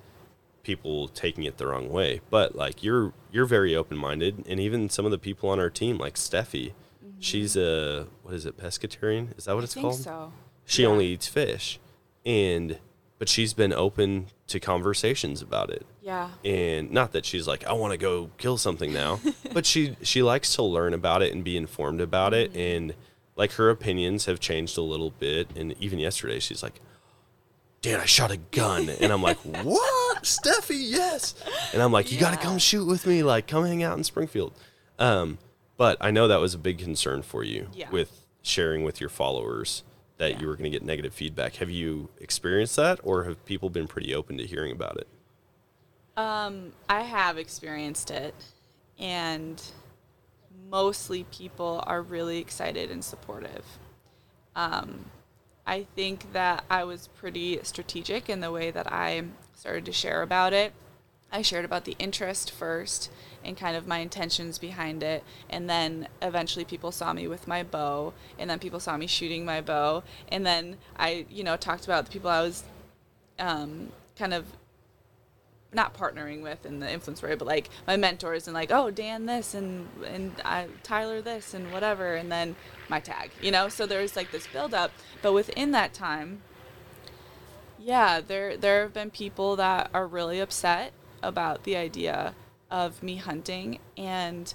people 0.64 1.08
taking 1.10 1.44
it 1.44 1.58
the 1.58 1.68
wrong 1.68 1.90
way 1.90 2.22
but 2.30 2.56
like 2.56 2.84
you're 2.84 3.14
you're 3.32 3.46
very 3.46 3.76
open-minded 3.76 4.46
and 4.48 4.60
even 4.60 4.90
some 4.90 5.06
of 5.06 5.12
the 5.12 5.18
people 5.18 5.50
on 5.50 5.60
our 5.60 5.70
team 5.70 5.98
like 5.98 6.16
steffi 6.16 6.68
mm-hmm. 7.04 7.20
she's 7.20 7.56
a 7.58 8.06
what 8.24 8.34
is 8.34 8.46
it 8.46 8.58
pescatarian 8.58 9.38
is 9.38 9.46
that 9.46 9.56
what 9.56 9.62
I 9.62 9.66
it's 9.66 9.74
think 9.74 9.84
called 9.86 10.00
so. 10.00 10.32
she 10.66 10.84
Yeah. 10.84 10.90
only 10.90 11.08
eats 11.08 11.28
fish 11.28 11.80
and 12.26 12.80
but 13.20 13.28
she's 13.30 13.54
been 13.54 13.74
open 13.74 14.28
to 14.48 14.60
conversations 14.60 15.42
about 15.42 15.70
it 15.72 15.86
Yeah. 16.08 16.30
and 16.46 16.90
not 16.92 17.12
that 17.12 17.26
she's 17.26 17.48
like 17.50 17.66
i 17.68 17.74
want 17.74 17.92
to 17.92 17.98
go 17.98 18.30
kill 18.38 18.58
something 18.58 18.94
now 18.94 19.20
but 19.54 19.66
she 19.66 19.98
she 20.02 20.24
likes 20.24 20.56
to 20.56 20.64
learn 20.64 20.94
about 20.94 21.22
it 21.22 21.34
and 21.34 21.44
be 21.44 21.58
informed 21.58 22.00
about 22.00 22.34
it. 22.34 22.52
Mm-hmm. 22.52 22.60
and 22.60 22.94
like 23.36 23.52
her 23.54 23.70
opinions 23.70 24.26
have 24.26 24.40
changed 24.40 24.78
a 24.78 24.82
little 24.82 25.12
bit. 25.12 25.50
And 25.56 25.76
even 25.80 26.00
yesterday 26.00 26.40
she's 26.40 26.64
like 26.64 26.80
dad 27.82 28.00
i 28.00 28.06
shot 28.06 28.32
a 28.32 28.38
gun. 28.38 28.90
And 28.90 29.12
i'm 29.12 29.22
like 29.22 29.38
what? 29.44 30.24
Steffi 30.24 30.78
yes. 30.80 31.36
And 31.74 31.82
i'm 31.84 31.92
like 31.92 32.10
you 32.12 32.18
gotta 32.20 32.38
come 32.38 32.58
shoot 32.58 32.86
with 32.86 33.06
me. 33.06 33.22
Like 33.22 33.46
come 33.48 33.66
hang 33.66 33.84
out 33.84 33.98
in 33.98 34.04
springfield. 34.04 34.54
Um 34.98 35.38
but 35.76 35.98
i 36.02 36.10
know 36.10 36.28
that 36.30 36.40
was 36.40 36.54
a 36.54 36.58
big 36.58 36.78
concern 36.80 37.22
for 37.22 37.44
you 37.44 37.68
Yeah. 37.74 37.90
with 37.92 38.12
sharing 38.42 38.84
with 38.84 39.02
your 39.02 39.10
followers 39.10 39.84
that 40.18 40.32
Yeah. 40.32 40.40
you 40.40 40.48
were 40.48 40.56
going 40.56 40.72
to 40.72 40.76
get 40.76 40.84
negative 40.84 41.14
feedback. 41.14 41.58
Have 41.58 41.70
you 41.70 42.10
experienced 42.20 42.76
that 42.78 43.00
or 43.04 43.26
have 43.26 43.44
people 43.46 43.70
been 43.70 43.88
pretty 43.88 44.16
open 44.16 44.38
to 44.38 44.46
hearing 44.48 44.72
about 44.72 44.98
it 44.98 45.08
Um, 46.18 46.74
I 46.90 47.02
have 47.04 47.38
experienced 47.38 48.12
it, 48.12 48.34
and 48.98 49.62
mostly 50.70 51.26
people 51.26 51.84
are 51.86 52.02
really 52.02 52.40
excited 52.40 52.90
and 52.90 53.04
supportive. 53.04 53.64
Um, 54.56 55.06
I 55.68 55.86
think 55.96 56.34
that 56.34 56.64
I 56.72 56.84
was 56.86 57.08
pretty 57.08 57.60
strategic 57.62 58.30
in 58.30 58.40
the 58.40 58.52
way 58.52 58.72
that 58.72 58.92
I 58.92 59.26
started 59.56 59.86
to 59.86 59.92
share 59.92 60.24
about 60.24 60.54
it. 60.54 60.74
I 61.32 61.42
shared 61.44 61.66
about 61.66 61.86
the 61.86 61.96
interest 62.00 62.52
first 62.52 63.12
and 63.44 63.58
kind 63.58 63.76
of 63.76 63.86
my 63.86 64.00
intentions 64.00 64.58
behind 64.58 65.04
it. 65.04 65.24
And 65.50 65.70
then 65.70 66.08
eventually 66.22 66.64
people 66.66 66.92
saw 66.92 67.12
me 67.14 67.28
with 67.28 67.48
my 67.48 67.64
bow. 67.64 68.14
And 68.40 68.50
then 68.50 68.60
people 68.60 68.80
saw 68.80 68.96
me 68.96 69.08
shooting 69.08 69.44
my 69.44 69.60
bow. 69.60 70.04
And 70.30 70.46
then 70.46 70.78
I, 70.98 71.26
you 71.30 71.44
know, 71.44 71.58
talked 71.58 71.86
about 71.86 72.06
the 72.06 72.12
people 72.12 72.30
I 72.30 72.42
was 72.42 72.64
um, 73.40 73.92
kind 74.18 74.34
of 74.34 74.46
not 75.74 75.94
partnering 75.94 76.42
with 76.42 76.66
in 76.66 76.80
the 76.80 76.92
influence 76.92 77.22
way, 77.22 77.36
but 77.36 77.48
like 77.48 77.70
my 77.86 77.98
mentors 77.98 78.48
and 78.48 78.54
like, 78.54 78.72
oh, 78.72 78.90
Dan 78.90 79.26
this 79.26 79.54
and 79.54 79.88
and 80.06 80.34
I, 80.44 80.68
Tyler 80.84 81.22
this 81.22 81.54
and 81.54 81.72
whatever, 81.72 82.16
and 82.16 82.32
then 82.32 82.56
my 82.90 83.00
tag, 83.00 83.32
you 83.42 83.52
know. 83.52 83.70
So 83.70 83.86
there's 83.86 84.16
like 84.16 84.32
this 84.32 84.48
build 84.48 84.74
up, 84.74 84.92
but 85.22 85.34
within 85.34 85.72
that 85.72 85.94
time, 85.94 86.42
yeah, 87.80 88.22
there 88.22 88.56
there 88.58 88.84
have 88.84 88.94
been 88.94 89.12
people 89.12 89.56
that 89.58 89.90
are 89.94 90.08
really 90.08 90.40
upset 90.40 90.94
about 91.22 91.64
the 91.64 91.76
idea 91.76 92.34
of 92.72 93.04
me 93.04 93.18
hunting, 93.18 93.80
and 93.98 94.54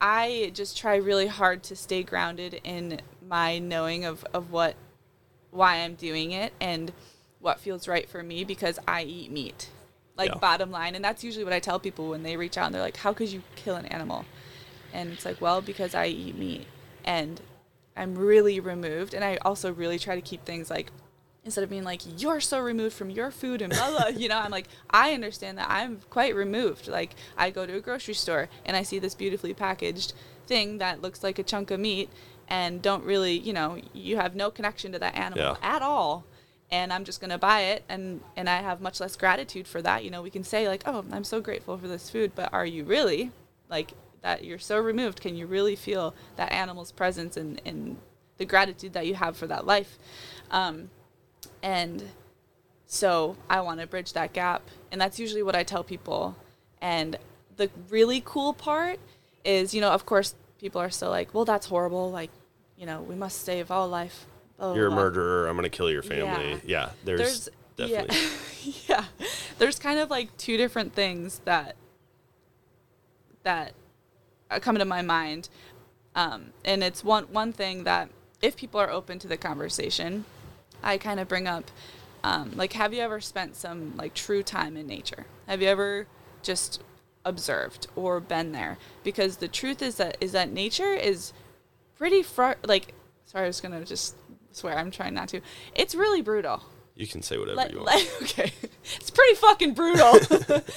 I 0.00 0.52
just 0.54 0.76
try 0.76 0.96
really 0.96 1.26
hard 1.28 1.62
to 1.64 1.76
stay 1.76 2.02
grounded 2.02 2.60
in 2.62 3.00
my 3.26 3.58
knowing 3.58 4.04
of 4.04 4.24
of 4.32 4.52
what 4.52 4.76
why 5.50 5.76
I'm 5.76 5.94
doing 5.94 6.32
it 6.32 6.52
and 6.60 6.92
what 7.40 7.60
feels 7.60 7.86
right 7.86 8.08
for 8.08 8.22
me 8.22 8.42
because 8.44 8.78
I 8.88 9.02
eat 9.02 9.30
meat 9.30 9.68
like 10.16 10.30
Yeah. 10.30 10.38
bottom 10.38 10.70
line. 10.70 10.94
And 10.94 11.04
that's 11.04 11.24
usually 11.24 11.44
what 11.44 11.52
i 11.52 11.58
tell 11.60 11.78
people 11.78 12.08
when 12.10 12.22
they 12.22 12.36
reach 12.36 12.56
out 12.56 12.66
and 12.66 12.74
they're 12.74 12.82
like 12.82 12.98
how 12.98 13.12
could 13.12 13.28
you 13.30 13.42
kill 13.56 13.76
an 13.76 13.86
animal? 13.86 14.24
And 14.92 15.12
it's 15.12 15.24
like 15.24 15.40
well 15.40 15.60
because 15.60 15.94
i 15.94 16.06
eat 16.06 16.36
meat. 16.36 16.66
And 17.04 17.40
i'm 17.96 18.14
really 18.16 18.60
removed. 18.60 19.14
And 19.14 19.24
i 19.24 19.36
also 19.44 19.72
really 19.72 19.98
try 19.98 20.14
to 20.14 20.20
keep 20.22 20.44
things 20.44 20.70
like 20.70 20.90
instead 21.44 21.62
of 21.62 21.68
being 21.68 21.84
like 21.84 22.00
you're 22.22 22.40
so 22.40 22.58
removed 22.58 22.94
from 22.94 23.10
your 23.10 23.30
food 23.30 23.60
and 23.60 23.70
blah 23.72 23.90
blah 23.90 24.06
you 24.16 24.28
know 24.30 24.38
i'm 24.38 24.50
like 24.50 24.66
i 24.90 25.12
understand 25.12 25.58
that. 25.58 25.68
I'm 25.68 26.00
quite 26.10 26.34
removed. 26.34 26.88
Like 26.88 27.14
i 27.36 27.50
go 27.50 27.66
to 27.66 27.74
a 27.76 27.80
grocery 27.80 28.14
store 28.14 28.48
and 28.64 28.76
i 28.76 28.82
see 28.82 28.98
this 28.98 29.14
beautifully 29.14 29.52
packaged 29.52 30.12
thing 30.46 30.78
that 30.78 31.02
looks 31.02 31.22
like 31.22 31.38
a 31.38 31.42
chunk 31.42 31.70
of 31.70 31.80
meat 31.80 32.08
and 32.48 32.80
don't 32.82 33.02
really 33.04 33.32
you 33.38 33.52
know 33.52 33.78
you 33.94 34.16
have 34.16 34.34
no 34.36 34.50
connection 34.50 34.92
to 34.92 34.98
that 34.98 35.14
animal 35.16 35.56
Yeah. 35.60 35.74
at 35.76 35.82
all 35.82 36.24
and 36.70 36.92
I'm 36.92 37.04
just 37.04 37.20
gonna 37.20 37.38
buy 37.38 37.60
it 37.62 37.84
and 37.88 38.20
and 38.36 38.48
I 38.48 38.62
have 38.62 38.80
much 38.80 39.00
less 39.00 39.16
gratitude 39.16 39.66
for 39.66 39.82
that. 39.82 40.04
You 40.04 40.10
know, 40.10 40.22
we 40.22 40.30
can 40.30 40.44
say 40.44 40.68
like, 40.68 40.82
oh, 40.86 41.04
I'm 41.12 41.24
so 41.24 41.40
grateful 41.40 41.78
for 41.78 41.88
this 41.88 42.10
food, 42.10 42.32
but 42.34 42.52
are 42.52 42.66
you 42.66 42.84
really 42.84 43.30
like 43.68 43.92
that? 44.22 44.44
You're 44.44 44.58
so 44.58 44.78
removed. 44.78 45.20
Can 45.20 45.36
you 45.36 45.46
really 45.46 45.76
feel 45.76 46.14
that 46.36 46.52
animal's 46.52 46.92
presence 46.92 47.36
and 47.36 47.60
and 47.64 47.96
the 48.38 48.44
gratitude 48.44 48.92
that 48.94 49.06
you 49.06 49.14
have 49.14 49.36
for 49.36 49.46
that 49.46 49.66
life? 49.66 49.98
Um, 50.50 50.90
and 51.62 52.04
so 52.86 53.36
I 53.48 53.60
want 53.60 53.80
to 53.80 53.86
bridge 53.86 54.12
that 54.12 54.32
gap, 54.32 54.62
and 54.92 55.00
that's 55.00 55.18
usually 55.18 55.42
what 55.42 55.56
I 55.56 55.62
tell 55.62 55.84
people. 55.84 56.36
And 56.80 57.18
the 57.56 57.70
really 57.88 58.22
cool 58.24 58.52
part 58.52 58.98
is, 59.44 59.74
you 59.74 59.80
know, 59.80 59.90
of 59.90 60.06
course, 60.06 60.34
people 60.58 60.80
are 60.80 60.90
still 60.90 61.10
like, 61.10 61.34
well, 61.34 61.44
that's 61.44 61.66
horrible. 61.66 62.10
Like, 62.10 62.30
you 62.76 62.86
know, 62.86 63.00
we 63.02 63.14
must 63.14 63.42
save 63.42 63.70
all 63.70 63.88
life. 63.88 64.26
Blah, 64.58 64.74
You're 64.74 64.88
a 64.88 64.90
murderer. 64.90 65.46
I'm 65.46 65.56
gonna 65.56 65.68
kill 65.68 65.90
your 65.90 66.02
family. 66.02 66.60
Yeah. 66.64 66.86
Yeah, 66.86 66.90
there's, 67.04 67.48
definitely. 67.76 68.16
yeah, 68.62 68.74
yeah. 68.88 69.04
There's 69.58 69.78
kind 69.78 69.98
of 69.98 70.10
like 70.10 70.36
two 70.36 70.56
different 70.56 70.94
things 70.94 71.40
that 71.44 71.76
that 73.42 73.72
uh, 74.50 74.58
come 74.58 74.76
to 74.78 74.84
my 74.84 75.02
mind, 75.02 75.48
um, 76.14 76.52
and 76.64 76.82
it's 76.82 77.04
one 77.04 77.24
one 77.24 77.52
thing 77.52 77.84
that 77.84 78.08
if 78.42 78.56
people 78.56 78.80
are 78.80 78.90
open 78.90 79.18
to 79.20 79.28
the 79.28 79.36
conversation, 79.36 80.24
I 80.82 80.98
kind 80.98 81.18
of 81.18 81.28
bring 81.28 81.46
up, 81.46 81.70
um, 82.22 82.52
like, 82.56 82.74
have 82.74 82.92
you 82.92 83.00
ever 83.00 83.20
spent 83.20 83.56
some 83.56 83.94
like 83.96 84.14
true 84.14 84.42
time 84.42 84.76
in 84.76 84.86
nature? 84.86 85.26
Have 85.46 85.62
you 85.62 85.68
ever 85.68 86.06
just 86.42 86.82
observed 87.24 87.86
or 87.96 88.20
been 88.20 88.52
there? 88.52 88.78
Because 89.02 89.38
the 89.38 89.48
truth 89.48 89.82
is 89.82 89.96
that 89.96 90.16
is 90.20 90.32
that 90.32 90.52
nature 90.52 90.92
is 90.94 91.32
pretty 91.96 92.22
fr- 92.22 92.60
like. 92.64 92.94
Sorry, 93.26 93.44
I 93.44 93.46
was 93.48 93.60
gonna 93.60 93.84
just 93.84 94.14
swear. 94.56 94.76
I'm 94.78 94.90
trying 94.90 95.14
not 95.14 95.28
to. 95.28 95.40
It's 95.74 95.94
really 95.94 96.22
brutal. 96.22 96.62
You 96.94 97.06
can 97.06 97.22
say 97.22 97.36
whatever 97.38 97.56
Like, 97.56 97.72
you 97.72 97.78
want. 97.78 97.86
like- 97.88 98.10
okay, 98.22 98.52
it's 98.96 99.10
pretty 99.10 99.34
fucking 99.34 99.74
brutal. 99.74 100.18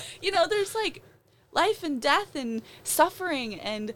you 0.22 0.32
know, 0.32 0.48
there's 0.48 0.74
like 0.76 1.04
life 1.52 1.84
and 1.84 2.02
death 2.02 2.36
and 2.36 2.62
suffering 2.84 3.60
and 3.60 3.94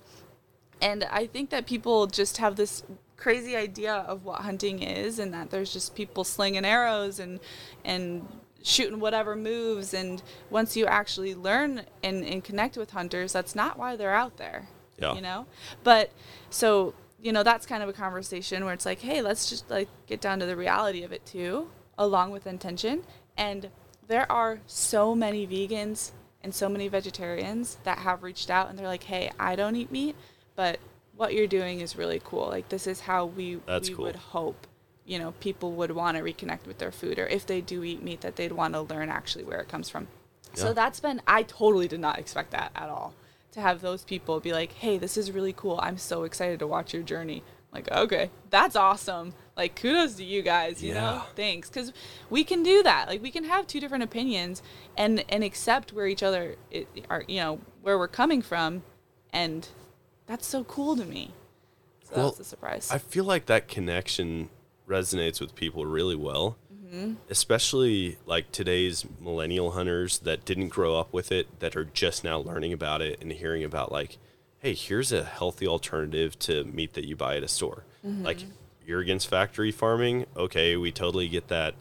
and 0.82 1.04
I 1.12 1.28
think 1.28 1.52
that 1.52 1.68
people 1.68 2.08
just 2.08 2.38
have 2.38 2.56
this 2.56 2.84
crazy 3.18 3.56
idea 3.56 3.94
of 3.94 4.26
what 4.26 4.42
hunting 4.42 4.82
is 4.82 5.20
and 5.20 5.32
that 5.34 5.52
there's 5.52 5.72
just 5.72 5.94
people 5.96 6.24
slinging 6.24 6.66
arrows 6.66 7.20
and 7.20 7.40
and 7.86 8.28
shooting 8.64 9.00
whatever 9.00 9.36
moves 9.36 9.94
and 9.94 10.22
once 10.50 10.76
you 10.78 10.86
actually 10.88 11.34
learn 11.36 11.84
and, 12.04 12.24
and 12.24 12.44
connect 12.44 12.78
with 12.78 12.92
hunters 12.92 13.32
that's 13.34 13.54
not 13.56 13.78
why 13.78 13.96
they're 13.96 14.14
out 14.14 14.38
there 14.38 14.68
Yeah. 15.00 15.14
you 15.16 15.22
know 15.22 15.46
but 15.84 16.12
so 16.52 16.94
you 17.22 17.32
know 17.32 17.44
that's 17.44 17.66
kind 17.66 17.84
of 17.84 17.90
a 17.90 17.94
conversation 17.94 18.66
where 18.66 18.74
it's 18.74 18.86
like 18.86 19.00
hey 19.02 19.22
let's 19.22 19.50
just 19.50 19.70
like 19.70 19.88
get 20.08 20.20
down 20.22 20.40
to 20.40 20.46
the 20.46 20.56
reality 20.56 21.04
of 21.04 21.12
it 21.12 21.26
too 21.26 21.68
along 21.98 22.32
with 22.32 22.48
intention 22.48 23.04
and 23.38 23.70
there 24.08 24.30
are 24.32 24.60
so 24.66 25.14
many 25.16 25.46
vegans 25.46 26.12
and 26.44 26.54
so 26.56 26.68
many 26.68 26.88
vegetarians 26.88 27.78
that 27.84 28.00
have 28.00 28.24
reached 28.24 28.50
out 28.50 28.70
and 28.70 28.78
they're 28.80 28.88
like 28.88 29.04
hey 29.04 29.32
i 29.40 29.56
don't 29.56 29.76
eat 29.76 29.92
meat 29.92 30.16
but 30.56 30.80
what 31.16 31.34
you're 31.34 31.48
doing 31.48 31.80
is 31.82 31.96
really 31.96 32.20
cool 32.24 32.48
like 32.48 32.68
this 32.70 32.88
is 32.88 33.02
how 33.02 33.26
we, 33.26 33.60
That's 33.68 33.90
we 33.90 33.96
cool. 33.96 34.06
would 34.06 34.16
hope 34.16 34.66
you 35.06 35.20
know 35.20 35.32
people 35.40 35.74
would 35.74 35.92
want 35.92 36.18
to 36.18 36.24
reconnect 36.24 36.66
with 36.66 36.80
their 36.80 36.92
food 36.92 37.20
or 37.20 37.28
if 37.28 37.46
they 37.46 37.62
do 37.62 37.84
eat 37.84 38.02
meat 38.02 38.22
that 38.22 38.36
they'd 38.38 38.52
want 38.52 38.74
to 38.74 38.82
learn 38.82 39.10
actually 39.10 39.44
where 39.44 39.60
it 39.60 39.68
comes 39.68 39.90
from 39.90 40.08
Yeah. 40.56 40.62
so 40.64 40.74
that's 40.74 41.00
been 41.00 41.22
i 41.28 41.44
totally 41.44 41.88
did 41.88 42.00
not 42.00 42.18
expect 42.18 42.52
that 42.52 42.72
at 42.76 42.90
all 42.90 43.14
to 43.52 43.62
have 43.62 43.82
those 43.82 44.04
people 44.04 44.40
be 44.40 44.54
like 44.54 44.74
hey 44.74 44.98
this 44.98 45.18
is 45.18 45.32
really 45.32 45.54
cool. 45.54 45.80
I'm 45.82 45.98
so 45.98 46.24
excited 46.24 46.60
to 46.60 46.68
watch 46.68 46.94
your 46.94 47.04
journey. 47.04 47.44
Like 47.74 47.90
okay 47.92 48.30
that's 48.50 48.76
awesome. 48.76 49.34
Like 49.56 49.76
kudos 49.76 50.16
to 50.16 50.24
you 50.24 50.42
guys 50.42 50.84
you 50.84 50.94
Yeah. 50.94 51.02
know 51.02 51.22
thanks. 51.36 51.70
Because 51.70 51.94
we 52.30 52.44
can 52.44 52.64
do 52.64 52.84
that. 52.84 53.08
Like 53.08 53.22
we 53.22 53.32
can 53.32 53.44
have 53.46 53.68
two 53.68 53.80
different 53.80 54.04
opinions 54.04 54.62
and 54.98 55.24
and 55.30 55.44
accept 55.44 55.94
where 55.94 56.08
each 56.08 56.24
other 56.24 56.56
are 57.10 57.24
you 57.28 57.40
know 57.40 57.60
where 57.82 57.98
we're 57.98 58.08
coming 58.08 58.42
from 58.42 58.84
and 59.34 59.70
that's 60.28 60.46
so 60.48 60.64
cool 60.64 60.96
to 60.96 61.06
me. 61.06 61.34
So 62.04 62.16
Well, 62.16 62.26
that's 62.28 62.40
a 62.42 62.44
surprise. 62.44 62.90
I 62.92 62.98
feel 62.98 63.24
like 63.26 63.46
that 63.48 63.68
connection 63.68 64.50
resonates 64.88 65.40
with 65.40 65.56
people 65.56 65.86
really 65.86 66.16
well, 66.16 66.58
especially 67.30 68.18
like 68.26 68.52
today's 68.52 69.06
millennial 69.20 69.72
hunters 69.72 70.20
that 70.20 70.46
didn't 70.46 70.70
grow 70.70 71.00
up 71.00 71.14
with 71.14 71.32
it, 71.32 71.60
that 71.60 71.76
are 71.76 71.86
just 71.86 72.24
now 72.24 72.38
learning 72.38 72.74
about 72.74 73.02
it 73.02 73.22
and 73.22 73.32
hearing 73.32 73.64
about 73.64 73.92
like, 73.92 74.18
hey, 74.60 74.74
here's 74.74 75.12
a 75.12 75.24
healthy 75.24 75.68
alternative 75.68 76.38
to 76.40 76.64
meat 76.66 76.94
that 76.94 77.08
you 77.08 77.16
buy 77.16 77.38
at 77.38 77.44
a 77.44 77.48
store. 77.48 77.86
Like 78.04 78.40
you're 78.86 79.00
against 79.00 79.28
factory 79.30 79.72
farming, 79.72 80.26
okay, 80.36 80.76
we 80.76 80.92
totally 80.92 81.28
get 81.30 81.48
that. 81.50 81.76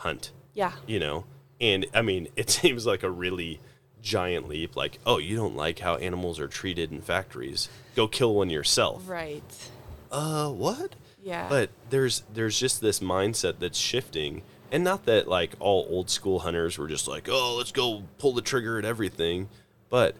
Hunt, 0.00 0.30
yeah 0.52 0.72
you 0.86 0.98
know, 1.00 1.24
and 1.58 1.86
I 1.94 2.02
mean, 2.02 2.28
it 2.36 2.50
seems 2.50 2.84
like 2.84 3.02
a 3.02 3.10
really 3.10 3.60
giant 4.02 4.46
leap. 4.46 4.76
Like, 4.76 4.98
oh, 5.06 5.16
you 5.16 5.36
don't 5.36 5.56
like 5.56 5.78
how 5.78 5.96
animals 5.96 6.38
are 6.38 6.48
treated 6.48 6.92
in 6.92 7.00
factories? 7.00 7.70
Go 7.94 8.06
kill 8.06 8.34
one 8.34 8.50
yourself 8.50 9.08
right 9.08 9.70
uh 10.12 10.48
what 10.50 10.94
yeah. 11.26 11.48
But 11.48 11.70
there's 11.90 12.22
there's 12.32 12.58
just 12.58 12.80
this 12.80 13.00
mindset 13.00 13.58
that's 13.58 13.78
shifting 13.78 14.42
and 14.70 14.82
not 14.84 15.04
that 15.06 15.28
like 15.28 15.52
all 15.60 15.86
old 15.90 16.10
school 16.10 16.40
hunters 16.40 16.78
were 16.78 16.88
just 16.88 17.06
like 17.06 17.28
oh 17.28 17.56
let's 17.56 17.72
go 17.72 18.04
pull 18.18 18.32
the 18.32 18.42
trigger 18.42 18.78
at 18.78 18.84
everything 18.84 19.48
but 19.88 20.16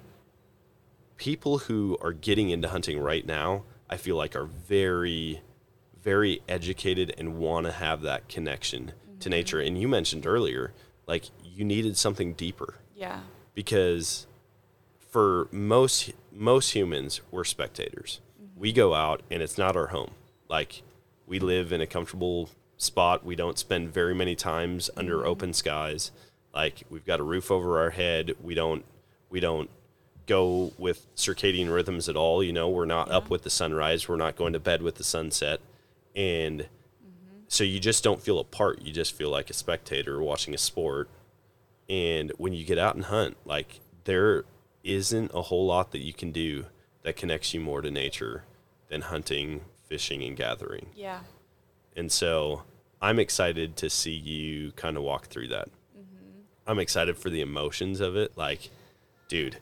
people 1.17 1.59
who 1.59 1.99
are 2.01 2.13
getting 2.13 2.51
into 2.51 2.69
hunting 2.69 3.01
right 3.01 3.27
now 3.27 3.65
i 3.91 3.97
feel 3.97 4.15
like 4.15 4.37
are 4.37 4.45
very 4.45 5.41
very 6.07 6.41
educated 6.49 7.13
and 7.19 7.37
want 7.37 7.67
to 7.67 7.73
have 7.73 8.03
that 8.03 8.29
connection 8.29 8.87
to 8.87 8.93
mm-hmm. 9.29 9.31
nature. 9.31 9.61
And 9.61 9.77
you 9.77 9.89
mentioned 9.89 10.25
earlier 10.25 10.73
like 11.09 11.25
you 11.45 11.65
needed 11.65 11.99
something 11.99 12.33
deeper. 12.35 12.77
Yeah. 12.95 13.21
Because 13.55 14.29
for 15.11 15.49
most 15.51 16.13
most 16.33 16.71
humans 16.71 17.23
we're 17.33 17.43
spectators. 17.43 18.21
Mm-hmm. 18.41 18.61
We 18.61 18.73
go 18.73 18.95
out 18.95 19.23
and 19.33 19.43
it's 19.43 19.59
not 19.59 19.77
our 19.77 19.89
home. 19.89 20.13
Like 20.49 20.83
we 21.27 21.39
live 21.39 21.73
in 21.73 21.81
a 21.81 21.87
comfortable 21.87 22.51
spot. 22.77 23.25
We 23.25 23.37
don't 23.37 23.59
spend 23.59 23.93
very 23.93 24.15
many 24.15 24.35
times 24.35 24.91
under 24.97 25.19
mm-hmm. 25.19 25.29
open 25.29 25.53
skies. 25.53 26.11
Like 26.55 26.85
we've 26.91 27.05
got 27.05 27.21
a 27.21 27.25
roof 27.25 27.51
over 27.51 27.81
our 27.81 27.91
head. 27.91 28.33
We 28.43 28.55
don't 28.55 28.85
we 29.29 29.41
don't 29.41 29.69
go 30.27 30.73
with 30.79 31.15
circadian 31.15 31.73
rhythms 31.73 32.09
at 32.09 32.17
all. 32.17 32.43
You 32.43 32.53
know 32.53 32.69
we're 32.69 32.87
not 32.87 33.11
up 33.11 33.31
with 33.31 33.43
the 33.43 33.51
sunrise. 33.51 34.09
We're 34.09 34.17
not 34.17 34.37
going 34.37 34.53
to 34.53 34.61
bed 34.61 34.83
with 34.83 34.97
the 34.97 35.05
sunset. 35.05 35.61
And 36.15 36.61
mm-hmm. 36.61 37.41
so 37.49 37.65
you 37.65 37.81
just 37.81 38.03
don't 38.03 38.23
feel 38.23 38.39
apart. 38.39 38.83
you 38.83 38.93
just 38.93 39.15
feel 39.15 39.31
like 39.31 39.51
a 39.51 39.55
spectator 39.55 40.23
watching 40.23 40.55
a 40.55 40.59
sport. 40.59 41.09
And 41.89 42.33
when 42.39 42.53
you 42.53 42.65
get 42.65 42.79
out 42.79 42.97
and 42.97 43.05
hunt, 43.05 43.37
like 43.45 43.81
there 44.05 44.45
isn't 44.83 45.31
a 45.35 45.43
whole 45.43 45.67
lot 45.67 45.93
that 45.93 46.01
you 46.01 46.13
can 46.13 46.33
do 46.33 46.67
that 47.03 47.17
connects 47.17 47.55
you 47.55 47.61
more 47.61 47.83
to 47.83 47.91
nature 47.91 48.45
than 48.89 49.03
hunting, 49.03 49.61
fishing, 49.87 50.23
and 50.23 50.37
gathering. 50.37 50.87
yeah 50.95 51.21
And 51.97 52.11
so 52.13 52.63
I'm 53.01 53.19
excited 53.19 53.77
to 53.77 53.91
see 53.91 54.13
you 54.13 54.73
kind 54.73 54.97
of 54.97 55.03
walk 55.03 55.27
through 55.27 55.49
that. 55.49 55.69
Mm-hmm. 55.97 56.41
I'm 56.67 56.79
excited 56.79 57.17
for 57.17 57.31
the 57.31 57.41
emotions 57.41 58.01
of 58.01 58.17
it. 58.17 58.37
Like, 58.37 58.71
dude, 59.29 59.59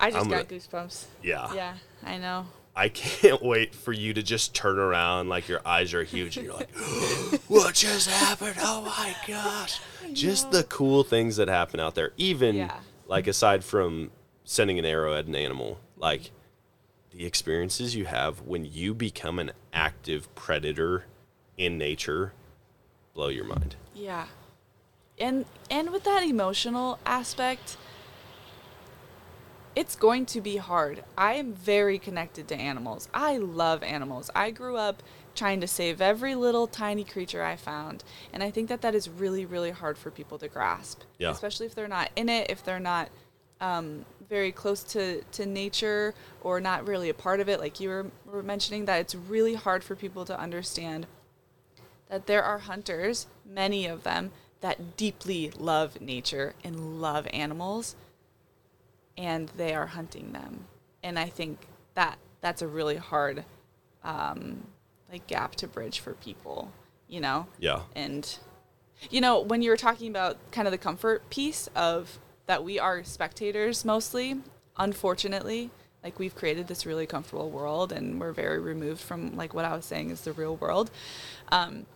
I 0.00 0.10
just 0.10 0.24
I'm 0.24 0.30
got 0.30 0.48
gonna- 0.48 0.60
goosebumps. 0.60 1.04
yeah. 1.22 1.52
Yeah, 1.54 1.74
I 2.04 2.18
know. 2.18 2.46
I 2.74 2.88
can't 2.88 3.42
wait 3.54 3.74
for 3.74 3.92
you 3.92 4.14
to 4.14 4.22
just 4.22 4.54
turn 4.54 4.78
around 4.78 5.28
like 5.28 5.46
your 5.48 5.60
eyes 5.66 5.92
are 5.94 6.04
huge 6.04 6.36
and 6.38 6.46
you're 6.46 6.54
like, 6.56 6.70
what 7.48 7.74
just 7.74 8.08
happened? 8.08 8.56
Oh 8.60 8.82
my 8.82 9.14
gosh. 9.26 9.78
Just 10.12 10.50
the 10.52 10.64
cool 10.64 11.04
things 11.04 11.36
that 11.36 11.48
happen 11.48 11.80
out 11.80 11.94
there. 11.94 12.12
Even 12.16 12.56
Yeah. 12.56 12.76
like 13.06 13.26
aside 13.26 13.62
from 13.64 14.10
sending 14.44 14.78
an 14.78 14.84
arrow 14.84 15.14
at 15.14 15.26
an 15.26 15.34
animal, 15.36 15.78
like 15.96 16.30
the 17.12 17.26
experiences 17.26 17.94
you 17.94 18.06
have 18.06 18.40
when 18.42 18.64
you 18.64 18.94
become 18.94 19.38
an 19.38 19.52
active 19.72 20.32
predator 20.34 21.04
in 21.56 21.78
nature 21.78 22.32
blow 23.14 23.28
your 23.28 23.44
mind. 23.44 23.76
Yeah. 23.94 24.26
And 25.18 25.44
and 25.70 25.90
with 25.90 26.04
that 26.04 26.22
emotional 26.22 26.98
aspect, 27.04 27.76
it's 29.76 29.94
going 29.94 30.26
to 30.26 30.40
be 30.40 30.56
hard. 30.56 31.04
I 31.16 31.34
am 31.34 31.52
very 31.52 31.98
connected 31.98 32.48
to 32.48 32.56
animals. 32.56 33.08
I 33.12 33.36
love 33.36 33.82
animals. 33.82 34.30
I 34.34 34.50
grew 34.50 34.76
up 34.76 35.02
trying 35.34 35.60
to 35.60 35.66
save 35.66 36.00
every 36.00 36.34
little 36.34 36.66
tiny 36.66 37.04
creature 37.04 37.42
I 37.42 37.56
found, 37.56 38.04
and 38.32 38.42
I 38.42 38.50
think 38.50 38.68
that 38.68 38.82
that 38.82 38.94
is 38.94 39.08
really 39.08 39.44
really 39.44 39.70
hard 39.70 39.98
for 39.98 40.10
people 40.10 40.38
to 40.38 40.48
grasp. 40.48 41.02
Yeah. 41.18 41.30
Especially 41.30 41.66
if 41.66 41.74
they're 41.74 41.88
not 41.88 42.10
in 42.16 42.28
it, 42.28 42.50
if 42.50 42.64
they're 42.64 42.80
not 42.80 43.10
um, 43.60 44.04
very 44.32 44.50
close 44.50 44.82
to, 44.82 45.20
to 45.24 45.44
nature 45.44 46.14
or 46.40 46.58
not 46.58 46.88
really 46.88 47.10
a 47.10 47.14
part 47.14 47.38
of 47.38 47.50
it, 47.50 47.60
like 47.60 47.78
you 47.80 47.90
were, 47.90 48.06
were 48.24 48.42
mentioning, 48.42 48.86
that 48.86 48.98
it's 48.98 49.14
really 49.14 49.52
hard 49.52 49.84
for 49.84 49.94
people 49.94 50.24
to 50.24 50.40
understand 50.40 51.06
that 52.08 52.26
there 52.26 52.42
are 52.42 52.60
hunters, 52.60 53.26
many 53.44 53.84
of 53.84 54.04
them, 54.04 54.30
that 54.62 54.96
deeply 54.96 55.50
love 55.58 56.00
nature 56.00 56.54
and 56.64 57.02
love 57.02 57.26
animals, 57.30 57.94
and 59.18 59.50
they 59.58 59.74
are 59.74 59.88
hunting 59.88 60.32
them. 60.32 60.64
And 61.02 61.18
I 61.18 61.26
think 61.26 61.66
that 61.92 62.16
that's 62.40 62.62
a 62.62 62.66
really 62.66 62.96
hard 62.96 63.44
um, 64.02 64.66
like 65.10 65.26
gap 65.26 65.56
to 65.56 65.68
bridge 65.68 66.00
for 66.00 66.14
people, 66.14 66.72
you 67.06 67.20
know. 67.20 67.48
Yeah. 67.58 67.80
And 67.94 68.38
you 69.10 69.20
know, 69.20 69.40
when 69.40 69.60
you 69.60 69.68
were 69.68 69.76
talking 69.76 70.08
about 70.08 70.38
kind 70.52 70.66
of 70.66 70.72
the 70.72 70.78
comfort 70.78 71.28
piece 71.28 71.68
of 71.76 72.18
that 72.52 72.62
we 72.62 72.78
are 72.78 73.02
spectators 73.02 73.82
mostly, 73.82 74.36
unfortunately, 74.76 75.70
like 76.04 76.18
we've 76.18 76.34
created 76.34 76.68
this 76.68 76.84
really 76.84 77.06
comfortable 77.06 77.48
world 77.48 77.92
and 77.92 78.20
we're 78.20 78.34
very 78.34 78.58
removed 78.60 79.00
from 79.00 79.34
like 79.38 79.54
what 79.54 79.64
I 79.64 79.74
was 79.74 79.86
saying 79.86 80.10
is 80.10 80.20
the 80.20 80.34
real 80.34 80.56
world. 80.56 80.90
Um, 81.50 81.86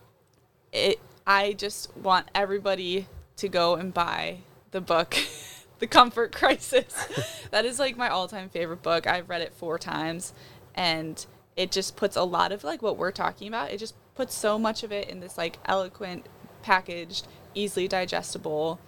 it 0.72 0.98
I 1.26 1.52
just 1.52 1.94
want 1.94 2.30
everybody 2.34 3.06
to 3.36 3.50
go 3.50 3.74
and 3.74 3.92
buy 3.92 4.38
the 4.70 4.80
book 4.80 5.14
The 5.78 5.86
Comfort 5.86 6.34
Crisis. 6.34 7.06
that 7.50 7.66
is 7.66 7.78
like 7.78 7.98
my 7.98 8.08
all-time 8.08 8.48
favorite 8.48 8.82
book. 8.82 9.06
I've 9.06 9.28
read 9.28 9.42
it 9.42 9.52
4 9.52 9.78
times 9.78 10.32
and 10.74 11.26
it 11.54 11.70
just 11.70 11.96
puts 11.96 12.16
a 12.16 12.22
lot 12.22 12.50
of 12.50 12.64
like 12.64 12.80
what 12.80 12.96
we're 12.96 13.10
talking 13.10 13.48
about. 13.48 13.72
It 13.72 13.76
just 13.76 13.94
puts 14.14 14.34
so 14.34 14.58
much 14.58 14.82
of 14.82 14.90
it 14.90 15.10
in 15.10 15.20
this 15.20 15.36
like 15.36 15.58
eloquent, 15.66 16.24
packaged, 16.62 17.28
easily 17.54 17.86
digestible 17.88 18.80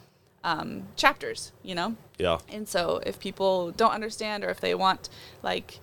um, 0.49 0.85
chapters, 0.97 1.53
you 1.63 1.75
know? 1.75 1.97
Yeah. 2.19 2.39
And 2.49 2.67
so 2.67 3.01
if 3.05 3.21
people 3.21 3.71
don't 3.71 3.93
understand 3.93 4.45
or 4.45 4.49
if 4.49 4.61
they 4.61 4.75
want 4.75 5.11
like 5.43 5.81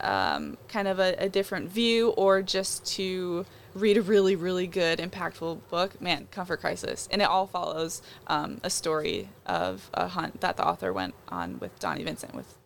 um, 0.00 0.58
kind 0.68 0.88
of 0.88 0.98
a, 0.98 1.14
a 1.18 1.28
different 1.28 1.70
view 1.70 2.08
or 2.10 2.42
just 2.42 2.84
to 2.96 3.46
read 3.74 3.96
a 3.96 4.02
really, 4.02 4.34
really 4.34 4.66
good, 4.66 4.98
impactful 4.98 5.60
book, 5.70 6.00
man, 6.02 6.26
Comfort 6.32 6.60
Crisis. 6.60 7.08
And 7.12 7.22
it 7.22 7.26
all 7.26 7.46
follows 7.46 8.02
um, 8.26 8.60
a 8.64 8.70
story 8.70 9.28
of 9.46 9.88
a 9.94 10.08
hunt 10.08 10.40
that 10.40 10.56
the 10.56 10.66
author 10.66 10.92
went 10.92 11.14
on 11.28 11.60
with 11.60 11.78
Donnie 11.78 12.02
Vincent 12.02 12.34
with 12.34 12.56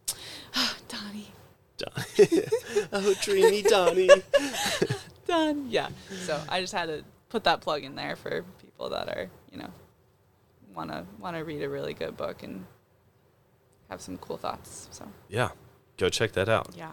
Donnie. 0.88 1.32
oh, 2.92 3.14
dreamy 3.20 3.60
Donnie. 3.62 4.08
Done. 5.26 5.66
Yeah. 5.68 5.88
So 6.22 6.40
I 6.48 6.60
just 6.60 6.72
had 6.72 6.86
to 6.86 7.04
put 7.28 7.44
that 7.44 7.60
plug 7.60 7.82
in 7.82 7.94
there 7.94 8.16
for 8.16 8.44
people 8.62 8.88
that 8.90 9.08
are, 9.08 9.28
you 9.52 9.58
know, 9.58 9.70
wanna 10.74 11.06
wanna 11.20 11.44
read 11.44 11.62
a 11.62 11.68
really 11.68 11.94
good 11.94 12.16
book 12.16 12.42
and 12.42 12.66
have 13.90 14.00
some 14.00 14.18
cool 14.18 14.36
thoughts. 14.36 14.88
So 14.90 15.08
yeah. 15.28 15.50
Go 15.96 16.08
check 16.08 16.32
that 16.32 16.48
out. 16.48 16.70
yeah. 16.76 16.92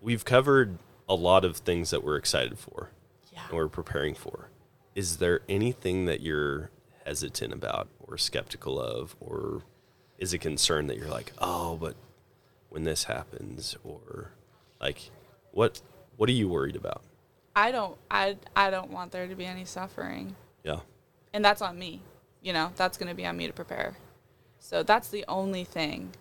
We've 0.00 0.24
covered 0.24 0.78
a 1.08 1.14
lot 1.14 1.44
of 1.44 1.56
things 1.58 1.90
that 1.90 2.04
we're 2.04 2.16
excited 2.16 2.58
for 2.58 2.90
Yeah. 3.32 3.44
and 3.48 3.56
we're 3.56 3.68
preparing 3.68 4.14
for. 4.14 4.50
Is 4.94 5.16
there 5.18 5.40
anything 5.48 6.04
that 6.06 6.20
you're 6.20 6.70
hesitant 7.04 7.52
about 7.52 7.88
or 8.00 8.16
skeptical 8.18 8.80
of 8.80 9.16
or 9.20 9.62
is 10.18 10.32
a 10.32 10.38
concern 10.38 10.86
that 10.86 10.96
you're 10.96 11.08
like, 11.08 11.32
"Oh, 11.38 11.76
but 11.76 11.94
when 12.68 12.84
this 12.84 13.04
happens 13.04 13.76
or 13.84 14.30
like 14.80 15.10
what 15.52 15.80
what 16.16 16.28
are 16.28 16.32
you 16.32 16.48
worried 16.48 16.76
about?" 16.76 17.02
I 17.56 17.70
don't 17.72 17.96
I 18.10 18.36
I 18.54 18.70
don't 18.70 18.90
want 18.90 19.12
there 19.12 19.26
to 19.26 19.34
be 19.34 19.44
any 19.44 19.64
suffering. 19.64 20.36
Yeah. 20.62 20.80
And 21.32 21.44
that's 21.44 21.62
on 21.62 21.78
me. 21.78 22.02
You 22.46 22.52
know, 22.52 22.70
that's 22.76 22.96
going 22.96 23.08
to 23.08 23.14
be 23.16 23.26
on 23.26 23.36
me 23.36 23.48
to 23.48 23.52
prepare. 23.52 23.96
So 24.60 24.84
that's 24.84 25.08
the 25.08 25.24
only 25.26 25.64
thing 25.64 26.12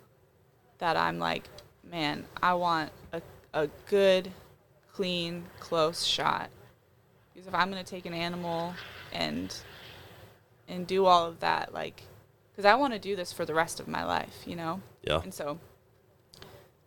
that 0.79 0.97
I'm 0.97 1.19
like, 1.19 1.47
man, 1.83 2.25
I 2.41 2.55
want 2.55 2.91
a 3.13 3.21
a 3.53 3.69
good, 3.85 4.31
clean, 4.91 5.43
close 5.59 6.03
shot. 6.03 6.49
Because 7.31 7.47
if 7.47 7.53
I'm 7.53 7.69
going 7.69 7.83
to 7.83 7.87
take 7.87 8.07
an 8.07 8.15
animal 8.15 8.73
and 9.13 9.55
and 10.67 10.87
do 10.87 11.05
all 11.05 11.27
of 11.27 11.41
that 11.41 11.75
like 11.75 12.01
cuz 12.55 12.65
I 12.65 12.73
want 12.73 12.93
to 12.93 12.99
do 12.99 13.15
this 13.15 13.31
for 13.31 13.45
the 13.45 13.53
rest 13.53 13.79
of 13.79 13.87
my 13.87 14.03
life, 14.03 14.47
you 14.47 14.55
know? 14.55 14.81
Yeah. 15.03 15.21
And 15.21 15.31
so 15.31 15.59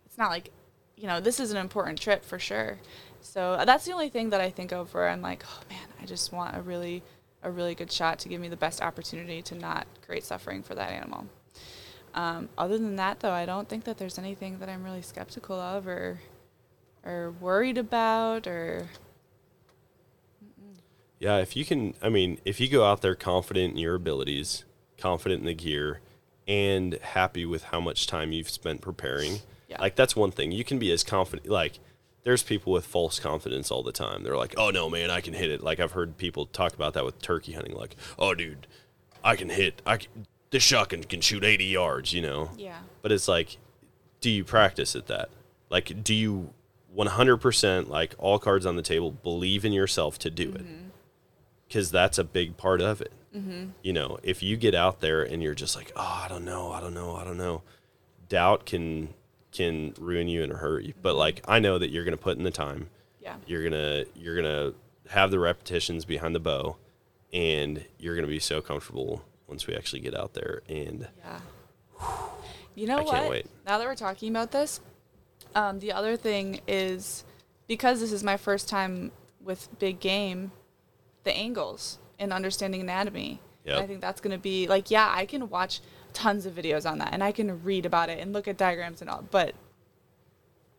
it's 0.05 0.17
not 0.17 0.31
like, 0.31 0.51
you 0.97 1.07
know, 1.07 1.21
this 1.21 1.39
is 1.39 1.51
an 1.51 1.57
important 1.57 2.01
trip 2.01 2.25
for 2.25 2.39
sure. 2.39 2.79
So 3.21 3.53
uh, 3.53 3.63
that's 3.63 3.85
the 3.85 3.93
only 3.93 4.09
thing 4.09 4.31
that 4.31 4.41
I 4.41 4.49
think 4.49 4.73
of 4.73 4.93
where 4.93 5.07
I'm 5.07 5.21
like, 5.21 5.45
oh 5.47 5.61
man, 5.69 5.87
I 6.01 6.05
just 6.05 6.33
want 6.33 6.57
a 6.57 6.61
really, 6.61 7.03
a 7.43 7.51
really 7.51 7.75
good 7.75 7.91
shot 7.91 8.19
to 8.19 8.29
give 8.29 8.41
me 8.41 8.47
the 8.49 8.57
best 8.57 8.81
opportunity 8.81 9.41
to 9.43 9.55
not 9.55 9.87
create 10.05 10.23
suffering 10.23 10.61
for 10.63 10.75
that 10.75 10.91
animal. 10.91 11.25
Um, 12.13 12.49
other 12.57 12.77
than 12.77 12.95
that, 12.97 13.19
though, 13.19 13.31
I 13.31 13.45
don't 13.45 13.69
think 13.69 13.83
that 13.85 13.97
there's 13.97 14.17
anything 14.17 14.59
that 14.59 14.67
I'm 14.69 14.83
really 14.83 15.01
skeptical 15.01 15.55
of 15.59 15.87
or, 15.87 16.19
or 17.05 17.31
worried 17.39 17.77
about 17.77 18.47
or 18.47 18.87
Yeah, 21.19 21.37
if 21.37 21.55
you 21.55 21.65
can, 21.65 21.93
I 22.01 22.09
mean, 22.09 22.39
if 22.45 22.59
you 22.59 22.69
go 22.69 22.85
out 22.85 23.01
there 23.01 23.15
confident 23.15 23.73
in 23.73 23.77
your 23.77 23.95
abilities, 23.95 24.63
confident 24.97 25.41
in 25.41 25.45
the 25.45 25.53
gear, 25.53 25.99
and 26.47 26.93
happy 27.01 27.45
with 27.45 27.65
how 27.65 27.79
much 27.79 28.07
time 28.07 28.31
you've 28.31 28.49
spent 28.49 28.81
preparing, 28.81 29.39
Yeah. 29.67 29.79
like 29.81 29.95
that's 29.95 30.15
one 30.15 30.31
thing. 30.31 30.51
You 30.51 30.63
can 30.63 30.79
be 30.79 30.91
as 30.91 31.03
confident, 31.03 31.47
like, 31.49 31.79
there's 32.23 32.43
people 32.43 32.73
with 32.73 32.85
false 32.85 33.19
confidence 33.19 33.71
all 33.71 33.83
the 33.83 33.91
time. 33.91 34.23
They're 34.23 34.37
like, 34.37 34.53
oh 34.57 34.69
no, 34.69 34.89
man, 34.89 35.09
I 35.09 35.21
can 35.21 35.33
hit 35.33 35.49
it. 35.49 35.63
Like, 35.63 35.79
I've 35.79 35.93
heard 35.93 36.17
people 36.17 36.45
talk 36.45 36.73
about 36.73 36.93
that 36.93 37.05
with 37.05 37.21
turkey 37.21 37.53
hunting, 37.53 37.75
like, 37.75 37.95
oh, 38.17 38.33
dude, 38.33 38.67
I 39.23 39.35
can 39.35 39.49
hit, 39.49 39.81
I 39.85 39.97
can, 39.97 40.27
this 40.51 40.63
shotgun 40.63 41.03
can 41.03 41.21
shoot 41.21 41.43
80 41.43 41.65
yards, 41.65 42.13
you 42.13 42.21
know? 42.21 42.51
yeah, 42.57 42.79
But 43.01 43.11
it's 43.11 43.27
like, 43.27 43.57
do 44.21 44.29
you 44.29 44.43
practice 44.43 44.95
at 44.95 45.07
that? 45.07 45.29
Like, 45.69 46.03
do 46.03 46.13
you 46.13 46.53
100%, 46.97 47.87
like 47.87 48.15
all 48.17 48.39
cards 48.39 48.65
on 48.65 48.75
the 48.75 48.81
table, 48.81 49.11
believe 49.11 49.63
in 49.63 49.71
yourself 49.71 50.17
to 50.19 50.29
do 50.29 50.51
it? 50.53 50.65
Because 51.67 51.91
that's 51.91 52.17
a 52.17 52.23
big 52.23 52.57
part 52.57 52.81
of 52.81 52.99
it. 53.01 53.11
Mm-hmm. 53.35 53.69
You 53.83 53.93
know, 53.93 54.17
if 54.23 54.41
you 54.41 54.57
get 54.57 54.73
out 54.73 55.01
there 55.01 55.21
and 55.21 55.43
you're 55.43 55.53
just 55.53 55.75
like, 55.75 55.91
oh, 55.95 56.21
I 56.25 56.27
don't 56.27 56.45
know, 56.45 56.71
I 56.71 56.81
don't 56.81 56.95
know, 56.95 57.15
I 57.15 57.23
don't 57.23 57.37
know, 57.37 57.61
doubt 58.27 58.65
can 58.65 59.13
can 59.51 59.93
ruin 59.99 60.27
you 60.27 60.43
and 60.43 60.53
hurt 60.53 60.83
you. 60.83 60.93
But 61.01 61.15
like, 61.15 61.41
I 61.47 61.59
know 61.59 61.77
that 61.77 61.89
you're 61.89 62.03
gonna 62.05 62.17
put 62.17 62.37
in 62.37 62.43
the 62.43 62.51
time. 62.51 62.89
yeah, 63.21 63.35
You're 63.47 63.63
gonna 63.63 64.05
you're 64.15 64.35
gonna 64.35 64.73
have 65.09 65.31
the 65.31 65.39
repetitions 65.39 66.05
behind 66.05 66.35
the 66.35 66.39
bow, 66.39 66.77
and 67.33 67.83
you're 67.97 68.15
gonna 68.15 68.27
be 68.27 68.39
so 68.39 68.61
comfortable 68.61 69.23
once 69.47 69.65
we 69.67 69.75
actually 69.75 69.99
get 70.01 70.15
out 70.15 70.33
there. 70.33 70.61
And 70.69 71.07
yeah. 71.19 71.39
You 72.75 72.87
know 72.87 72.97
I 72.99 73.01
what? 73.01 73.11
can't 73.13 73.29
wait. 73.29 73.45
Now 73.65 73.77
that 73.77 73.85
we're 73.85 73.95
talking 73.95 74.29
about 74.29 74.51
this, 74.51 74.79
um, 75.55 75.79
the 75.79 75.91
other 75.91 76.15
thing 76.15 76.61
is 76.67 77.23
because 77.67 77.99
this 77.99 78.11
is 78.11 78.23
my 78.23 78.37
first 78.37 78.69
time 78.69 79.11
with 79.41 79.67
big 79.79 79.99
game, 79.99 80.51
the 81.23 81.35
angles 81.35 81.97
and 82.19 82.31
understanding 82.31 82.81
anatomy. 82.81 83.39
And 83.65 83.75
Yep. 83.75 83.83
I 83.83 83.87
think 83.87 84.01
that's 84.01 84.21
going 84.21 84.31
to 84.31 84.41
be 84.41 84.67
like, 84.67 84.89
yeah, 84.89 85.11
I 85.13 85.25
can 85.25 85.49
watch 85.49 85.81
tons 86.13 86.45
of 86.45 86.53
videos 86.55 86.89
on 86.89 86.97
that 86.99 87.09
and 87.13 87.23
I 87.23 87.31
can 87.31 87.63
read 87.63 87.85
about 87.85 88.09
it 88.09 88.19
and 88.19 88.33
look 88.33 88.47
at 88.47 88.57
diagrams 88.57 89.01
and 89.01 89.09
all, 89.09 89.23
but 89.29 89.53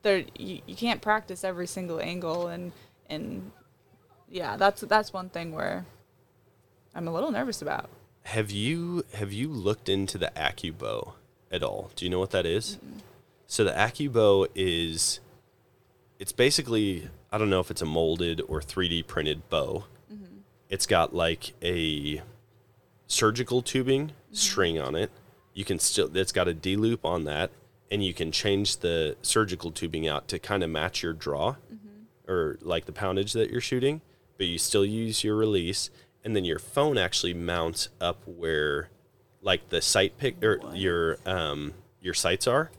there 0.02 0.24
you, 0.38 0.60
you 0.66 0.74
can't 0.76 1.00
practice 1.02 1.44
every 1.44 1.66
single 1.66 2.00
angle 2.00 2.48
and 2.48 2.72
and 3.08 3.50
yeah, 4.28 4.56
that's 4.56 4.80
that's 4.82 5.12
one 5.12 5.28
thing 5.28 5.52
where 5.52 5.84
I'm 6.94 7.06
a 7.08 7.12
little 7.12 7.30
nervous 7.30 7.60
about. 7.62 7.88
Have 8.24 8.50
you 8.50 9.04
have 9.14 9.32
you 9.32 9.48
looked 9.48 9.88
into 9.88 10.18
the 10.18 10.30
AccuBow 10.36 11.14
at 11.50 11.62
all? 11.62 11.90
Do 11.96 12.04
you 12.04 12.10
know 12.10 12.18
what 12.20 12.30
that 12.30 12.46
is? 12.46 12.78
So 13.46 13.64
the 13.64 13.72
AccuBow 13.72 14.46
is 14.54 15.20
it's 16.18 16.32
basically 16.32 17.08
I 17.32 17.38
don't 17.38 17.50
know 17.50 17.60
if 17.60 17.70
it's 17.70 17.82
a 17.82 17.86
molded 17.86 18.40
or 18.48 18.60
3D 18.60 19.06
printed 19.06 19.48
bow. 19.50 19.84
It's 20.68 20.86
got 20.86 21.12
like 21.14 21.52
a 21.62 22.22
surgical 23.06 23.60
tubing 23.62 24.12
Mm-hmm. 24.30 24.36
string 24.36 24.78
on 24.78 24.94
it. 24.94 25.10
You 25.60 25.66
can 25.66 25.78
still 25.78 26.16
it's 26.16 26.32
got 26.32 26.48
a 26.48 26.54
D 26.54 26.74
loop 26.74 27.04
on 27.04 27.24
that, 27.24 27.50
and 27.90 28.02
you 28.02 28.14
can 28.14 28.32
change 28.32 28.78
the 28.78 29.14
surgical 29.20 29.70
tubing 29.70 30.08
out 30.08 30.26
to 30.28 30.38
kind 30.38 30.64
of 30.64 30.70
match 30.70 31.02
your 31.02 31.12
draw 31.12 31.56
Mm-hmm. 31.70 32.32
or 32.32 32.58
like 32.62 32.86
the 32.86 32.92
poundage 32.92 33.34
that 33.34 33.50
you're 33.50 33.60
shooting, 33.60 34.00
but 34.38 34.46
you 34.46 34.56
still 34.56 34.86
use 34.86 35.22
your 35.22 35.36
release, 35.36 35.90
and 36.24 36.34
then 36.34 36.46
your 36.46 36.58
phone 36.58 36.96
actually 36.96 37.34
mounts 37.34 37.90
up 38.00 38.22
where 38.24 38.88
like 39.42 39.68
the 39.68 39.82
sight 39.82 40.16
pick 40.16 40.42
or 40.42 40.60
your 40.72 41.18
um 41.26 41.74
your 42.00 42.14
sights 42.14 42.46
are, 42.46 42.70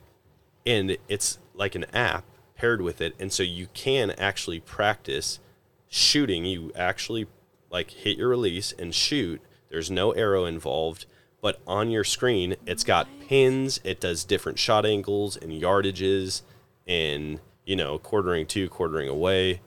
and 0.66 0.98
it's 1.08 1.38
like 1.54 1.76
an 1.76 1.86
app 1.94 2.26
paired 2.56 2.82
with 2.82 3.00
it, 3.00 3.14
and 3.20 3.32
so 3.32 3.44
you 3.44 3.68
can 3.76 4.10
actually 4.18 4.60
practice 4.60 5.40
shooting. 5.88 6.46
You 6.46 6.72
actually 6.76 7.28
like 7.70 7.92
hit 7.92 8.18
your 8.18 8.30
release 8.30 8.72
and 8.72 8.96
shoot. 8.96 9.40
There's 9.70 9.92
no 9.92 10.14
arrow 10.14 10.46
involved, 10.46 11.06
but 11.42 11.60
on 11.68 11.90
your 11.92 12.04
screen, 12.04 12.56
it's 12.66 12.84
got 12.84 13.08
pins. 13.28 13.80
It 13.84 14.00
does 14.00 14.24
different 14.24 14.60
shot 14.60 14.86
angles 14.86 15.36
and 15.38 15.52
yardages, 15.52 16.42
and 16.88 17.40
you 17.66 17.76
know, 17.76 17.98
quartering 17.98 18.46
to, 18.48 18.70
quartering 18.70 19.08
away, 19.10 19.62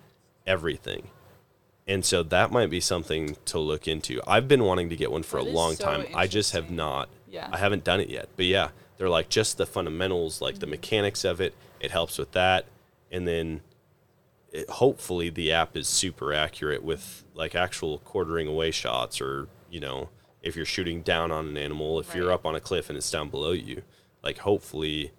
everything. 0.46 1.08
And 1.86 2.04
so 2.04 2.22
that 2.22 2.50
might 2.50 2.70
be 2.70 2.80
something 2.80 3.36
to 3.46 3.58
look 3.58 3.86
into. 3.86 4.20
I've 4.26 4.48
been 4.48 4.64
wanting 4.64 4.88
to 4.88 4.96
get 4.96 5.10
one 5.12 5.22
for 5.22 5.42
That 5.42 5.50
a 5.50 5.52
long 5.52 5.74
so 5.74 5.84
time. 5.84 6.06
I 6.14 6.26
just 6.26 6.52
have 6.52 6.70
not. 6.70 7.08
Yeah. 7.30 7.48
I 7.52 7.58
haven't 7.58 7.84
done 7.84 8.00
it 8.00 8.08
yet. 8.08 8.28
But 8.36 8.46
yeah, 8.46 8.68
they're 8.96 9.10
like 9.10 9.28
just 9.28 9.58
the 9.58 9.66
fundamentals, 9.66 10.40
like 10.40 10.54
Mm-hmm. 10.54 10.60
the 10.60 10.66
mechanics 10.68 11.24
of 11.24 11.40
it. 11.40 11.54
It 11.80 11.90
helps 11.90 12.16
with 12.18 12.32
that. 12.32 12.64
And 13.12 13.28
then 13.28 13.60
it, 14.50 14.68
hopefully 14.70 15.28
the 15.28 15.52
app 15.52 15.76
is 15.76 15.86
super 15.86 16.32
accurate 16.32 16.82
with 16.82 17.22
like 17.34 17.54
actual 17.54 17.98
quartering 17.98 18.48
away 18.48 18.70
shots 18.70 19.20
or, 19.20 19.48
you 19.70 19.80
know, 19.80 20.08
if 20.44 20.54
you're 20.54 20.66
shooting 20.66 21.00
down 21.02 21.32
on 21.32 21.48
an 21.48 21.56
animal, 21.56 21.98
if 21.98 22.14
you're 22.14 22.30
up 22.30 22.44
on 22.46 22.54
a 22.54 22.60
cliff 22.60 22.88
and 22.90 22.96
it's 22.98 23.10
down 23.10 23.30
below 23.30 23.52
you, 23.52 23.82
like 24.22 24.38
hopefully 24.38 25.10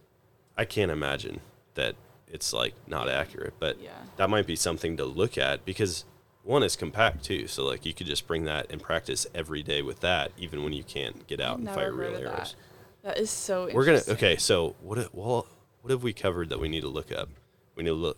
I 0.58 0.66
can't 0.66 0.92
imagine 0.92 1.42
that 1.74 1.96
it's 2.28 2.54
like 2.54 2.74
not 2.88 3.10
accurate, 3.10 3.56
but 3.60 3.82
Yeah. 3.82 3.92
that 4.18 4.30
might 4.30 4.46
be 4.46 4.56
something 4.56 4.96
to 4.98 5.04
look 5.06 5.38
at 5.38 5.66
because 5.66 6.06
one 6.44 6.62
is 6.62 6.76
compact 6.76 7.26
too. 7.26 7.48
So 7.48 7.66
like 7.66 7.86
you 7.86 7.94
could 7.94 8.06
just 8.08 8.28
bring 8.28 8.44
that 8.46 8.68
and 8.70 8.80
practice 8.82 9.26
every 9.34 9.64
day 9.64 9.82
with 9.82 10.00
that, 10.02 10.32
even 10.38 10.64
when 10.64 10.74
you 10.74 10.84
can't 10.84 11.26
get 11.28 11.42
out 11.42 11.54
I've 11.60 11.66
and 11.66 11.70
fire 11.70 11.92
real 11.92 12.16
arrows. 12.16 12.56
That. 13.04 13.16
that 13.16 13.18
is 13.18 13.32
so 13.32 13.70
We're 13.74 13.86
gonna 13.86 14.02
okay. 14.10 14.38
So 14.38 14.76
what? 14.82 15.14
Well, 15.14 15.48
what 15.82 15.90
have 15.92 16.04
we 16.04 16.14
covered 16.14 16.50
that 16.50 16.60
we 16.60 16.70
need 16.70 16.82
to 16.82 16.88
look 16.88 17.12
up? 17.12 17.30
We 17.76 17.84
need 17.84 17.90
to 17.90 17.96
look. 17.96 18.18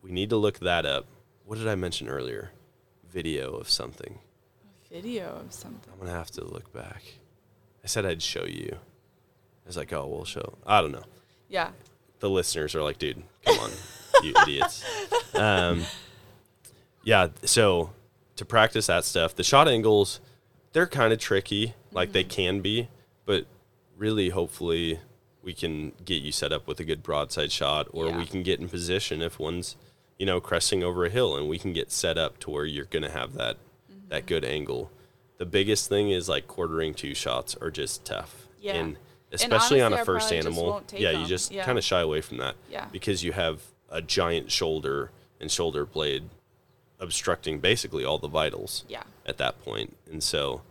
We 0.00 0.12
need 0.12 0.30
to 0.30 0.36
look 0.36 0.60
that 0.60 0.86
up. 0.86 1.06
What 1.44 1.58
did 1.58 1.66
I 1.66 1.74
mention 1.74 2.08
earlier? 2.08 2.52
Video 3.10 3.54
of 3.54 3.68
something. 3.68 4.20
Video 4.90 5.42
of 5.44 5.52
something. 5.52 5.92
I'm 5.92 5.98
gonna 5.98 6.16
have 6.16 6.30
to 6.32 6.44
look 6.44 6.72
back. 6.72 7.02
I 7.82 7.86
said 7.86 8.06
I'd 8.06 8.22
show 8.22 8.44
you. 8.44 8.70
I 8.74 9.66
was 9.68 9.76
like, 9.76 9.92
oh, 9.92 10.06
we'll 10.06 10.24
show. 10.24 10.54
I 10.66 10.80
don't 10.80 10.92
know. 10.92 11.04
Yeah. 11.48 11.70
The 12.20 12.30
listeners 12.30 12.74
are 12.74 12.82
like, 12.82 12.98
dude, 12.98 13.22
come 13.44 13.58
on, 13.58 13.70
you 14.22 14.32
idiots. 14.42 14.84
Um, 15.34 15.82
yeah. 17.04 17.28
So 17.44 17.90
to 18.36 18.44
practice 18.44 18.86
that 18.86 19.04
stuff, 19.04 19.34
the 19.34 19.42
shot 19.44 19.68
angles, 19.68 20.20
they're 20.72 20.86
kind 20.86 21.12
of 21.12 21.18
tricky. 21.18 21.74
Like 21.92 22.12
they 22.12 22.24
can 22.24 22.60
be, 22.60 22.88
but 23.24 23.46
really, 23.96 24.28
hopefully, 24.28 25.00
we 25.42 25.52
can 25.54 25.92
get 26.04 26.22
you 26.22 26.30
set 26.32 26.52
up 26.52 26.66
with 26.66 26.78
a 26.80 26.84
good 26.84 27.02
broadside 27.02 27.50
shot, 27.50 27.88
or 27.90 28.06
Yeah. 28.08 28.18
we 28.18 28.26
can 28.26 28.42
get 28.42 28.60
in 28.60 28.68
position 28.68 29.22
if 29.22 29.38
one's, 29.38 29.76
you 30.18 30.26
know, 30.26 30.40
cresting 30.40 30.82
over 30.84 31.04
a 31.06 31.10
hill, 31.10 31.36
and 31.36 31.48
we 31.48 31.58
can 31.58 31.72
get 31.72 31.90
set 31.90 32.18
up 32.18 32.38
to 32.40 32.50
where 32.50 32.64
you're 32.66 32.84
gonna 32.84 33.10
have 33.10 33.32
that 33.34 33.56
that 34.08 34.26
good 34.26 34.44
angle. 34.44 34.90
The 35.38 35.46
biggest 35.46 35.88
thing 35.88 36.10
is 36.10 36.28
like 36.28 36.46
quartering 36.46 36.94
two 36.94 37.14
shots 37.14 37.56
are 37.60 37.70
just 37.70 38.04
tough. 38.04 38.46
Yeah. 38.60 38.74
And 38.74 38.96
especially 39.32 39.80
on 39.82 39.92
honestly, 39.92 39.98
a 39.98 40.02
I 40.02 40.04
first 40.04 40.32
animal, 40.32 40.82
yeah, 40.94 41.10
you 41.10 41.26
just 41.26 41.52
Yeah. 41.52 41.64
kind 41.64 41.76
of 41.78 41.84
shy 41.84 42.00
away 42.00 42.20
from 42.20 42.38
that. 42.38 42.54
Yeah. 42.70 42.86
Because 42.90 43.22
you 43.22 43.32
have 43.32 43.62
a 43.90 44.00
giant 44.00 44.50
shoulder 44.50 45.10
and 45.40 45.50
shoulder 45.50 45.84
blade 45.84 46.24
obstructing 46.98 47.58
basically 47.60 48.04
all 48.04 48.18
the 48.18 48.28
vitals 48.28 48.84
Yeah. 48.88 49.02
at 49.26 49.36
that 49.38 49.62
point. 49.62 49.96
And 50.10 50.22
so 50.22 50.62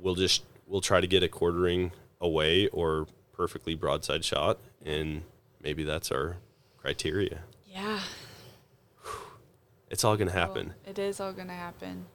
we'll 0.00 0.16
just 0.16 0.42
we'll 0.66 0.80
try 0.80 1.00
to 1.00 1.06
get 1.06 1.22
a 1.22 1.28
quartering 1.28 1.92
away 2.20 2.66
or 2.68 3.06
perfectly 3.32 3.74
broadside 3.74 4.24
shot 4.24 4.58
and 4.84 5.22
maybe 5.62 5.84
that's 5.84 6.10
our 6.10 6.36
criteria. 6.78 7.40
Yeah. 7.70 8.00
It's 9.90 10.04
all 10.04 10.16
going 10.16 10.28
to 10.28 10.34
happen. 10.34 10.74
it 10.86 10.98
is 10.98 11.20
all 11.20 11.32
gonna 11.32 11.54
happen. 11.54 12.06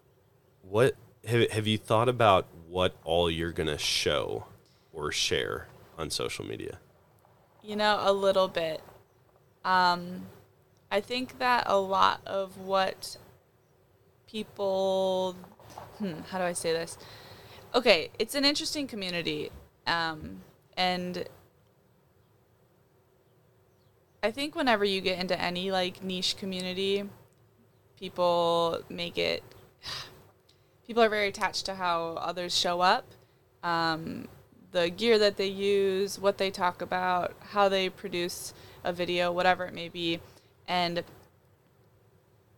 What 0.62 0.96
have, 1.26 1.50
have 1.52 1.68
you 1.68 1.78
thought 1.78 2.10
about 2.10 2.48
what 2.68 2.96
all 3.04 3.30
you're 3.30 3.52
going 3.52 3.68
to 3.68 3.78
show 3.78 4.46
or 4.94 5.12
share 5.12 5.68
on 5.98 6.10
social 6.10 6.46
media? 6.46 6.80
You 7.64 7.76
know, 7.76 8.00
a 8.02 8.14
little 8.14 8.48
bit. 8.48 8.82
Um, 9.66 10.28
I 10.92 11.02
think 11.02 11.40
that 11.40 11.64
a 11.68 11.78
lot 11.78 12.22
of 12.26 12.58
what 12.58 13.18
people, 14.28 15.36
hmm, 15.98 16.22
how 16.30 16.38
do 16.38 16.44
I 16.44 16.54
say 16.54 16.72
this? 16.72 16.98
Okay, 17.76 18.10
it's 18.18 18.34
an 18.34 18.46
interesting 18.46 18.88
community, 18.88 19.52
um, 19.86 20.42
and 20.76 21.26
I 24.24 24.32
think 24.32 24.56
whenever 24.56 24.84
you 24.84 25.02
get 25.02 25.20
into 25.20 25.40
any 25.40 25.72
like 25.72 26.04
niche 26.04 26.36
community, 26.38 27.04
people 28.00 28.80
make 28.90 29.18
it. 29.18 29.44
People 30.88 31.04
are 31.04 31.10
very 31.10 31.28
attached 31.28 31.66
to 31.68 31.76
how 31.76 32.14
others 32.14 32.58
show 32.58 32.82
up. 32.82 33.06
Um, 33.62 34.28
the 34.72 34.90
gear 34.90 35.20
that 35.20 35.38
they 35.38 35.46
use, 35.48 36.18
what 36.18 36.40
they 36.40 36.50
talk 36.50 36.82
about, 36.82 37.36
how 37.52 37.70
they 37.70 37.90
produce 37.90 38.54
a 38.84 38.92
video, 38.92 39.32
whatever 39.32 39.66
it 39.66 39.74
may 39.74 39.90
be. 39.90 40.20
And 40.68 41.04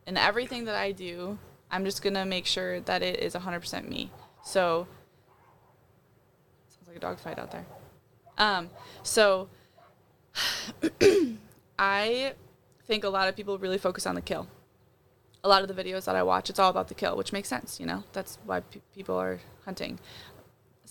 in 0.06 0.16
everything 0.16 0.64
that 0.64 0.76
I 0.76 0.92
do, 0.92 1.38
I'm 1.70 1.84
just 1.84 2.02
going 2.02 2.14
to 2.14 2.24
make 2.24 2.46
sure 2.46 2.80
that 2.80 3.02
it 3.02 3.20
is 3.20 3.34
100% 3.34 3.88
me. 3.88 4.10
So, 4.42 4.86
sounds 6.68 6.88
like 6.88 6.96
a 6.96 7.00
dog 7.00 7.18
fight 7.18 7.38
out 7.38 7.50
there. 7.50 7.66
Um, 8.38 8.70
so, 9.02 9.48
I 11.78 12.32
think 12.86 13.04
a 13.04 13.08
lot 13.08 13.28
of 13.28 13.36
people 13.36 13.58
really 13.58 13.78
focus 13.78 14.06
on 14.06 14.14
the 14.14 14.22
kill. 14.22 14.46
A 15.44 15.48
lot 15.48 15.62
of 15.62 15.74
the 15.74 15.82
videos 15.82 16.04
that 16.04 16.14
I 16.14 16.22
watch, 16.22 16.50
it's 16.50 16.58
all 16.58 16.70
about 16.70 16.88
the 16.88 16.94
kill, 16.94 17.16
which 17.16 17.32
makes 17.32 17.48
sense, 17.48 17.80
you 17.80 17.86
know? 17.86 18.04
That's 18.12 18.38
why 18.44 18.60
pe- 18.60 18.80
people 18.94 19.16
are 19.16 19.40
hunting 19.64 19.98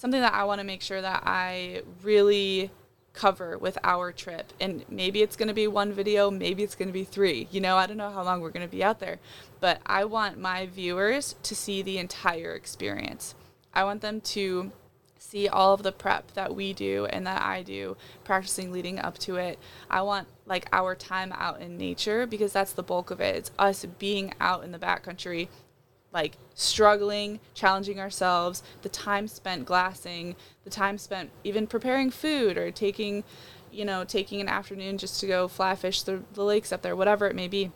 something 0.01 0.21
that 0.21 0.33
I 0.33 0.45
want 0.45 0.59
to 0.59 0.65
make 0.65 0.81
sure 0.81 0.99
that 0.99 1.21
I 1.27 1.83
really 2.01 2.71
cover 3.13 3.55
with 3.55 3.77
our 3.83 4.11
trip. 4.11 4.51
And 4.59 4.83
maybe 4.89 5.21
it's 5.21 5.35
going 5.35 5.47
to 5.47 5.53
be 5.53 5.67
one 5.67 5.93
video, 5.93 6.31
maybe 6.31 6.63
it's 6.63 6.73
going 6.73 6.87
to 6.87 6.93
be 6.93 7.03
three. 7.03 7.47
You 7.51 7.61
know, 7.61 7.77
I 7.77 7.85
don't 7.85 7.97
know 7.97 8.09
how 8.09 8.23
long 8.23 8.41
we're 8.41 8.49
going 8.49 8.65
to 8.65 8.71
be 8.71 8.83
out 8.83 8.99
there, 8.99 9.19
but 9.59 9.79
I 9.85 10.05
want 10.05 10.39
my 10.39 10.65
viewers 10.65 11.35
to 11.43 11.55
see 11.55 11.83
the 11.83 11.99
entire 11.99 12.55
experience. 12.55 13.35
I 13.75 13.83
want 13.83 14.01
them 14.01 14.21
to 14.21 14.71
see 15.19 15.47
all 15.47 15.75
of 15.75 15.83
the 15.83 15.91
prep 15.91 16.31
that 16.31 16.55
we 16.55 16.73
do 16.73 17.05
and 17.05 17.27
that 17.27 17.43
I 17.43 17.61
do 17.61 17.95
practicing 18.23 18.71
leading 18.71 18.97
up 18.97 19.19
to 19.19 19.35
it. 19.35 19.59
I 19.87 20.01
want 20.01 20.27
like 20.51 20.67
our 20.73 20.95
time 20.95 21.31
out 21.37 21.61
in 21.61 21.77
nature 21.77 22.27
because 22.27 22.51
that's 22.51 22.73
the 22.73 22.83
bulk 22.83 23.09
of 23.09 23.21
it. 23.21 23.35
It's 23.37 23.51
us 23.57 23.85
being 23.99 24.33
out 24.41 24.65
in 24.65 24.73
the 24.73 24.77
backcountry 24.77 25.47
like 26.11 26.35
struggling, 26.55 27.39
challenging 27.53 28.01
ourselves, 28.01 28.61
the 28.81 28.89
time 28.89 29.29
spent 29.29 29.63
glassing, 29.63 30.35
the 30.65 30.69
time 30.69 30.97
spent 30.97 31.29
even 31.45 31.65
preparing 31.67 32.11
food 32.11 32.57
or 32.57 32.69
taking, 32.69 33.23
you 33.71 33.85
know, 33.85 34.03
taking 34.03 34.41
an 34.41 34.49
afternoon 34.49 34.97
just 34.97 35.21
to 35.21 35.25
go 35.25 35.47
fly 35.47 35.73
fish 35.73 36.01
the, 36.01 36.21
the 36.33 36.43
lakes 36.43 36.73
up 36.73 36.81
there, 36.81 36.97
whatever 36.97 37.27
it 37.27 37.35
may 37.35 37.47
be. 37.47 37.71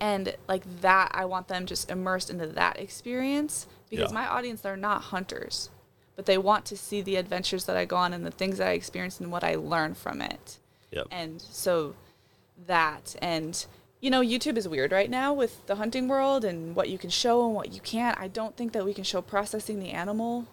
And 0.00 0.34
like 0.48 0.64
that, 0.80 1.12
I 1.14 1.26
want 1.26 1.46
them 1.46 1.64
just 1.64 1.88
immersed 1.88 2.28
into 2.28 2.48
that 2.48 2.76
experience 2.80 3.68
because 3.88 4.10
Yeah. 4.10 4.14
my 4.14 4.26
audience, 4.26 4.60
they're 4.60 4.76
not 4.76 5.02
hunters, 5.02 5.70
but 6.16 6.26
they 6.26 6.38
want 6.38 6.64
to 6.66 6.76
see 6.76 7.02
the 7.02 7.14
adventures 7.14 7.66
that 7.66 7.76
I 7.76 7.84
go 7.84 7.94
on 7.94 8.12
and 8.12 8.26
the 8.26 8.32
things 8.32 8.58
that 8.58 8.66
I 8.66 8.72
experience 8.72 9.20
and 9.20 9.30
what 9.30 9.44
I 9.44 9.54
learn 9.54 9.94
from 9.94 10.20
it. 10.20 10.58
Yep. 10.90 11.08
And 11.10 11.40
so 11.40 11.94
that 12.66 13.16
and 13.20 13.66
you 14.00 14.10
know, 14.10 14.20
YouTube 14.20 14.56
is 14.56 14.68
weird 14.68 14.92
right 14.92 15.10
now 15.10 15.32
with 15.32 15.66
the 15.66 15.74
hunting 15.76 16.06
world 16.06 16.44
and 16.44 16.76
what 16.76 16.88
you 16.88 16.98
can 16.98 17.10
show 17.10 17.44
and 17.46 17.54
what 17.54 17.72
you 17.72 17.80
can't. 17.80 18.18
I 18.18 18.28
don't 18.28 18.56
think 18.56 18.72
that 18.72 18.84
we 18.84 18.94
can 18.94 19.02
show 19.02 19.20
processing 19.20 19.80
the 19.80 19.90
animal 19.90 20.46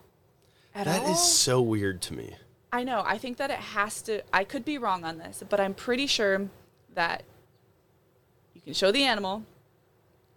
at 0.74 0.86
That 0.86 1.04
all. 1.04 1.12
is 1.12 1.20
so 1.22 1.62
weird 1.62 2.02
to 2.04 2.14
me. 2.16 2.36
I 2.74 2.84
know. 2.84 3.04
I 3.06 3.18
think 3.18 3.38
that 3.38 3.52
it 3.52 3.60
has 3.60 4.02
to. 4.04 4.24
I 4.34 4.44
could 4.44 4.66
be 4.66 4.78
wrong 4.78 5.04
on 5.04 5.20
this, 5.20 5.44
but 5.48 5.60
I'm 5.60 5.74
pretty 5.76 6.08
sure 6.08 6.50
that 6.94 7.24
you 8.54 8.62
can 8.62 8.74
show 8.74 8.92
the 8.92 9.04
animal. 9.04 9.44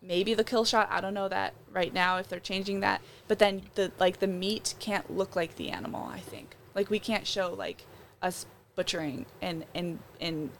Maybe 0.03 0.34
the 0.34 0.44
kill 0.44 0.64
shot. 0.64 0.88
I 0.90 1.01
don't 1.01 1.14
know 1.14 1.28
that 1.28 1.55
right 1.72 1.92
now 1.92 2.18
if 2.18 2.28
they're 2.28 2.38
changing 2.38 2.80
that. 2.80 3.01
But 3.26 3.38
then 3.38 3.62
the 3.74 3.90
like 3.99 4.20
the 4.20 4.28
meat 4.28 4.74
can't 4.78 5.11
look 5.11 5.34
like 5.34 5.57
the 5.57 5.70
animal. 5.70 6.05
I 6.05 6.20
think 6.20 6.57
like 6.74 6.90
we 6.90 6.99
can't 6.99 7.26
show 7.26 7.53
like 7.55 7.86
us 8.22 8.46
butchering 8.79 9.26
and 9.43 9.64
and 9.74 9.99
and 10.20 10.51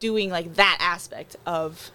doing 0.00 0.30
like 0.30 0.56
that 0.56 0.76
aspect 0.80 1.36
of 1.46 1.92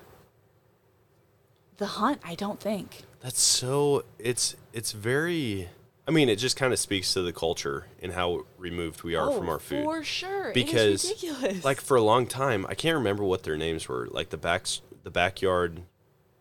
the 1.76 1.86
hunt. 1.86 2.22
I 2.24 2.36
don't 2.36 2.60
think. 2.60 3.04
That's 3.20 3.42
so 3.42 4.06
it's 4.18 4.56
it's 4.72 4.94
very 4.94 5.68
I 6.08 6.12
mean, 6.12 6.30
it 6.30 6.38
just 6.38 6.56
kind 6.56 6.72
of 6.72 6.80
speaks 6.80 7.14
to 7.14 7.22
the 7.22 7.34
culture 7.34 7.88
and 8.02 8.14
how 8.14 8.46
removed 8.58 9.04
we 9.04 9.16
are 9.16 9.30
oh, 9.30 9.38
from 9.38 9.50
our 9.50 9.60
food. 9.60 9.84
For 9.84 10.04
sure. 10.04 10.54
Because, 10.54 11.04
ridiculous. 11.04 11.66
Like 11.66 11.82
for 11.82 11.98
a 11.98 12.02
long 12.02 12.28
time, 12.28 12.66
I 12.70 12.76
can't 12.76 12.96
remember 12.96 13.24
what 13.24 13.44
their 13.44 13.58
names 13.58 13.90
were. 13.90 14.08
Like 14.12 14.30
the 14.30 14.38
backs, 14.38 14.82
the 15.04 15.10
backyard 15.10 15.82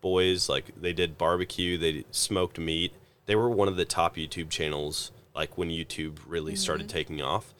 boys. 0.01 0.47
Like 0.47 0.79
they 0.79 0.93
did 0.93 1.17
barbecue, 1.17 1.77
they 1.77 2.05
smoked 2.11 2.59
meat. 2.59 2.93
They 3.25 3.35
were 3.35 3.49
one 3.49 3.67
of 3.67 3.75
the 3.75 3.85
top 3.85 4.15
YouTube 4.15 4.49
channels. 4.49 5.11
Like 5.35 5.57
when 5.57 5.69
YouTube 5.69 6.19
really 6.27 6.55
started 6.55 6.87
mm-hmm. 6.87 6.97
taking 6.97 7.21
off, 7.21 7.54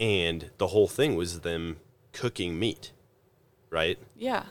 and 0.00 0.50
the 0.58 0.68
whole 0.68 0.88
thing 0.88 1.14
was 1.14 1.40
them 1.40 1.76
cooking 2.12 2.58
meat, 2.58 2.90
right? 3.68 3.98
yeah. 4.16 4.44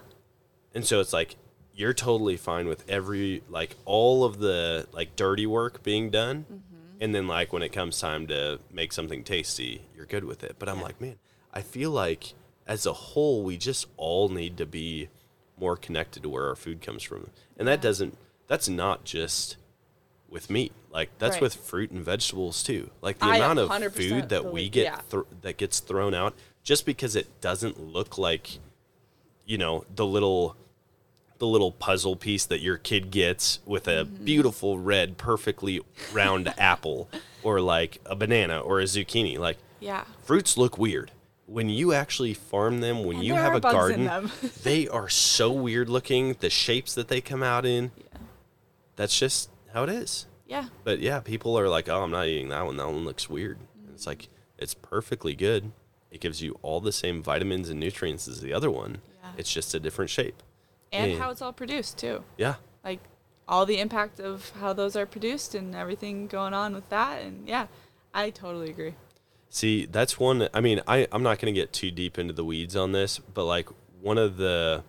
And 0.73 0.85
so 0.85 0.99
it's 0.99 1.11
like 1.11 1.35
you're 1.73 1.93
totally 1.93 2.37
fine 2.37 2.67
with 2.67 2.87
every 2.89 3.41
like 3.49 3.75
all 3.85 4.23
of 4.23 4.39
the 4.39 4.87
like 4.91 5.15
dirty 5.15 5.47
work 5.47 5.81
being 5.81 6.09
done. 6.09 6.45
Mm-hmm. 6.45 7.01
And 7.01 7.15
then 7.15 7.27
like 7.27 7.51
when 7.51 7.63
it 7.63 7.69
comes 7.69 7.99
time 7.99 8.27
to 8.27 8.59
make 8.71 8.93
something 8.93 9.23
tasty, 9.23 9.85
you're 9.95 10.05
good 10.05 10.25
with 10.25 10.43
it. 10.43 10.57
But 10.59 10.69
I'm 10.69 10.81
like, 10.81 11.01
man, 11.01 11.15
I 11.53 11.61
feel 11.61 11.91
like 11.91 12.33
as 12.67 12.85
a 12.85 12.93
whole 12.93 13.43
we 13.43 13.57
just 13.57 13.87
all 13.97 14.29
need 14.29 14.57
to 14.57 14.65
be 14.65 15.09
more 15.57 15.75
connected 15.75 16.23
to 16.23 16.29
where 16.29 16.47
our 16.47 16.55
food 16.55 16.81
comes 16.81 17.01
from. 17.01 17.29
And 17.57 17.67
that 17.67 17.81
doesn't 17.81 18.17
that's 18.47 18.69
not 18.69 19.03
just 19.05 19.57
with 20.29 20.49
meat. 20.49 20.73
Like 20.91 21.09
that's 21.19 21.35
Right. 21.35 21.41
with 21.43 21.55
fruit 21.55 21.91
and 21.91 22.03
vegetables 22.03 22.63
too. 22.63 22.89
Like 23.01 23.19
the 23.19 23.25
I 23.25 23.37
amount 23.37 23.59
of 23.59 23.93
food 23.93 24.29
that 24.29 24.51
we 24.51 24.69
get 24.69 24.85
yeah. 24.85 24.95
thr 25.09 25.21
that 25.41 25.57
gets 25.57 25.79
thrown 25.79 26.13
out 26.13 26.33
just 26.63 26.85
because 26.85 27.15
it 27.15 27.41
doesn't 27.41 27.79
look 27.79 28.17
like 28.17 28.57
you 29.45 29.57
know 29.57 29.85
the 29.95 30.05
little 30.05 30.55
the 31.37 31.47
little 31.47 31.71
puzzle 31.71 32.15
piece 32.17 32.45
that 32.47 32.59
your 32.59 32.77
kid 32.77 33.11
gets 33.11 33.59
with 33.65 33.87
a 33.87 34.03
Mm-hmm. 34.05 34.25
beautiful 34.25 34.77
red 34.79 35.17
perfectly 35.17 35.79
round 36.11 36.53
apple 36.59 37.09
or 37.43 37.61
like 37.61 37.99
a 38.05 38.15
banana 38.15 38.59
or 38.59 38.79
a 38.81 38.83
zucchini 38.83 39.37
like 39.37 39.57
Yeah. 39.79 40.03
fruits 40.23 40.57
look 40.57 40.77
weird 40.77 41.11
when 41.45 41.69
you 41.69 41.93
actually 41.93 42.33
farm 42.33 42.81
them 42.81 43.03
when 43.05 43.17
And 43.17 43.25
you 43.25 43.33
have 43.35 43.55
a 43.55 43.61
garden 43.61 44.29
they 44.63 44.87
are 44.87 45.07
so 45.09 45.51
weird 45.51 45.87
looking 45.87 46.35
the 46.41 46.49
shapes 46.49 46.93
that 46.95 47.07
they 47.07 47.21
come 47.21 47.41
out 47.43 47.65
in 47.65 47.91
Yeah. 47.97 48.17
that's 48.97 49.17
just 49.17 49.49
how 49.73 49.83
it 49.83 49.89
is 49.89 50.25
Yeah. 50.49 50.65
but 50.83 50.99
yeah 50.99 51.19
people 51.19 51.57
are 51.57 51.69
like 51.69 51.87
oh 51.87 52.01
i'm 52.03 52.11
not 52.11 52.25
eating 52.27 52.49
that 52.49 52.65
one 52.65 52.75
that 52.77 52.87
one 52.87 53.05
looks 53.05 53.29
weird 53.29 53.57
and 53.85 53.93
it's 53.93 54.07
like 54.07 54.27
it's 54.57 54.73
perfectly 54.73 55.35
good 55.35 55.71
it 56.11 56.19
gives 56.19 56.41
you 56.41 56.57
all 56.63 56.79
the 56.81 56.91
same 56.91 57.21
vitamins 57.23 57.69
and 57.69 57.79
nutrients 57.79 58.27
as 58.27 58.41
the 58.41 58.51
other 58.51 58.69
one 58.71 58.97
Yeah. 59.23 59.31
it's 59.37 59.53
just 59.53 59.73
a 59.75 59.79
different 59.79 60.09
shape 60.09 60.41
And 60.91 61.11
Yeah. 61.11 61.19
how 61.19 61.29
it's 61.29 61.41
all 61.41 61.53
produced 61.53 61.97
too. 61.99 62.23
yeah 62.37 62.55
Like 62.83 62.99
all 63.47 63.65
the 63.65 63.79
impact 63.79 64.19
of 64.19 64.51
how 64.59 64.73
those 64.73 64.95
are 64.95 65.05
produced 65.05 65.53
and 65.55 65.75
everything 65.75 66.27
going 66.27 66.53
on 66.53 66.73
with 66.73 66.87
that. 66.89 67.21
And 67.23 67.47
yeah, 67.47 67.65
I 68.13 68.29
totally 68.29 68.69
agree. 68.69 68.93
See, 69.49 69.85
that's 69.87 70.19
one. 70.19 70.47
I 70.53 70.61
mean, 70.61 70.81
I 70.87 71.07
I'm 71.11 71.23
not 71.23 71.39
going 71.39 71.51
to 71.53 71.59
get 71.59 71.73
too 71.73 71.89
deep 71.89 72.19
into 72.19 72.31
the 72.33 72.45
weeds 72.45 72.75
on 72.75 72.91
this, 72.91 73.17
but 73.17 73.45
like 73.45 73.67
one 74.01 74.19
of 74.19 74.37
the 74.37 74.83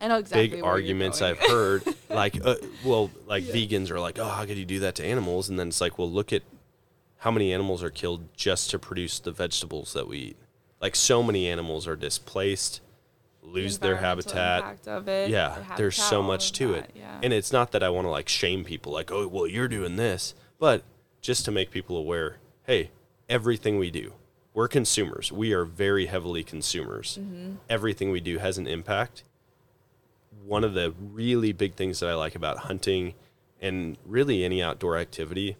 I 0.00 0.08
know 0.08 0.18
exactly 0.18 0.48
big 0.48 0.62
arguments. 0.64 1.22
I've 1.22 1.38
heard, 1.38 1.82
like, 2.10 2.44
uh, 2.44 2.56
well, 2.84 3.10
like 3.26 3.44
vegans 3.44 3.90
are 3.90 4.00
like, 4.00 4.18
oh, 4.18 4.28
how 4.28 4.44
could 4.44 4.56
you 4.56 4.64
do 4.64 4.80
that 4.80 4.94
to 4.96 5.04
animals? 5.04 5.48
And 5.48 5.58
then 5.58 5.68
it's 5.68 5.80
like, 5.80 5.98
well, 5.98 6.10
look 6.10 6.32
at 6.32 6.42
how 7.18 7.30
many 7.30 7.52
animals 7.52 7.82
are 7.82 7.90
killed 7.90 8.28
just 8.36 8.70
to 8.70 8.78
produce 8.78 9.18
the 9.18 9.32
vegetables 9.32 9.92
that 9.92 10.08
we 10.08 10.18
eat. 10.18 10.36
Like, 10.80 10.94
so 10.94 11.22
many 11.22 11.48
animals 11.48 11.88
are 11.88 11.96
displaced, 11.96 12.80
The 13.42 13.48
lose 13.48 13.78
their 13.78 13.96
habitat. 13.96 14.86
Of 14.86 15.08
it, 15.08 15.30
Yeah, 15.30 15.56
the 15.70 15.76
there's 15.76 15.96
so 15.96 16.22
much 16.22 16.52
to 16.52 16.72
that, 16.72 16.84
it. 16.84 16.90
Yeah. 16.94 17.18
And 17.22 17.32
it's 17.32 17.52
not 17.52 17.72
that 17.72 17.82
I 17.82 17.88
want 17.88 18.04
to 18.04 18.10
like 18.10 18.28
shame 18.28 18.64
people, 18.64 18.92
like, 18.92 19.10
oh, 19.10 19.26
well, 19.26 19.46
you're 19.46 19.68
doing 19.68 19.96
this, 19.96 20.34
but 20.60 20.84
just 21.20 21.44
to 21.46 21.50
make 21.50 21.72
people 21.72 21.96
aware, 21.96 22.36
hey, 22.64 22.90
everything 23.28 23.78
we 23.78 23.90
do, 23.90 24.12
we're 24.54 24.68
consumers. 24.68 25.30
We 25.30 25.52
are 25.52 25.64
very 25.64 26.06
heavily 26.06 26.42
consumers. 26.42 27.18
Mm-hmm. 27.20 27.56
Everything 27.68 28.10
we 28.10 28.20
do 28.20 28.38
has 28.38 28.58
an 28.58 28.66
impact. 28.66 29.22
One 30.44 30.64
of 30.64 30.74
the 30.74 30.94
really 30.98 31.52
big 31.52 31.74
things 31.74 32.00
that 32.00 32.08
I 32.08 32.14
like 32.14 32.34
about 32.34 32.58
hunting 32.58 33.14
and 33.60 33.96
really 34.04 34.44
any 34.44 34.62
outdoor 34.62 34.96
activity 34.96 35.56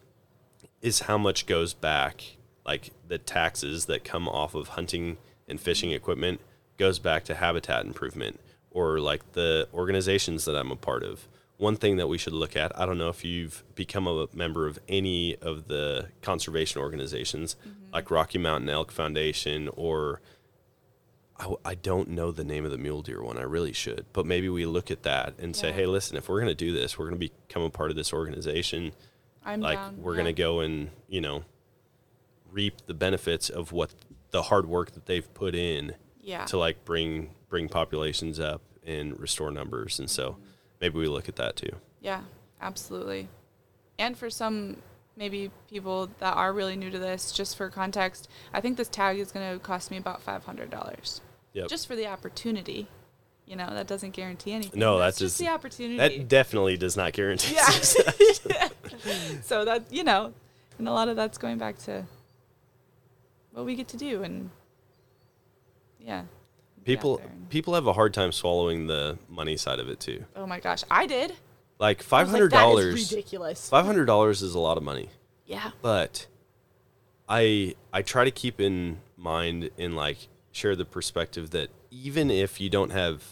is 0.80 1.00
how 1.00 1.18
much 1.18 1.46
goes 1.46 1.74
back, 1.74 2.36
like 2.64 2.90
the 3.06 3.18
taxes 3.18 3.86
that 3.86 4.04
come 4.04 4.28
off 4.28 4.54
of 4.54 4.68
hunting 4.68 5.18
and 5.48 5.60
fishing 5.60 5.90
equipment 5.90 6.40
goes 6.76 6.98
back 6.98 7.24
to 7.24 7.34
habitat 7.34 7.84
improvement 7.84 8.38
or 8.70 9.00
like 9.00 9.32
the 9.32 9.68
organizations 9.74 10.44
that 10.44 10.56
I'm 10.56 10.70
a 10.70 10.76
part 10.76 11.02
of. 11.02 11.26
One 11.56 11.74
thing 11.74 11.96
that 11.96 12.06
we 12.06 12.18
should 12.18 12.34
look 12.34 12.54
at, 12.54 12.78
I 12.78 12.86
don't 12.86 12.98
know 12.98 13.08
if 13.08 13.24
you've 13.24 13.64
become 13.74 14.06
a 14.06 14.28
member 14.32 14.68
of 14.68 14.78
any 14.88 15.34
of 15.36 15.66
the 15.66 16.08
conservation 16.22 16.80
organizations 16.80 17.56
mm-hmm. 17.60 17.92
like 17.92 18.12
Rocky 18.12 18.38
Mountain 18.38 18.68
Elk 18.68 18.92
Foundation 18.92 19.68
or 19.74 20.20
I, 21.40 21.54
I 21.64 21.74
don't 21.74 22.08
know 22.10 22.32
the 22.32 22.44
name 22.44 22.64
of 22.64 22.70
the 22.70 22.78
mule 22.78 23.02
deer 23.02 23.22
one. 23.22 23.38
I 23.38 23.42
really 23.42 23.72
should. 23.72 24.06
But 24.12 24.26
maybe 24.26 24.48
we 24.48 24.66
look 24.66 24.90
at 24.90 25.02
that 25.04 25.34
and 25.38 25.54
say, 25.54 25.70
hey, 25.72 25.86
listen, 25.86 26.16
if 26.16 26.28
we're 26.28 26.40
going 26.40 26.50
to 26.50 26.54
do 26.54 26.72
this, 26.72 26.98
we're 26.98 27.08
going 27.08 27.20
to 27.20 27.30
become 27.46 27.62
a 27.62 27.70
part 27.70 27.90
of 27.90 27.96
this 27.96 28.12
organization 28.12 28.92
I'm 29.44 29.60
like 29.60 29.78
down. 29.78 30.02
we're 30.02 30.12
yeah. 30.14 30.18
gonna 30.18 30.32
go 30.34 30.60
and 30.60 30.90
you 31.08 31.20
know 31.22 31.44
reap 32.52 32.86
the 32.86 32.94
benefits 32.94 33.48
of 33.48 33.72
what 33.72 33.94
the 34.30 34.42
hard 34.42 34.66
work 34.66 34.92
that 34.92 35.06
they've 35.06 35.32
put 35.34 35.54
in 35.54 35.94
Yeah. 36.20 36.44
to 36.46 36.58
like 36.58 36.84
bring 36.84 37.30
bring 37.48 37.68
populations 37.68 38.38
up 38.38 38.60
and 38.84 39.18
restore 39.18 39.50
numbers 39.50 39.98
and 39.98 40.10
so 40.10 40.32
mm-hmm. 40.32 40.42
maybe 40.82 40.98
we 40.98 41.08
look 41.08 41.28
at 41.28 41.36
that 41.36 41.56
too 41.56 41.76
Yeah, 42.00 42.22
absolutely. 42.60 43.28
And 43.98 44.16
for 44.18 44.28
some 44.28 44.82
maybe 45.16 45.50
people 45.70 46.10
that 46.20 46.36
are 46.36 46.52
really 46.52 46.76
new 46.76 46.90
to 46.90 46.98
this, 46.98 47.32
just 47.32 47.56
for 47.56 47.68
context, 47.70 48.28
I 48.52 48.60
think 48.60 48.76
this 48.76 48.88
tag 48.88 49.18
is 49.18 49.32
going 49.32 49.52
to 49.52 49.58
cost 49.58 49.90
me 49.90 49.96
about 49.96 50.22
five 50.22 50.44
hundred 50.44 50.70
dollars. 50.70 51.20
Yep. 51.54 51.68
Just 51.68 51.86
for 51.86 51.96
the 51.96 52.06
opportunity. 52.06 52.88
You 53.46 53.56
know, 53.56 53.68
that 53.70 53.86
doesn't 53.86 54.10
guarantee 54.10 54.52
anything. 54.52 54.78
No, 54.78 54.98
that's 54.98 55.18
that's 55.18 55.32
just 55.32 55.38
just- 55.38 55.48
the 55.48 55.54
opportunity. 55.54 55.96
that 55.96 56.28
definitely 56.28 56.76
does 56.76 56.96
not 56.96 57.14
guarantee 57.14 57.54
yeah. 57.54 57.64
success. 57.68 58.40
so 59.42 59.64
that 59.64 59.90
you 59.90 60.04
know, 60.04 60.34
and 60.78 60.86
a 60.86 60.92
lot 60.92 61.08
of 61.08 61.16
that's 61.16 61.38
going 61.38 61.56
back 61.56 61.78
to 61.78 62.04
what 63.52 63.64
we 63.64 63.74
get 63.74 63.88
to 63.88 63.96
do, 63.96 64.22
and 64.22 64.50
yeah. 65.98 66.24
people 66.84 67.18
and- 67.18 67.48
people 67.48 67.74
have 67.74 67.86
a 67.86 67.92
hard 67.92 68.12
time 68.12 68.32
swallowing 68.32 68.86
the 68.86 69.18
money 69.28 69.56
side 69.56 69.78
of 69.78 69.88
it 69.88 69.98
too 70.00 70.24
oh 70.36 70.46
my 70.46 70.60
gosh, 70.60 70.84
I 70.90 71.06
did. 71.06 71.32
like 71.78 72.02
five 72.02 72.26
like, 72.28 72.32
hundred 72.32 72.52
"That 72.52 72.56
is 72.56 72.60
dollars 72.62 73.12
ridiculous. 73.12 73.68
five 73.68 73.86
hundred 73.86 74.04
dollars 74.04 74.42
is 74.42 74.54
a 74.54 74.58
lot 74.58 74.76
of 74.76 74.82
money 74.82 75.08
Yeah. 75.46 75.70
but 75.82 76.26
I 77.28 77.74
I 77.92 78.02
try 78.02 78.24
to 78.24 78.30
keep 78.30 78.60
in 78.60 78.98
mind 79.16 79.70
in 79.76 79.94
like 79.96 80.28
share 80.58 80.76
the 80.76 80.84
perspective 80.84 81.50
that 81.50 81.70
even 81.90 82.30
if 82.30 82.60
you 82.60 82.68
don't 82.68 82.90
have 82.90 83.22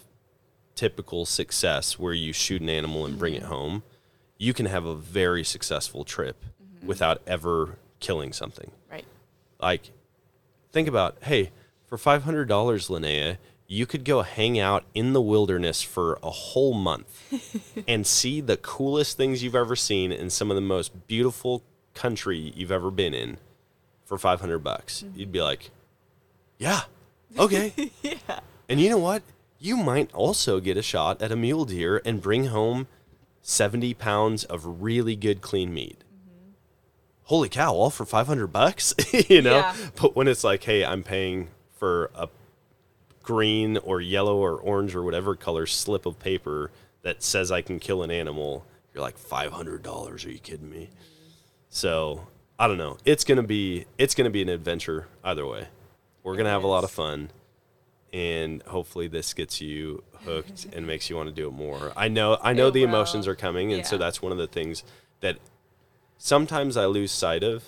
typical 0.74 1.26
success 1.26 1.98
where 1.98 2.12
you 2.12 2.32
shoot 2.32 2.62
an 2.62 2.68
animal 2.68 3.04
and 3.04 3.18
bring 3.18 3.34
it 3.34 3.42
mm-hmm. 3.42 3.52
home, 3.52 3.82
you 4.38 4.54
can 4.54 4.66
have 4.66 4.84
a 4.84 4.94
very 4.94 5.42
successful 5.42 6.04
trip 6.04 6.44
mm-hmm. 6.62 6.86
without 6.86 7.20
ever 7.26 7.78
killing 8.00 8.32
something. 8.32 8.70
Right. 8.90 9.04
Like 9.60 9.90
think 10.72 10.86
about, 10.88 11.16
hey, 11.22 11.50
for 11.86 11.98
five 11.98 12.22
hundred 12.22 12.46
dollars, 12.46 12.88
Linnea, 12.88 13.38
you 13.66 13.86
could 13.86 14.04
go 14.04 14.22
hang 14.22 14.58
out 14.58 14.84
in 14.94 15.12
the 15.12 15.20
wilderness 15.20 15.82
for 15.82 16.18
a 16.22 16.30
whole 16.30 16.74
month 16.74 17.74
and 17.88 18.06
see 18.06 18.40
the 18.40 18.56
coolest 18.56 19.16
things 19.16 19.42
you've 19.42 19.56
ever 19.56 19.74
seen 19.74 20.12
in 20.12 20.30
some 20.30 20.50
of 20.50 20.54
the 20.54 20.60
most 20.60 21.06
beautiful 21.08 21.64
country 21.94 22.52
you've 22.54 22.70
ever 22.70 22.90
been 22.90 23.14
in 23.14 23.38
for 24.04 24.18
500 24.18 24.58
bucks. 24.60 25.02
Mm-hmm. 25.02 25.18
You'd 25.18 25.32
be 25.32 25.42
like, 25.42 25.70
yeah, 26.58 26.82
okay. 27.38 27.72
Yeah. 28.02 28.40
and 28.68 28.80
you 28.80 28.90
know 28.90 28.98
what? 28.98 29.22
You 29.58 29.76
might 29.76 30.12
also 30.14 30.60
get 30.60 30.76
a 30.76 30.82
shot 30.82 31.22
at 31.22 31.32
a 31.32 31.36
mule 31.36 31.64
deer 31.64 32.00
and 32.04 32.20
bring 32.20 32.46
home 32.46 32.88
70 33.42 33.94
pounds 33.94 34.44
of 34.44 34.82
really 34.82 35.16
good 35.16 35.40
clean 35.40 35.72
meat. 35.72 36.04
Mm-hmm. 36.04 36.50
Holy 37.24 37.48
cow, 37.48 37.72
all 37.72 37.90
for 37.90 38.04
500 38.04 38.48
bucks, 38.48 38.94
you 39.28 39.42
know? 39.42 39.56
Yeah. 39.56 39.76
But 40.00 40.14
when 40.14 40.28
it's 40.28 40.44
like, 40.44 40.64
hey, 40.64 40.84
I'm 40.84 41.02
paying 41.02 41.48
for 41.78 42.10
a 42.14 42.28
green 43.22 43.76
or 43.78 44.00
yellow 44.00 44.36
or 44.36 44.56
orange 44.56 44.94
or 44.94 45.02
whatever 45.02 45.34
color 45.34 45.66
slip 45.66 46.06
of 46.06 46.18
paper 46.18 46.70
that 47.02 47.22
says 47.22 47.50
I 47.50 47.62
can 47.62 47.78
kill 47.78 48.02
an 48.02 48.10
animal, 48.10 48.66
you're 48.92 49.02
like 49.02 49.18
$500. 49.18 50.26
Are 50.26 50.30
you 50.30 50.38
kidding 50.38 50.70
me? 50.70 50.90
Mm-hmm. 50.92 51.30
So, 51.70 52.26
I 52.58 52.68
don't 52.68 52.78
know. 52.78 52.96
It's 53.04 53.24
to 53.24 53.42
be 53.42 53.86
it's 53.98 54.14
going 54.14 54.24
to 54.24 54.30
be 54.30 54.42
an 54.42 54.48
adventure 54.48 55.08
either 55.22 55.46
way. 55.46 55.68
We're 56.26 56.34
going 56.34 56.46
to 56.46 56.50
have 56.50 56.64
a 56.64 56.66
lot 56.66 56.82
of 56.82 56.90
fun 56.90 57.30
and 58.12 58.60
hopefully 58.62 59.06
this 59.06 59.32
gets 59.32 59.60
you 59.60 60.02
hooked 60.24 60.66
and 60.72 60.84
makes 60.92 61.08
you 61.08 61.14
want 61.14 61.28
to 61.28 61.34
do 61.34 61.46
it 61.46 61.52
more. 61.52 61.92
I 61.96 62.08
know 62.08 62.36
I 62.42 62.52
know 62.52 62.66
It 62.68 62.72
the 62.72 62.82
emotions 62.82 63.28
are 63.28 63.36
coming 63.36 63.72
and 63.72 63.86
so 63.86 63.96
that's 63.96 64.20
one 64.20 64.32
of 64.32 64.38
the 64.38 64.48
things 64.48 64.82
that 65.20 65.36
sometimes 66.18 66.76
I 66.76 66.86
lose 66.86 67.12
sight 67.12 67.42
of 67.44 67.64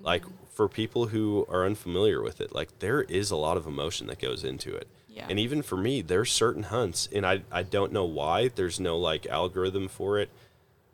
like 0.00 0.22
Mm-hmm. 0.22 0.34
for 0.54 0.68
people 0.68 1.08
who 1.08 1.46
are 1.50 1.66
unfamiliar 1.66 2.22
with 2.22 2.40
it 2.40 2.54
like 2.54 2.78
there 2.78 3.02
is 3.02 3.30
a 3.32 3.36
lot 3.36 3.56
of 3.56 3.66
emotion 3.66 4.06
that 4.06 4.20
goes 4.20 4.44
into 4.44 4.74
it. 4.74 4.86
Yeah. 5.08 5.26
And 5.28 5.38
even 5.40 5.62
for 5.62 5.76
me 5.76 6.00
there's 6.00 6.30
certain 6.30 6.62
hunts 6.64 7.08
and 7.12 7.26
I 7.26 7.42
I 7.50 7.64
don't 7.64 7.92
know 7.92 8.04
why 8.04 8.48
there's 8.48 8.78
no 8.78 8.96
like 8.98 9.26
algorithm 9.26 9.88
for 9.88 10.18
it 10.20 10.30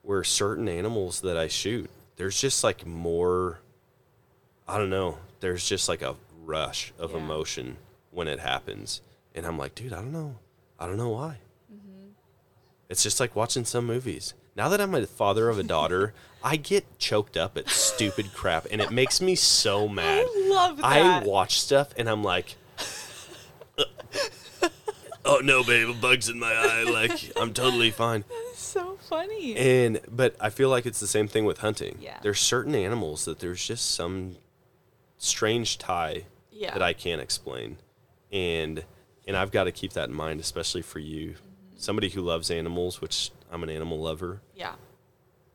where 0.00 0.24
certain 0.24 0.66
animals 0.68 1.20
that 1.20 1.36
I 1.36 1.48
shoot 1.48 1.90
there's 2.16 2.40
just 2.40 2.64
like 2.64 2.86
more 2.86 3.60
I 4.66 4.78
don't 4.78 4.90
know. 4.90 5.18
There's 5.40 5.68
just 5.68 5.88
like 5.88 6.00
a 6.02 6.14
rush 6.44 6.92
of 6.98 7.12
Yeah. 7.12 7.18
emotion 7.18 7.76
when 8.10 8.28
it 8.28 8.40
happens. 8.40 9.00
And 9.34 9.46
I'm 9.46 9.58
like, 9.58 9.74
dude, 9.74 9.92
I 9.92 9.96
don't 9.96 10.12
know. 10.12 10.36
I 10.78 10.86
don't 10.86 10.96
know 10.96 11.10
why. 11.10 11.38
Mm-hmm. 11.72 12.08
It's 12.88 13.02
just 13.02 13.20
like 13.20 13.34
watching 13.36 13.64
some 13.64 13.86
movies. 13.86 14.34
Now 14.54 14.68
that 14.68 14.80
I'm 14.80 14.94
a 14.94 15.06
father 15.06 15.48
of 15.48 15.58
a 15.58 15.62
daughter, 15.62 16.12
I 16.44 16.56
get 16.56 16.98
choked 16.98 17.36
up 17.36 17.56
at 17.56 17.68
stupid 17.68 18.34
crap 18.34 18.66
and 18.70 18.80
it 18.80 18.90
makes 18.90 19.20
me 19.20 19.34
so 19.34 19.88
mad. 19.88 20.26
I 20.28 20.48
love 20.50 20.76
that. 20.78 20.84
I 20.84 21.24
watch 21.24 21.60
stuff 21.60 21.94
and 21.96 22.08
I'm 22.10 22.22
like, 22.24 22.56
oh 25.24 25.40
no, 25.42 25.62
babe, 25.62 25.88
a 25.88 25.94
bug's 25.94 26.28
in 26.28 26.38
my 26.38 26.52
eye. 26.52 26.82
Like, 26.82 27.32
I'm 27.36 27.52
totally 27.54 27.90
fine. 27.90 28.24
so 28.54 28.98
funny. 29.08 29.56
And 29.56 30.00
but 30.10 30.34
I 30.40 30.50
feel 30.50 30.68
like 30.68 30.84
it's 30.86 31.00
the 31.00 31.06
same 31.06 31.28
thing 31.28 31.44
with 31.44 31.58
hunting. 31.58 31.98
Yeah. 32.00 32.18
There's 32.22 32.40
certain 32.40 32.74
animals 32.74 33.24
that 33.24 33.38
there's 33.38 33.64
just 33.64 33.94
some 33.94 34.36
strange 35.18 35.78
tie 35.78 36.24
yeah. 36.62 36.72
that 36.72 36.82
I 36.82 36.92
can't 36.92 37.20
explain. 37.20 37.78
And 38.30 38.84
and 39.26 39.36
I've 39.36 39.50
got 39.50 39.64
to 39.64 39.72
keep 39.72 39.92
that 39.92 40.08
in 40.08 40.14
mind, 40.14 40.40
especially 40.40 40.82
for 40.82 40.98
you. 40.98 41.30
Mm-hmm. 41.30 41.76
Somebody 41.78 42.08
who 42.10 42.20
loves 42.22 42.50
animals, 42.50 43.00
which 43.00 43.30
I'm 43.50 43.62
an 43.62 43.70
animal 43.70 44.00
lover, 44.00 44.40
yeah. 44.54 44.74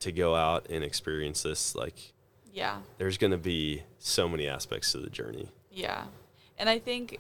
to 0.01 0.11
go 0.11 0.35
out 0.35 0.67
and 0.69 0.83
experience 0.83 1.43
this, 1.43 1.73
like 1.75 2.13
Yeah. 2.53 2.79
there's 2.97 3.17
gonna 3.17 3.37
be 3.37 3.83
so 3.99 4.27
many 4.27 4.47
aspects 4.47 4.91
to 4.91 4.99
the 4.99 5.09
journey. 5.09 5.49
Yeah. 5.71 6.05
And 6.57 6.69
I 6.69 6.79
think 6.79 7.19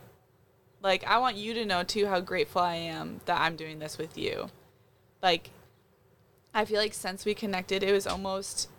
like 0.81 1.03
I 1.05 1.17
want 1.19 1.37
you 1.37 1.53
to 1.55 1.65
know 1.65 1.83
too 1.83 2.07
how 2.07 2.19
grateful 2.19 2.61
I 2.61 2.75
am 2.75 3.21
that 3.25 3.39
I'm 3.39 3.55
doing 3.55 3.79
this 3.79 3.97
with 3.97 4.17
you. 4.17 4.49
Like 5.23 5.49
I 6.53 6.65
feel 6.65 6.79
like 6.79 6.93
since 6.93 7.23
we 7.25 7.33
connected 7.33 7.83
it 7.83 7.91
was 7.93 8.07
almost 8.07 8.69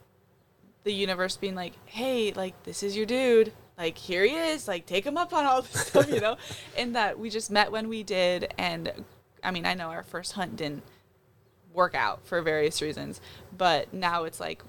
the 0.84 0.92
universe 0.92 1.36
being 1.36 1.54
like, 1.54 1.74
"Hey, 1.86 2.32
like 2.32 2.62
this 2.64 2.82
is 2.82 2.96
your 2.96 3.06
dude. 3.06 3.52
Like 3.78 3.96
here 3.96 4.24
he 4.24 4.34
is. 4.34 4.68
Like 4.68 4.84
take 4.86 5.06
him 5.06 5.16
up 5.16 5.32
on 5.32 5.46
all 5.46 5.62
this 5.62 5.86
stuff, 5.86 6.10
you 6.10 6.20
know?" 6.20 6.36
and 6.76 6.96
that 6.96 7.18
we 7.18 7.30
just 7.30 7.50
met 7.50 7.72
when 7.72 7.88
we 7.88 8.02
did 8.02 8.52
and 8.58 8.92
I 9.42 9.52
mean, 9.52 9.64
I 9.66 9.74
know 9.74 9.90
our 9.90 10.02
first 10.02 10.32
hunt 10.32 10.56
didn't 10.56 10.82
work 11.72 11.94
out 11.94 12.26
for 12.26 12.42
various 12.42 12.82
reasons, 12.82 13.20
but 13.56 13.94
now 13.94 14.24
it's 14.24 14.40
like 14.40 14.62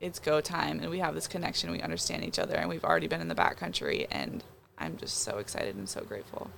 it's 0.00 0.18
go 0.18 0.40
time 0.40 0.78
and 0.80 0.90
we 0.90 1.00
have 1.00 1.14
this 1.14 1.26
connection 1.26 1.70
we 1.70 1.82
understand 1.82 2.24
each 2.24 2.38
other 2.38 2.54
and 2.54 2.68
we've 2.68 2.84
already 2.84 3.08
been 3.08 3.20
in 3.20 3.28
the 3.28 3.34
backcountry 3.34 4.06
and 4.10 4.44
i'm 4.78 4.96
just 4.96 5.18
so 5.18 5.38
excited 5.38 5.74
and 5.74 5.88
so 5.88 6.00
grateful 6.02 6.50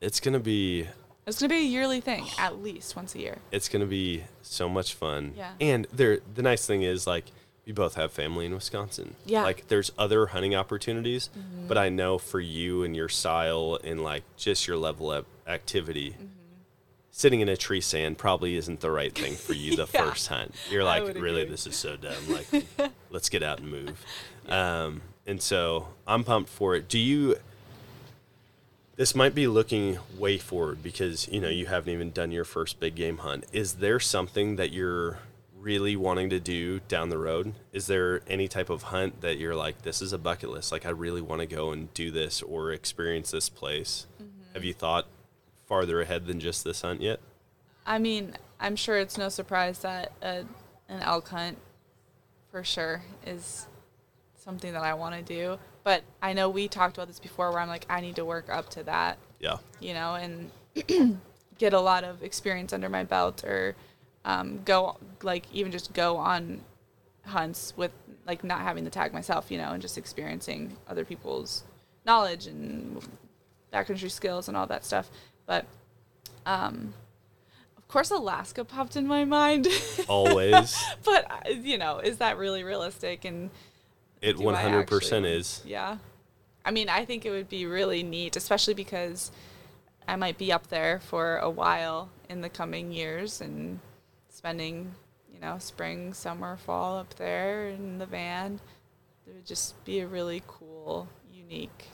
It's 0.00 0.20
gonna 0.20 0.40
be 0.40 0.86
it's 1.26 1.38
to 1.38 1.48
be 1.48 1.56
a 1.56 1.60
yearly 1.60 2.02
thing 2.02 2.26
at 2.38 2.62
least 2.62 2.94
once 2.94 3.14
a 3.14 3.18
year 3.18 3.38
it's 3.50 3.68
gonna 3.70 3.86
be 3.86 4.24
so 4.42 4.68
much 4.68 4.92
fun. 4.94 5.32
Yeah. 5.34 5.52
And 5.60 5.86
there 5.92 6.18
the 6.34 6.42
nice 6.42 6.66
thing 6.66 6.82
is 6.82 7.06
like 7.06 7.24
we 7.66 7.72
both 7.72 7.94
have 7.94 8.12
family 8.12 8.46
in 8.46 8.54
Wisconsin. 8.54 9.14
Yeah. 9.24 9.38
Mm-hmm. 9.38 9.44
Like 9.46 9.68
there's 9.68 9.90
other 9.98 10.26
hunting 10.26 10.54
opportunities, 10.54 11.30
but 11.66 11.78
I 11.78 11.88
know 11.88 12.18
for 12.18 12.40
you 12.40 12.82
and 12.84 12.94
your 12.94 13.08
style 13.08 13.78
and 13.82 14.02
like 14.04 14.22
just 14.36 14.66
your 14.66 14.76
level 14.76 15.10
of 15.12 15.24
activity, 15.46 16.10
Mm-hmm. 16.12 16.26
sitting 17.10 17.40
in 17.40 17.48
a 17.48 17.56
tree 17.56 17.80
stand 17.80 18.18
probably 18.18 18.56
isn't 18.56 18.80
the 18.80 18.90
right 18.90 19.14
thing 19.14 19.34
for 19.34 19.52
you 19.54 19.76
the 19.76 19.86
Yeah. 19.94 20.04
first 20.10 20.26
hunt. 20.28 20.54
You're 20.70 20.84
like, 20.84 21.02
really, 21.14 21.42
agree. 21.42 21.44
this 21.44 21.66
is 21.66 21.76
so 21.76 21.96
dumb. 22.04 22.14
Like, 22.28 22.66
let's 23.10 23.28
get 23.28 23.42
out 23.42 23.60
and 23.60 23.70
move. 23.70 24.04
Um, 24.46 25.00
and 25.26 25.40
so 25.40 25.88
I'm 26.06 26.22
pumped 26.22 26.50
for 26.50 26.74
it. 26.76 26.86
Do 26.86 26.98
you? 26.98 27.36
This 28.96 29.14
might 29.14 29.34
be 29.34 29.46
looking 29.46 29.98
way 30.18 30.36
forward 30.38 30.82
because 30.82 31.26
you 31.28 31.40
know 31.40 31.48
you 31.48 31.64
haven't 31.64 31.92
even 31.92 32.10
done 32.10 32.30
your 32.30 32.44
first 32.44 32.78
big 32.78 32.94
game 32.94 33.16
hunt. 33.18 33.44
Is 33.52 33.74
there 33.76 33.98
something 33.98 34.56
that 34.56 34.70
you're 34.70 35.20
really 35.64 35.96
wanting 35.96 36.28
to 36.30 36.38
do 36.38 36.80
down 36.88 37.08
the 37.08 37.16
road? 37.18 37.54
Is 37.72 37.86
there 37.86 38.20
any 38.28 38.46
type 38.48 38.68
of 38.68 38.84
hunt 38.84 39.22
that 39.22 39.38
you're 39.38 39.54
like, 39.56 39.82
this 39.82 40.02
is 40.02 40.12
a 40.12 40.18
bucket 40.18 40.50
list? 40.50 40.70
Like, 40.70 40.84
I 40.84 40.90
really 40.90 41.22
want 41.22 41.40
to 41.40 41.46
go 41.46 41.70
and 41.72 41.92
do 41.94 42.10
this 42.10 42.42
or 42.42 42.70
experience 42.70 43.30
this 43.30 43.48
place. 43.48 44.06
Mm-hmm. 44.22 44.52
Have 44.52 44.64
you 44.64 44.74
thought 44.74 45.06
farther 45.66 46.02
ahead 46.02 46.26
than 46.26 46.38
just 46.38 46.62
this 46.64 46.82
hunt 46.82 47.00
yet? 47.00 47.18
i 47.86 47.98
mean 47.98 48.32
i'm 48.60 48.76
sure 48.76 48.96
it's 48.96 49.18
no 49.18 49.28
surprise 49.28 49.80
that 49.80 50.10
a, 50.22 50.44
an 50.88 51.02
elk 51.02 51.28
hunt 51.28 51.58
for 52.50 52.64
sure 52.64 53.02
is 53.26 53.66
something 54.42 54.72
that 54.72 54.82
i 54.82 54.94
want 54.94 55.14
to 55.14 55.20
do 55.20 55.58
but 55.82 56.02
i 56.22 56.32
know 56.32 56.48
we 56.48 56.66
talked 56.66 56.96
about 56.96 57.08
this 57.08 57.18
before 57.20 57.50
where 57.50 57.60
i'm 57.60 57.68
like 57.68 57.84
i 57.90 58.00
need 58.00 58.16
to 58.16 58.24
work 58.24 58.48
up 58.48 58.70
to 58.70 58.82
that 58.82 59.18
Yeah. 59.38 59.58
you 59.80 59.92
know, 59.92 60.14
and 60.14 60.50
get 61.58 61.74
a 61.74 61.80
lot 61.80 62.04
of 62.04 62.22
experience 62.22 62.72
under 62.72 62.88
my 62.88 63.04
belt 63.04 63.44
or 63.44 63.74
um, 64.24 64.60
go, 64.64 64.96
like, 65.22 65.44
even 65.52 65.70
just 65.72 65.92
go 65.92 66.16
on 66.16 66.60
hunts 67.26 67.74
with, 67.76 67.92
like, 68.26 68.44
not 68.44 68.60
having 68.60 68.84
the 68.84 68.90
tag 68.90 69.12
myself, 69.12 69.50
you 69.50 69.58
know, 69.58 69.70
and 69.70 69.82
just 69.82 69.98
experiencing 69.98 70.76
other 70.88 71.04
people's 71.04 71.64
knowledge 72.06 72.46
and 72.46 73.00
backcountry 73.72 74.10
skills 74.10 74.48
and 74.48 74.56
all 74.56 74.66
that 74.66 74.84
stuff. 74.84 75.10
But, 75.46 75.66
um, 76.46 76.94
of 77.76 77.88
course, 77.88 78.10
Alaska 78.10 78.64
popped 78.64 78.96
in 78.96 79.06
my 79.06 79.24
mind. 79.24 79.68
Always. 80.08 80.82
but, 81.04 81.30
uh, 81.30 81.50
you 81.50 81.78
know, 81.78 81.98
is 81.98 82.18
that 82.18 82.38
really 82.38 82.64
realistic? 82.64 83.24
And 83.24 83.50
It 84.20 84.36
100% 84.36 85.26
is. 85.26 85.62
Yeah. 85.64 85.98
I 86.64 86.70
mean, 86.70 86.88
I 86.88 87.04
think 87.04 87.26
it 87.26 87.30
would 87.30 87.48
be 87.48 87.66
really 87.66 88.02
neat, 88.02 88.36
especially 88.36 88.74
because 88.74 89.30
I 90.08 90.16
might 90.16 90.38
be 90.38 90.50
up 90.50 90.68
there 90.68 91.00
for 91.00 91.36
a 91.38 91.50
while 91.50 92.08
in 92.28 92.40
the 92.40 92.48
coming 92.48 92.90
years 92.90 93.40
and 93.40 93.80
spending, 94.34 94.94
you 95.32 95.38
know, 95.40 95.56
spring, 95.58 96.12
summer, 96.12 96.56
fall 96.56 96.98
up 96.98 97.14
there 97.14 97.68
in 97.68 97.98
the 97.98 98.06
van. 98.06 98.60
It 99.26 99.34
would 99.34 99.46
just 99.46 99.82
be 99.84 100.00
a 100.00 100.06
really 100.06 100.42
cool, 100.46 101.08
unique. 101.32 101.86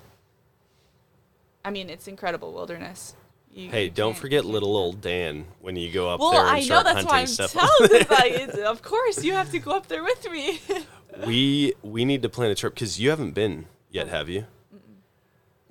I 1.65 1.71
mean, 1.71 1.91
it's 1.91 2.09
incredible 2.09 2.53
wilderness. 2.53 3.15
You, 3.53 3.69
Hey, 3.71 3.85
you 3.85 3.91
don't 3.91 4.17
forget 4.17 4.45
little 4.45 4.77
old 4.77 5.01
Dan 5.01 5.45
when 5.61 5.77
you 5.77 5.93
go 5.93 6.09
up 6.09 6.21
Well, 6.21 6.33
there 6.33 6.41
and 6.41 6.49
I 6.51 6.61
know 6.61 6.83
that's 6.83 7.05
why 7.05 7.21
I'm 7.21 7.27
stuff. 7.27 7.53
telling 7.53 7.69
you. 7.93 8.07
Like, 8.09 8.49
of 8.65 8.83
course, 8.83 9.23
you 9.23 9.33
have 9.35 9.51
to 9.53 9.59
go 9.59 9.73
up 9.73 9.87
there 9.89 10.03
with 10.03 10.31
me. 10.31 10.61
we 11.27 11.75
we 11.83 12.05
need 12.05 12.23
to 12.23 12.29
plan 12.29 12.51
a 12.51 12.55
trip 12.55 12.75
because 12.75 12.99
you 13.01 13.11
haven't 13.11 13.33
been 13.33 13.67
yet, 13.91 14.09
have 14.09 14.29
you? 14.29 14.47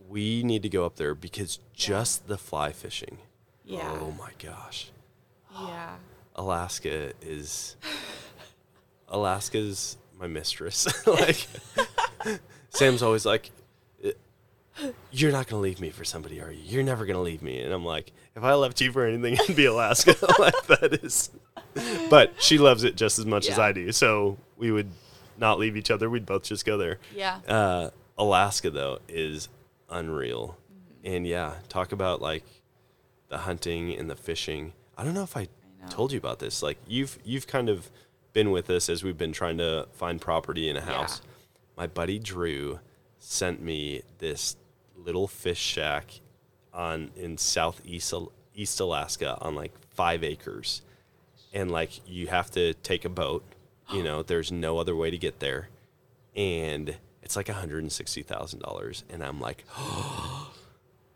We 0.08 0.44
need 0.44 0.64
to 0.64 0.70
go 0.70 0.86
up 0.86 0.96
there 0.98 1.14
because 1.16 1.60
just 1.74 2.28
the 2.28 2.38
fly 2.38 2.72
fishing. 2.72 3.20
yeah. 3.64 3.98
Oh 4.02 4.12
my 4.18 4.32
gosh, 4.44 4.92
Yeah. 5.54 5.96
Alaska 6.40 7.12
is 7.22 7.76
Alaska's 9.10 9.98
my 10.20 10.28
mistress. 10.28 10.88
like 11.08 11.48
Sam's 12.70 13.04
always 13.04 13.26
like, 13.26 13.52
"You're 15.12 15.32
not 15.32 15.48
gonna 15.48 15.62
leave 15.62 15.82
me 15.82 15.90
for 15.90 16.04
somebody, 16.06 16.42
are 16.42 16.52
you? 16.52 16.62
You're 16.64 16.84
never 16.84 17.06
gonna 17.06 17.22
leave 17.22 17.42
me." 17.42 17.60
And 17.62 17.74
I'm 17.74 17.86
like, 17.86 18.12
"If 18.36 18.44
I 18.44 18.54
left 18.54 18.80
you 18.82 18.92
for 18.92 19.06
anything, 19.06 19.34
it'd 19.44 19.56
be 19.56 19.66
Alaska." 19.66 20.16
like 20.40 20.66
that 20.68 21.00
is. 21.04 21.30
But 22.10 22.34
she 22.42 22.58
loves 22.58 22.84
it 22.84 22.96
just 22.96 23.20
as 23.20 23.26
much 23.26 23.48
as 23.50 23.60
I 23.60 23.72
do, 23.72 23.92
so 23.92 24.38
we 24.58 24.72
would 24.72 24.90
not 25.38 25.60
leave 25.60 25.76
each 25.78 25.92
other. 25.92 26.10
We'd 26.10 26.26
both 26.26 26.44
just 26.44 26.66
go 26.66 26.78
there. 26.78 27.00
Yeah. 27.16 27.40
Uh, 27.48 27.90
Alaska 28.18 28.70
though 28.70 29.00
is 29.08 29.50
unreal, 29.90 30.58
Mm-hmm. 30.72 31.16
and 31.16 31.28
yeah, 31.28 31.56
talk 31.70 31.92
about 31.92 32.22
like 32.22 32.44
the 33.30 33.40
hunting 33.40 33.94
and 33.98 34.10
the 34.10 34.16
fishing. 34.16 34.74
I 34.98 35.04
don't 35.04 35.14
know 35.14 35.24
if 35.24 35.36
I. 35.38 35.48
told 35.90 36.12
you 36.12 36.18
about 36.18 36.40
this. 36.40 36.62
Like 36.62 36.78
you've 36.88 37.18
you've 37.24 37.48
kind 37.48 37.70
of 37.70 37.90
been 38.34 38.52
with 38.52 38.70
us 38.70 38.90
as 38.90 39.04
we've 39.04 39.18
been 39.18 39.32
trying 39.32 39.58
to 39.58 39.88
find 39.94 40.22
property 40.22 40.70
in 40.70 40.78
a 40.78 40.82
house. 40.82 41.22
My 41.78 41.88
buddy 41.88 42.20
Drew 42.20 42.80
sent 43.20 43.62
me 43.62 44.02
this 44.20 44.56
little 44.96 45.28
fish 45.28 45.60
shack 45.60 46.20
on 46.74 47.12
in 47.16 47.38
southeast 47.38 48.14
East 48.56 48.80
Alaska 48.80 49.38
on 49.42 49.56
like 49.56 49.72
five 49.92 50.24
acres, 50.24 50.82
and 51.54 51.72
like 51.72 52.08
you 52.08 52.28
have 52.28 52.52
to 52.52 52.74
take 52.76 53.06
a 53.06 53.10
boat. 53.10 53.44
You 53.92 54.04
know, 54.04 54.24
there's 54.24 54.52
no 54.52 54.78
other 54.78 54.96
way 54.96 55.10
to 55.10 55.18
get 55.18 55.40
there, 55.40 55.70
and 56.36 56.96
it's 57.24 57.36
like 57.36 57.48
$160,000. 57.48 59.04
And 59.10 59.24
I'm 59.24 59.40
like, 59.40 59.66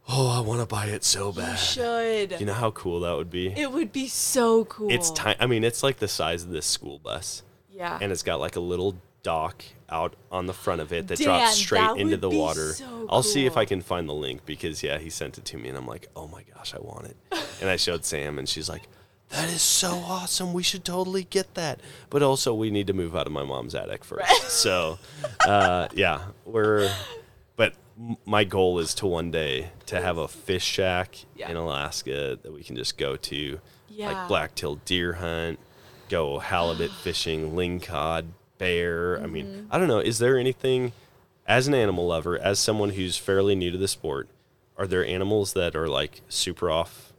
oh, 0.09 0.29
I 0.37 0.41
want 0.41 0.59
to 0.59 0.65
buy 0.65 0.87
it 0.87 1.03
so 1.03 1.31
bad. 1.31 1.51
You 1.51 1.57
should. 1.57 2.39
You 2.39 2.45
know 2.45 2.53
how 2.53 2.71
cool 2.71 3.01
that 3.01 3.15
would 3.15 3.29
be? 3.29 3.47
It 3.47 3.71
would 3.71 3.91
be 3.91 4.07
so 4.07 4.65
cool. 4.65 4.91
It's 4.91 5.11
tiny. 5.11 5.37
I 5.39 5.45
mean, 5.47 5.63
it's 5.63 5.83
like 5.83 5.97
the 5.97 6.07
size 6.07 6.43
of 6.43 6.49
this 6.49 6.65
school 6.65 6.99
bus, 6.99 7.43
Yeah. 7.71 7.97
and 8.01 8.11
it's 8.11 8.23
got 8.23 8.39
like 8.39 8.55
a 8.55 8.59
little 8.61 8.95
dock 9.23 9.63
out 9.89 10.15
on 10.31 10.47
the 10.47 10.53
front 10.53 10.81
of 10.81 10.91
it 10.91 11.07
that 11.07 11.17
Dan, 11.19 11.27
drops 11.27 11.55
straight 11.55 11.79
that 11.79 11.97
into 11.97 12.11
would 12.15 12.21
the 12.21 12.29
be 12.29 12.37
water. 12.37 12.73
so 12.73 13.05
I'll 13.09 13.23
see 13.23 13.45
if 13.45 13.55
I 13.55 13.63
can 13.65 13.81
find 13.81 14.09
the 14.09 14.13
link 14.13 14.45
because 14.45 14.83
yeah, 14.83 14.97
he 14.97 15.09
sent 15.09 15.37
it 15.37 15.45
to 15.45 15.57
me, 15.57 15.69
and 15.69 15.77
I'm 15.77 15.87
like, 15.87 16.09
oh 16.15 16.27
my 16.27 16.43
gosh, 16.55 16.73
I 16.73 16.79
want 16.79 17.05
it. 17.07 17.17
and 17.61 17.69
I 17.69 17.75
showed 17.77 18.03
Sam, 18.05 18.37
and 18.39 18.47
she's 18.49 18.67
like, 18.69 18.83
that 19.29 19.49
is 19.49 19.61
so 19.63 19.89
awesome. 20.05 20.53
We 20.53 20.61
should 20.61 20.83
totally 20.85 21.23
get 21.23 21.55
that. 21.55 21.79
But 22.11 22.21
also, 22.21 22.53
we 22.53 22.69
need 22.69 22.85
to 22.87 22.93
move 22.93 23.15
out 23.15 23.25
of 23.25 23.33
my 23.33 23.43
mom's 23.43 23.73
attic 23.73 24.03
first. 24.03 24.49
So, 24.49 24.99
uh, 25.47 25.87
yeah, 25.93 26.23
we're. 26.45 26.93
My 28.25 28.43
goal 28.43 28.79
is 28.79 28.93
to 28.95 29.05
one 29.07 29.29
day 29.31 29.69
to 29.85 30.01
have 30.01 30.17
a 30.17 30.27
fish 30.27 30.63
shack 30.63 31.15
Yeah. 31.35 31.49
in 31.51 31.57
Alaska 31.57 32.39
that 32.41 32.51
we 32.51 32.63
can 32.63 32.75
just 32.75 32.97
go 32.97 33.15
to, 33.15 33.59
Yeah. 33.89 34.11
like 34.11 34.27
blacktail 34.27 34.75
deer 34.85 35.13
hunt, 35.13 35.59
go 36.09 36.39
halibut 36.39 36.91
fishing, 37.03 37.51
lingcod, 37.51 38.25
bear. 38.57 39.17
I 39.19 39.23
Mm-hmm. 39.23 39.31
mean, 39.33 39.67
I 39.69 39.77
don't 39.77 39.87
know. 39.87 39.99
Is 39.99 40.17
there 40.17 40.37
anything, 40.39 40.91
as 41.45 41.67
an 41.67 41.75
animal 41.75 42.07
lover, 42.07 42.37
as 42.39 42.59
someone 42.59 42.91
who's 42.91 43.17
fairly 43.17 43.53
new 43.55 43.69
to 43.71 43.77
the 43.77 43.87
sport, 43.87 44.27
are 44.77 44.87
there 44.87 45.05
animals 45.05 45.53
that 45.53 45.75
are 45.75 45.87
like 45.87 46.21
super 46.29 46.71
off 46.71 47.13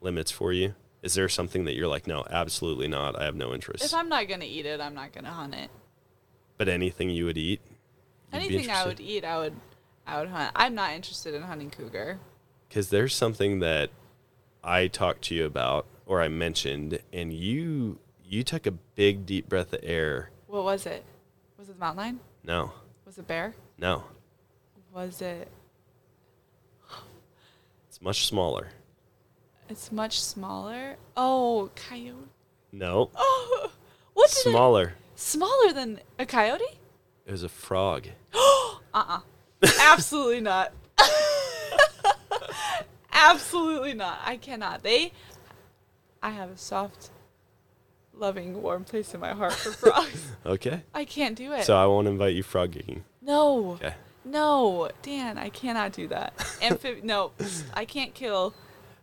limits 0.00 0.30
for 0.30 0.52
you? 0.52 0.74
Is 1.02 1.14
there 1.14 1.28
something 1.28 1.64
that 1.64 1.74
you're 1.74 1.88
like, 1.88 2.06
no, 2.06 2.24
absolutely 2.30 2.86
not. 2.86 3.18
I 3.20 3.24
have 3.24 3.34
no 3.34 3.52
interest. 3.52 3.84
If 3.84 3.92
I'm 3.92 4.08
not 4.08 4.28
gonna 4.28 4.44
eat 4.44 4.66
it, 4.66 4.80
I'm 4.80 4.94
not 4.94 5.12
gonna 5.12 5.32
hunt 5.32 5.54
it. 5.56 5.68
but 6.58 6.68
anything 6.68 7.10
you 7.10 7.24
would 7.24 7.38
eat? 7.38 7.60
Anything 8.32 8.70
I 8.70 8.86
would 8.86 9.00
eat, 9.00 9.24
I 9.24 9.38
would, 9.38 9.54
I 10.06 10.20
would 10.20 10.28
hunt. 10.30 10.52
I'm 10.56 10.74
not 10.74 10.92
interested 10.92 11.34
in 11.34 11.42
hunting 11.42 11.70
cougar. 11.70 12.18
because 12.68 12.90
there's 12.90 13.14
something 13.14 13.60
that 13.60 13.90
I 14.64 14.86
talked 14.88 15.22
to 15.24 15.34
you 15.34 15.44
about 15.46 15.86
or 16.06 16.20
I 16.22 16.28
mentioned, 16.28 16.98
and 17.12 17.32
you 17.32 17.98
you 18.24 18.42
took 18.42 18.66
a 18.66 18.70
big 18.72 19.26
deep 19.26 19.48
breath 19.48 19.72
of 19.72 19.80
air. 19.82 20.30
What 20.46 20.64
was 20.64 20.86
it? 20.86 21.04
Was 21.58 21.68
it 21.68 21.74
the 21.74 21.78
mountain 21.80 21.98
lion? 22.02 22.20
No, 22.44 22.72
Was 23.04 23.18
it 23.18 23.26
bear? 23.26 23.54
no, 23.78 24.04
Was 24.92 25.20
it? 25.22 25.48
it's 27.88 28.00
much 28.02 28.26
smaller. 28.26 28.68
It's 29.68 29.92
much 29.92 30.20
smaller. 30.20 30.96
Oh, 31.16 31.70
coyote. 31.76 32.28
No, 32.72 33.10
Oh, 33.14 33.70
what 34.14 34.30
did 34.30 34.38
it- 34.38 34.40
smaller. 34.50 34.94
Smaller 35.14 35.72
than 35.72 36.00
a 36.18 36.26
coyote? 36.26 36.62
It 37.26 37.30
was 37.30 37.42
a 37.44 37.48
frog. 37.48 38.08
Uh-uh. 38.34 39.20
Absolutely 39.80 40.40
not. 40.40 40.72
Absolutely 43.12 43.94
not. 43.94 44.18
I 44.24 44.36
cannot. 44.36 44.82
They 44.82 45.12
I 46.22 46.30
have 46.30 46.50
a 46.50 46.56
soft, 46.56 47.10
loving, 48.14 48.62
warm 48.62 48.84
place 48.84 49.12
in 49.14 49.20
my 49.20 49.32
heart 49.32 49.52
for 49.52 49.70
frogs. 49.72 50.26
Okay, 50.46 50.82
I 50.94 51.04
can't 51.04 51.36
do 51.36 51.52
it. 51.52 51.64
so 51.64 51.76
I 51.76 51.86
won't 51.86 52.08
invite 52.08 52.34
you 52.34 52.42
frog 52.42 52.72
gigging. 52.72 53.02
no. 53.20 53.72
Okay, 53.72 53.94
No, 54.24 54.90
Dan, 55.02 55.38
I 55.38 55.48
cannot 55.50 55.92
do 55.92 56.08
that. 56.08 56.32
Amphib 56.62 57.02
no, 57.04 57.32
I 57.74 57.84
can't 57.84 58.14
kill. 58.14 58.54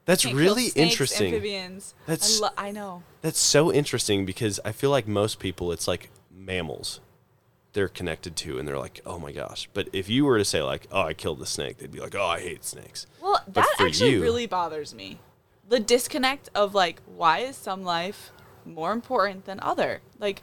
that's 0.05 0.23
can't 0.23 0.35
really 0.35 0.69
snakes, 0.69 0.91
interesting. 0.91 1.27
Amphibians. 1.33 1.93
That's- 2.05 2.39
I, 2.39 2.43
lo- 2.45 2.53
I 2.57 2.71
know. 2.71 3.03
That's 3.21 3.39
so 3.39 3.71
interesting 3.71 4.25
because 4.25 4.59
I 4.65 4.71
feel 4.71 4.89
like 4.91 5.07
most 5.07 5.39
people, 5.39 5.71
it's 5.73 5.87
like 5.87 6.09
mammals 6.31 6.99
they're 7.73 7.87
connected 7.87 8.35
to, 8.37 8.57
and 8.57 8.67
they're 8.67 8.79
like, 8.79 9.01
oh 9.05 9.19
my 9.19 9.31
gosh. 9.31 9.69
But 9.73 9.89
if 9.93 10.09
you 10.09 10.25
were 10.25 10.37
to 10.37 10.45
say 10.45 10.61
like, 10.61 10.87
oh, 10.91 11.01
I 11.01 11.13
killed 11.13 11.39
the 11.39 11.45
snake, 11.45 11.77
they'd 11.77 11.91
be 11.91 11.99
like, 11.99 12.15
oh, 12.15 12.25
I 12.25 12.39
hate 12.39 12.65
snakes. 12.65 13.05
Well, 13.21 13.41
But 13.45 13.65
that 13.77 13.85
actually 13.85 14.13
you- 14.13 14.21
really 14.21 14.47
bothers 14.47 14.93
me. 14.93 15.19
The 15.67 15.79
disconnect 15.79 16.49
of 16.55 16.73
like, 16.73 17.01
why 17.05 17.39
is 17.39 17.55
some 17.55 17.83
life 17.83 18.31
more 18.65 18.91
important 18.91 19.45
than 19.45 19.59
other? 19.59 20.01
Like, 20.17 20.41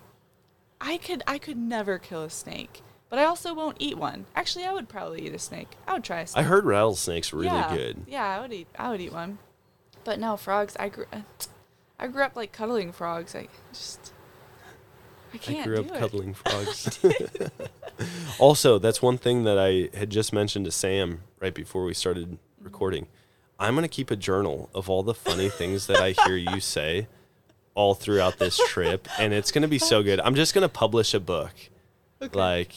I 0.81 0.99
could 0.99 1.23
I 1.27 1.39
could 1.39 1.57
never 1.57 1.99
kill 1.99 2.23
a 2.23 2.31
snake, 2.31 2.83
but 3.09 3.19
I 3.19 3.25
also 3.25 3.55
won't 3.55 3.79
eat 3.81 3.97
one. 3.99 4.27
Actually, 4.37 4.67
I 4.67 4.73
would 4.73 4.89
probably 4.89 5.27
eat 5.27 5.35
a 5.35 5.39
snake. 5.39 5.71
I 5.87 5.95
would 5.95 6.05
try 6.05 6.19
a 6.19 6.21
I 6.21 6.25
snake. 6.27 6.45
I 6.45 6.49
heard 6.49 6.65
rattlesnakes 6.65 7.33
really 7.33 7.47
yeah. 7.47 7.75
good. 7.75 8.03
Yeah, 8.07 8.25
I 8.25 8.41
would 8.41 8.53
eat. 8.53 8.69
I 8.79 8.91
would 8.91 9.01
eat 9.01 9.13
one. 9.13 9.39
But 10.05 10.21
no, 10.21 10.37
frogs. 10.37 10.77
I 10.79 10.91
grew. 10.91 11.07
I 11.99 12.07
grew 12.09 12.23
up 12.23 12.37
like 12.37 12.53
cuddling 12.53 12.93
frogs. 12.93 13.35
I 13.35 13.49
just. 13.73 14.13
I 15.33 15.37
I 15.37 15.39
can't 15.39 15.65
grew 15.67 15.77
do 15.77 15.83
up 15.83 15.87
it. 15.89 15.99
cuddling 15.99 16.35
frogs. 16.45 16.99
also, 18.39 18.79
that's 18.79 19.01
one 19.03 19.19
thing 19.19 19.45
that 19.45 19.59
I 19.59 19.89
had 19.97 20.11
just 20.11 20.33
mentioned 20.33 20.65
to 20.67 20.71
Sam 20.71 21.23
right 21.41 21.55
before 21.55 21.85
we 21.85 21.95
started 21.95 22.39
Mm-hmm. 22.59 22.65
recording. 22.65 23.07
I'm 23.59 23.75
going 23.75 23.85
to 23.85 23.89
keep 23.89 24.11
a 24.11 24.17
journal 24.17 24.69
of 24.75 24.91
all 24.91 25.03
the 25.03 25.15
funny 25.15 25.49
things 25.49 25.87
that 25.87 25.99
I 25.99 26.13
hear 26.27 26.37
you 26.37 26.59
say 26.61 27.07
all 27.75 27.95
throughout 27.95 28.39
this 28.39 28.59
trip, 28.69 29.07
and 29.19 29.33
it's 29.33 29.53
going 29.53 29.63
to 29.63 29.69
be 29.69 29.79
so 29.79 30.03
good. 30.03 30.19
I'm 30.21 30.35
just 30.35 30.53
going 30.55 30.63
to 30.63 30.69
publish 30.69 31.15
a 31.15 31.21
book. 31.21 31.53
Okay. 32.21 32.37
Like, 32.39 32.73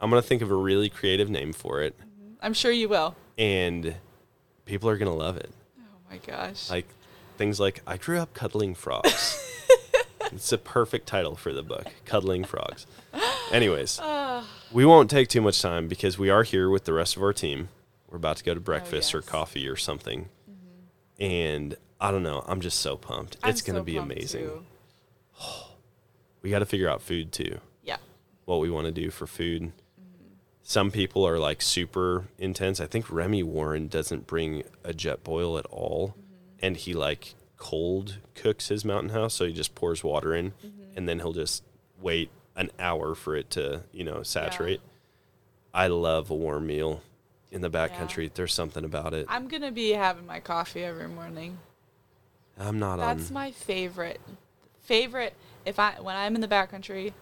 I'm 0.00 0.10
going 0.10 0.20
to 0.22 0.26
think 0.28 0.42
of 0.42 0.50
a 0.50 0.54
really 0.54 0.88
creative 0.90 1.28
name 1.30 1.52
for 1.52 1.82
it, 1.82 1.94
I'm 2.40 2.52
sure 2.54 2.70
you 2.70 2.88
will. 2.88 3.16
and 3.38 3.94
people 4.66 4.88
are 4.90 4.96
going 4.98 5.10
to 5.10 5.16
love 5.16 5.36
it. 5.38 5.50
Oh 5.80 5.82
my 6.10 6.18
gosh. 6.18 6.70
Like, 6.70 6.86
things 7.38 7.58
like, 7.58 7.82
I 7.86 7.96
grew 7.96 8.18
up 8.18 8.32
cuddling 8.34 8.74
frogs. 8.74 9.42
It's 10.32 10.52
a 10.52 10.58
perfect 10.58 11.06
title 11.06 11.36
for 11.36 11.52
the 11.52 11.62
book 11.62 11.86
Cuddling 12.04 12.44
Frogs. 12.44 12.86
Anyways. 13.52 14.00
Ah. 14.38 14.44
We 14.72 14.84
won't 14.84 15.08
take 15.08 15.28
too 15.28 15.40
much 15.40 15.62
time 15.62 15.86
because 15.86 16.18
we 16.18 16.28
are 16.28 16.42
here 16.42 16.68
with 16.68 16.84
the 16.84 16.92
rest 16.92 17.16
of 17.16 17.22
our 17.22 17.32
team. 17.32 17.68
We're 18.10 18.16
about 18.16 18.36
to 18.38 18.44
go 18.44 18.52
to 18.52 18.60
breakfast 18.60 19.14
or 19.14 19.18
Oh, 19.18 19.20
yes. 19.20 19.28
coffee 19.30 19.68
or 19.68 19.76
something. 19.76 20.28
And 21.20 21.76
I 22.00 22.10
don't 22.10 22.24
know. 22.24 22.44
I'm 22.46 22.60
just 22.60 22.80
so 22.80 22.96
pumped. 22.96 23.36
I'm 23.42 23.50
it's 23.50 23.62
going 23.62 23.74
to 23.76 23.80
so 23.80 23.84
be 23.84 23.94
pumped, 23.96 24.12
amazing. 24.12 24.44
too. 24.44 24.64
We 26.42 26.50
got 26.50 26.58
to 26.60 26.66
figure 26.66 26.88
out 26.88 27.02
food 27.02 27.32
too. 27.32 27.60
Yeah. 27.82 27.96
What 28.44 28.60
we 28.60 28.70
want 28.70 28.86
to 28.86 28.92
do 28.92 29.10
for 29.10 29.26
food. 29.26 29.62
Mm-hmm. 29.62 30.34
Some 30.62 30.90
people 30.92 31.26
are 31.26 31.38
like 31.38 31.60
super 31.62 32.26
intense. 32.38 32.80
I 32.80 32.86
think 32.86 33.10
Remy 33.10 33.42
Warren 33.42 33.88
doesn't 33.88 34.26
bring 34.28 34.62
a 34.84 34.92
Jetboil 34.92 35.58
at 35.58 35.66
all. 35.66 36.10
Mm-hmm. 36.10 36.20
And 36.66 36.76
he 36.76 36.92
like 36.94 37.34
cold 37.56 38.18
cooks 38.34 38.68
his 38.68 38.84
mountain 38.84 39.10
house. 39.10 39.34
So 39.34 39.46
he 39.46 39.52
just 39.52 39.74
pours 39.74 40.02
water 40.04 40.34
in 40.34 40.50
Mm-hmm. 40.50 40.96
and 40.96 41.08
then 41.08 41.18
he'll 41.20 41.32
just 41.32 41.62
wait 42.00 42.30
an 42.54 42.70
hour 42.78 43.14
for 43.14 43.36
it 43.36 43.50
to, 43.50 43.82
you 43.92 44.04
know, 44.04 44.22
saturate. 44.22 44.80
I 45.74 45.88
love 45.88 46.30
a 46.30 46.34
warm 46.34 46.66
meal 46.66 47.02
in 47.50 47.60
the 47.60 47.70
backcountry. 47.70 48.32
There's 48.32 48.54
something 48.54 48.84
about 48.84 49.12
it. 49.14 49.26
I'm 49.28 49.48
gonna 49.48 49.70
be 49.72 49.90
having 49.90 50.26
my 50.26 50.40
coffee 50.40 50.82
every 50.84 51.08
morning. 51.08 51.58
I'm 52.58 52.78
not 52.78 52.96
That's 52.96 53.28
on. 53.28 53.34
my 53.34 53.50
favorite. 53.50 54.20
Favorite. 54.82 55.34
If 55.66 55.78
I 55.78 55.96
when 56.00 56.16
I'm 56.16 56.34
in 56.34 56.40
the 56.40 56.48
backcountry, 56.48 57.12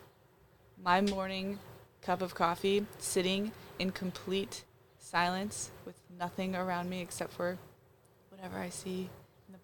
my 0.83 1.01
morning 1.01 1.59
cup 2.03 2.23
of 2.23 2.35
coffee, 2.35 2.87
sitting 2.99 3.51
in 3.79 3.91
complete 3.91 4.63
silence 4.99 5.71
with 5.85 5.97
nothing 6.19 6.55
around 6.55 6.89
me 6.91 7.01
except 7.01 7.33
for 7.33 7.59
whatever 8.31 8.59
I 8.59 8.69
see, 8.69 9.09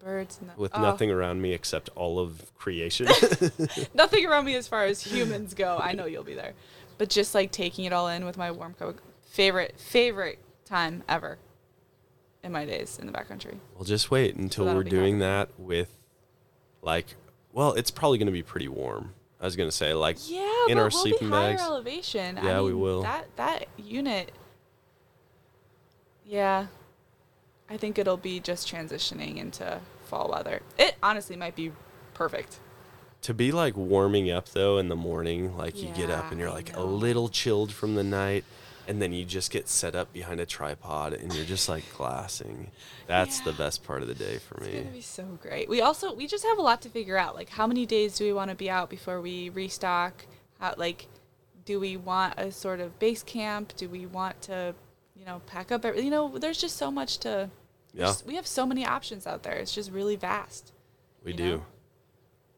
birds 0.03 0.37
and 0.39 0.49
the 0.49 0.53
with 0.59 0.71
oh, 0.75 0.81
nothing 0.81 1.11
around 1.11 1.41
me 1.41 1.53
except 1.53 1.89
all 1.95 2.19
of 2.19 2.53
creation. 2.57 3.07
nothing 3.93 4.25
around 4.25 4.45
me 4.45 4.55
as 4.55 4.67
far 4.67 4.85
as 4.85 5.01
humans 5.01 5.53
go. 5.53 5.79
I 5.81 5.93
know 5.93 6.05
you'll 6.05 6.23
be 6.23 6.35
there, 6.35 6.53
but 6.97 7.09
just 7.09 7.35
like 7.35 7.51
taking 7.51 7.85
it 7.85 7.93
all 7.93 8.07
in 8.07 8.25
with 8.25 8.37
my 8.37 8.51
warm 8.51 8.73
coat. 8.73 8.99
Favorite 9.29 9.75
favorite 9.79 10.39
time 10.65 11.03
ever 11.07 11.37
in 12.43 12.51
my 12.51 12.65
days 12.65 12.97
in 12.99 13.07
the 13.07 13.13
backcountry. 13.13 13.57
We'll 13.75 13.85
just 13.85 14.11
wait 14.11 14.35
until 14.35 14.65
that'll 14.65 14.79
we're 14.79 14.89
doing 14.89 15.19
that 15.19 15.49
with, 15.57 15.95
like, 16.81 17.15
well, 17.53 17.73
it's 17.73 17.91
probably 17.91 18.17
going 18.17 18.27
to 18.27 18.31
be 18.31 18.43
pretty 18.43 18.67
warm. 18.67 19.13
I 19.39 19.45
was 19.45 19.55
going 19.55 19.69
to 19.69 19.75
say, 19.75 19.93
like, 19.93 20.17
Yeah, 20.29 20.39
in 20.67 20.75
but 20.75 20.77
our 20.77 20.83
we'll 20.83 20.91
sleeping 20.91 21.29
be 21.29 21.33
higher 21.33 21.51
bags. 21.51 21.61
elevation. 21.61 22.37
I 22.37 22.43
Yeah, 22.45 22.61
we 22.61 22.73
will. 22.73 23.03
That 23.03 23.27
that 23.37 23.67
unit. 23.77 24.31
Yeah, 26.25 26.67
I 27.69 27.77
think 27.77 27.97
it'll 27.97 28.17
be 28.17 28.39
just 28.39 28.71
transitioning 28.71 29.37
into 29.37 29.79
fall 30.11 30.29
weather. 30.29 30.61
It 30.77 30.95
honestly 31.01 31.35
might 31.35 31.55
be 31.55 31.71
perfect. 32.13 32.59
To 33.23 33.33
be 33.33 33.51
like 33.51 33.77
warming 33.77 34.29
up 34.29 34.49
though 34.49 34.77
in 34.77 34.89
the 34.89 34.95
morning, 34.95 35.55
like 35.57 35.81
you 35.81 35.89
get 35.89 36.09
up 36.09 36.31
and 36.31 36.39
you're 36.39 36.51
like 36.51 36.75
a 36.75 36.81
little 36.83 37.29
chilled 37.29 37.71
from 37.71 37.95
the 37.95 38.03
night, 38.03 38.43
and 38.87 39.01
then 39.01 39.13
you 39.13 39.23
just 39.23 39.51
get 39.51 39.69
set 39.69 39.95
up 39.95 40.11
behind 40.11 40.39
a 40.39 40.45
tripod 40.45 41.13
and 41.13 41.33
you're 41.33 41.45
just 41.45 41.69
like 41.69 41.83
glassing. 41.95 42.71
That's 43.07 43.39
the 43.41 43.53
best 43.53 43.83
part 43.83 44.01
of 44.01 44.07
the 44.07 44.15
day 44.15 44.39
for 44.39 44.57
It's 44.57 44.65
me. 44.67 44.79
gonna 44.79 44.91
be 44.91 45.01
so 45.01 45.23
great. 45.41 45.69
We 45.69 45.81
also 45.81 46.13
we 46.13 46.27
just 46.27 46.43
have 46.43 46.57
a 46.57 46.61
lot 46.61 46.81
to 46.81 46.89
figure 46.89 47.17
out. 47.17 47.35
Like 47.35 47.49
how 47.49 47.67
many 47.67 47.85
days 47.85 48.17
do 48.17 48.25
we 48.25 48.33
want 48.33 48.49
to 48.49 48.55
be 48.55 48.69
out 48.69 48.89
before 48.89 49.21
we 49.21 49.49
restock? 49.49 50.25
How 50.59 50.73
like 50.77 51.07
do 51.63 51.79
we 51.79 51.95
want 51.95 52.33
a 52.39 52.51
sort 52.51 52.79
of 52.79 52.97
base 52.99 53.21
camp? 53.23 53.73
Do 53.77 53.87
we 53.87 54.07
want 54.07 54.41
to, 54.43 54.73
you 55.15 55.25
know, 55.25 55.41
pack 55.45 55.71
up 55.71 55.85
every, 55.85 56.01
you 56.01 56.09
know, 56.09 56.37
there's 56.39 56.59
just 56.59 56.75
so 56.75 56.89
much 56.89 57.19
to 57.19 57.51
Yeah, 57.93 58.05
there's- 58.05 58.25
we 58.25 58.35
have 58.35 58.47
so 58.47 58.65
many 58.65 58.85
options 58.85 59.27
out 59.27 59.43
there. 59.43 59.53
It's 59.55 59.73
just 59.73 59.91
really 59.91 60.15
vast. 60.15 60.71
we 61.23 61.33
do. 61.33 61.57
know? 61.57 61.65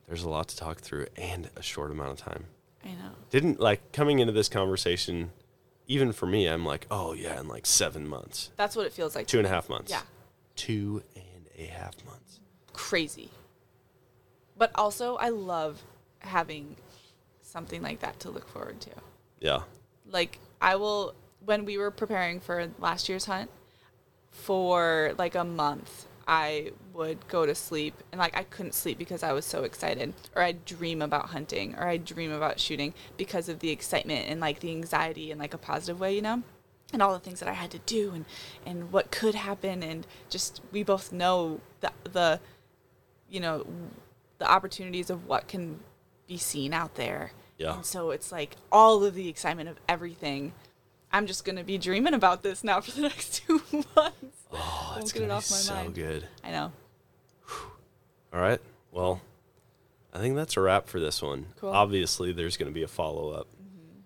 There's 0.07 0.23
a 0.23 0.29
lot 0.29 0.47
to 0.49 0.57
talk 0.57 0.79
through 0.79 1.07
and 1.17 1.49
a 1.55 1.61
short 1.61 1.89
amount 1.91 2.11
of 2.11 2.17
time. 2.17 2.45
I 2.83 2.89
know. 2.89 3.11
Didn't 3.29 3.59
like 3.59 3.91
coming 3.93 4.19
into 4.19 4.33
this 4.33 4.47
conversation, 4.49 5.31
even 5.87 6.11
for 6.11 6.25
me, 6.25 6.47
I'm 6.47 6.65
like, 6.65 6.85
oh 6.91 7.13
yeah, 7.13 7.39
in 7.39 7.47
like 7.47 7.65
seven 7.65 8.07
months, 8.07 8.51
That's 8.57 8.75
what 8.75 8.85
it 8.85 8.93
feels 8.93 9.15
like. 9.15 9.27
two 9.27 9.37
and 9.37 9.47
a 9.47 9.49
half 9.49 9.69
months. 9.69 9.89
Yeah. 9.91 10.01
Two 10.55 11.03
and 11.15 11.47
a 11.57 11.65
half 11.65 11.93
months. 12.05 12.39
Crazy. 12.73 13.29
But 14.57 14.71
also 14.75 15.15
I 15.15 15.29
love 15.29 15.81
having 16.19 16.75
something 17.41 17.81
like 17.81 17.99
that 18.01 18.19
to 18.21 18.29
look 18.29 18.47
forward 18.47 18.79
to. 18.81 18.91
Yeah. 19.39 19.63
like 20.09 20.39
I 20.61 20.75
will 20.75 21.15
when 21.45 21.65
we 21.65 21.77
were 21.77 21.91
preparing 21.91 22.39
for 22.39 22.69
last 22.79 23.09
year's 23.09 23.25
hunt 23.25 23.49
for 24.33 25.13
like 25.17 25.35
a 25.35 25.43
month 25.43 26.07
I 26.27 26.71
would 26.93 27.27
go 27.27 27.45
to 27.45 27.53
sleep 27.53 27.95
and 28.11 28.19
like 28.19 28.35
I 28.35 28.43
couldn't 28.43 28.73
sleep 28.73 28.97
because 28.97 29.23
I 29.23 29.33
was 29.33 29.45
so 29.45 29.63
excited 29.63 30.13
or 30.35 30.41
I'd 30.41 30.65
dream 30.65 31.01
about 31.01 31.29
hunting 31.29 31.75
or 31.75 31.87
I'd 31.87 32.05
dream 32.05 32.31
about 32.31 32.59
shooting 32.59 32.93
because 33.17 33.49
of 33.49 33.59
the 33.59 33.69
excitement 33.69 34.27
and 34.29 34.39
like 34.39 34.59
the 34.59 34.71
anxiety 34.71 35.31
in 35.31 35.37
like 35.37 35.53
a 35.53 35.57
positive 35.57 35.99
way, 35.99 36.15
you 36.15 36.21
know? 36.21 36.43
And 36.91 37.01
all 37.01 37.13
the 37.13 37.19
things 37.19 37.39
that 37.39 37.49
I 37.49 37.53
had 37.53 37.71
to 37.71 37.79
do 37.79 38.11
and 38.13 38.25
and 38.65 38.91
what 38.91 39.11
could 39.11 39.35
happen 39.35 39.83
and 39.83 40.05
just 40.29 40.61
we 40.71 40.83
both 40.83 41.11
know 41.11 41.59
the 41.81 41.91
the 42.03 42.39
you 43.29 43.39
know 43.39 43.65
the 44.37 44.49
opportunities 44.49 45.09
of 45.09 45.27
what 45.27 45.47
can 45.47 45.79
be 46.27 46.37
seen 46.37 46.73
out 46.73 46.95
there 46.95 47.31
Yeah. 47.57 47.75
And 47.75 47.85
so 47.85 48.11
it's 48.11 48.31
like 48.31 48.55
all 48.71 49.03
of 49.03 49.15
the 49.15 49.29
excitement 49.29 49.69
of 49.69 49.77
everything. 49.87 50.53
I'm 51.13 51.27
just 51.27 51.45
gonna 51.45 51.63
be 51.63 51.77
dreaming 51.77 52.13
about 52.15 52.43
this 52.43 52.63
now 52.63 52.81
for 52.81 52.91
the 52.91 53.01
next 53.09 53.43
two 53.45 53.61
months. 53.95 54.43
Oh, 54.51 54.97
get 54.99 55.13
gonna 55.13 55.25
it 55.25 55.27
be 55.27 55.31
off 55.31 55.49
my 55.51 55.57
so 55.57 55.73
mind. 55.75 55.95
good. 55.95 56.27
I 56.43 56.51
know. 56.51 56.71
All 58.33 58.39
right. 58.41 58.59
Well, 58.91 59.21
I 60.13 60.17
think 60.19 60.35
that's 60.35 60.57
a 60.57 60.61
wrap 60.61 60.87
for 60.87 60.99
this 60.99 61.21
one. 61.21 61.47
Cool. 61.59 61.69
Obviously, 61.69 62.31
there's 62.31 62.57
going 62.57 62.69
to 62.69 62.73
be 62.73 62.83
a 62.83 62.87
follow 62.87 63.29
up. 63.31 63.47
Mm-hmm. 63.47 63.99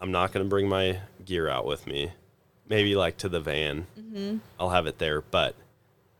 I'm 0.00 0.10
not 0.12 0.32
going 0.32 0.44
to 0.44 0.50
bring 0.50 0.68
my 0.68 1.00
gear 1.24 1.48
out 1.48 1.64
with 1.64 1.86
me. 1.86 2.12
Maybe 2.68 2.94
like 2.96 3.16
to 3.18 3.28
the 3.28 3.40
van. 3.40 3.86
Mm-hmm. 3.98 4.38
I'll 4.58 4.70
have 4.70 4.86
it 4.86 4.98
there. 4.98 5.20
But 5.20 5.54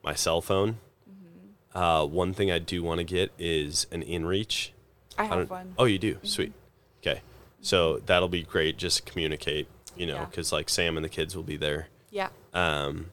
my 0.05 0.15
cell 0.15 0.41
phone, 0.41 0.79
mm-hmm. 1.09 1.79
uh, 1.79 2.05
one 2.05 2.33
thing 2.33 2.51
I 2.51 2.59
do 2.61 2.83
want 2.83 2.99
to 2.99 3.05
get 3.05 3.33
is 3.39 3.87
an 3.91 4.03
InReach. 4.03 4.71
I 5.17 5.23
I 5.23 5.27
have 5.27 5.39
don't- 5.39 5.51
one. 5.51 5.75
Oh, 5.79 5.85
you 5.85 5.99
do? 5.99 6.19
Sweet. 6.23 6.53
Okay. 7.03 7.23
So 7.61 7.99
that'll 8.07 8.29
be 8.29 8.43
great 8.45 8.77
just 8.77 8.99
to 9.05 9.13
communicate, 9.13 9.67
you 9.99 10.07
know, 10.07 10.15
Yeah. 10.15 10.25
because 10.27 10.53
like 10.53 10.69
Sam 10.69 10.97
and 10.97 11.05
the 11.05 11.09
kids 11.09 11.35
will 11.37 11.43
be 11.43 11.57
there. 11.57 11.89
Yeah. 12.11 12.29
Um, 12.55 13.11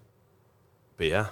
but 0.98 1.08
yeah, 1.08 1.28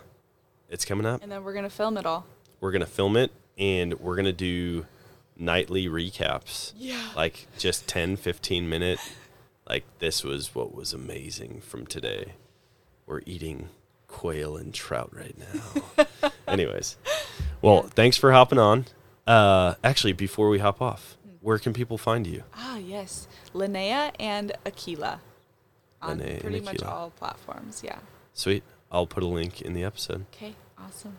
it's 0.69 0.83
coming 0.85 1.05
up 1.05 1.21
And 1.23 1.31
then 1.31 1.43
we're 1.43 1.53
gonna 1.53 1.69
film 1.69 1.97
it 1.97 2.05
all. 2.05 2.25
we're 2.59 2.71
gonna 2.71 2.85
film 2.85 3.15
it 3.15 3.31
and 3.57 3.99
we're 3.99 4.15
gonna 4.15 4.33
do 4.33 4.85
nightly 5.37 5.87
recaps 5.87 6.73
Yeah. 6.77 7.09
like 7.15 7.47
just 7.57 7.87
10 7.87 8.17
15 8.17 8.67
minute 8.69 8.99
like 9.67 9.83
this 9.99 10.23
was 10.23 10.53
what 10.53 10.73
was 10.75 10.93
amazing 10.93 11.61
from 11.61 11.85
today 11.87 12.33
we're 13.07 13.21
eating 13.25 13.69
quail 14.07 14.55
and 14.57 14.73
trout 14.73 15.09
right 15.11 15.35
now 15.37 16.05
anyways 16.47 16.97
well 17.63 17.81
thanks 17.83 18.15
for 18.17 18.31
hopping 18.31 18.59
on 18.59 18.85
uh 19.25 19.73
actually 19.83 20.13
before 20.13 20.49
we 20.49 20.59
hop 20.59 20.81
off 20.81 21.17
where 21.41 21.57
can 21.57 21.73
people 21.73 21.97
find 21.97 22.27
you 22.27 22.43
Ah 22.55 22.77
yes. 22.77 23.27
Linnea 23.53 24.11
and 24.19 24.51
Aquila. 24.65 25.19
On 26.03 26.19
Linnea 26.19 26.31
and 26.31 26.41
pretty 26.41 26.59
much 26.61 26.75
Aquila. 26.75 26.91
all 26.91 27.09
platforms, 27.11 27.81
yeah. 27.83 27.97
sweet 28.33 28.63
i'll 28.91 29.07
put 29.07 29.23
a 29.23 29.27
link 29.27 29.61
in 29.61 29.73
the 29.73 29.83
episode 29.83 30.25
Okay, 30.33 30.53
awesome. 30.77 31.17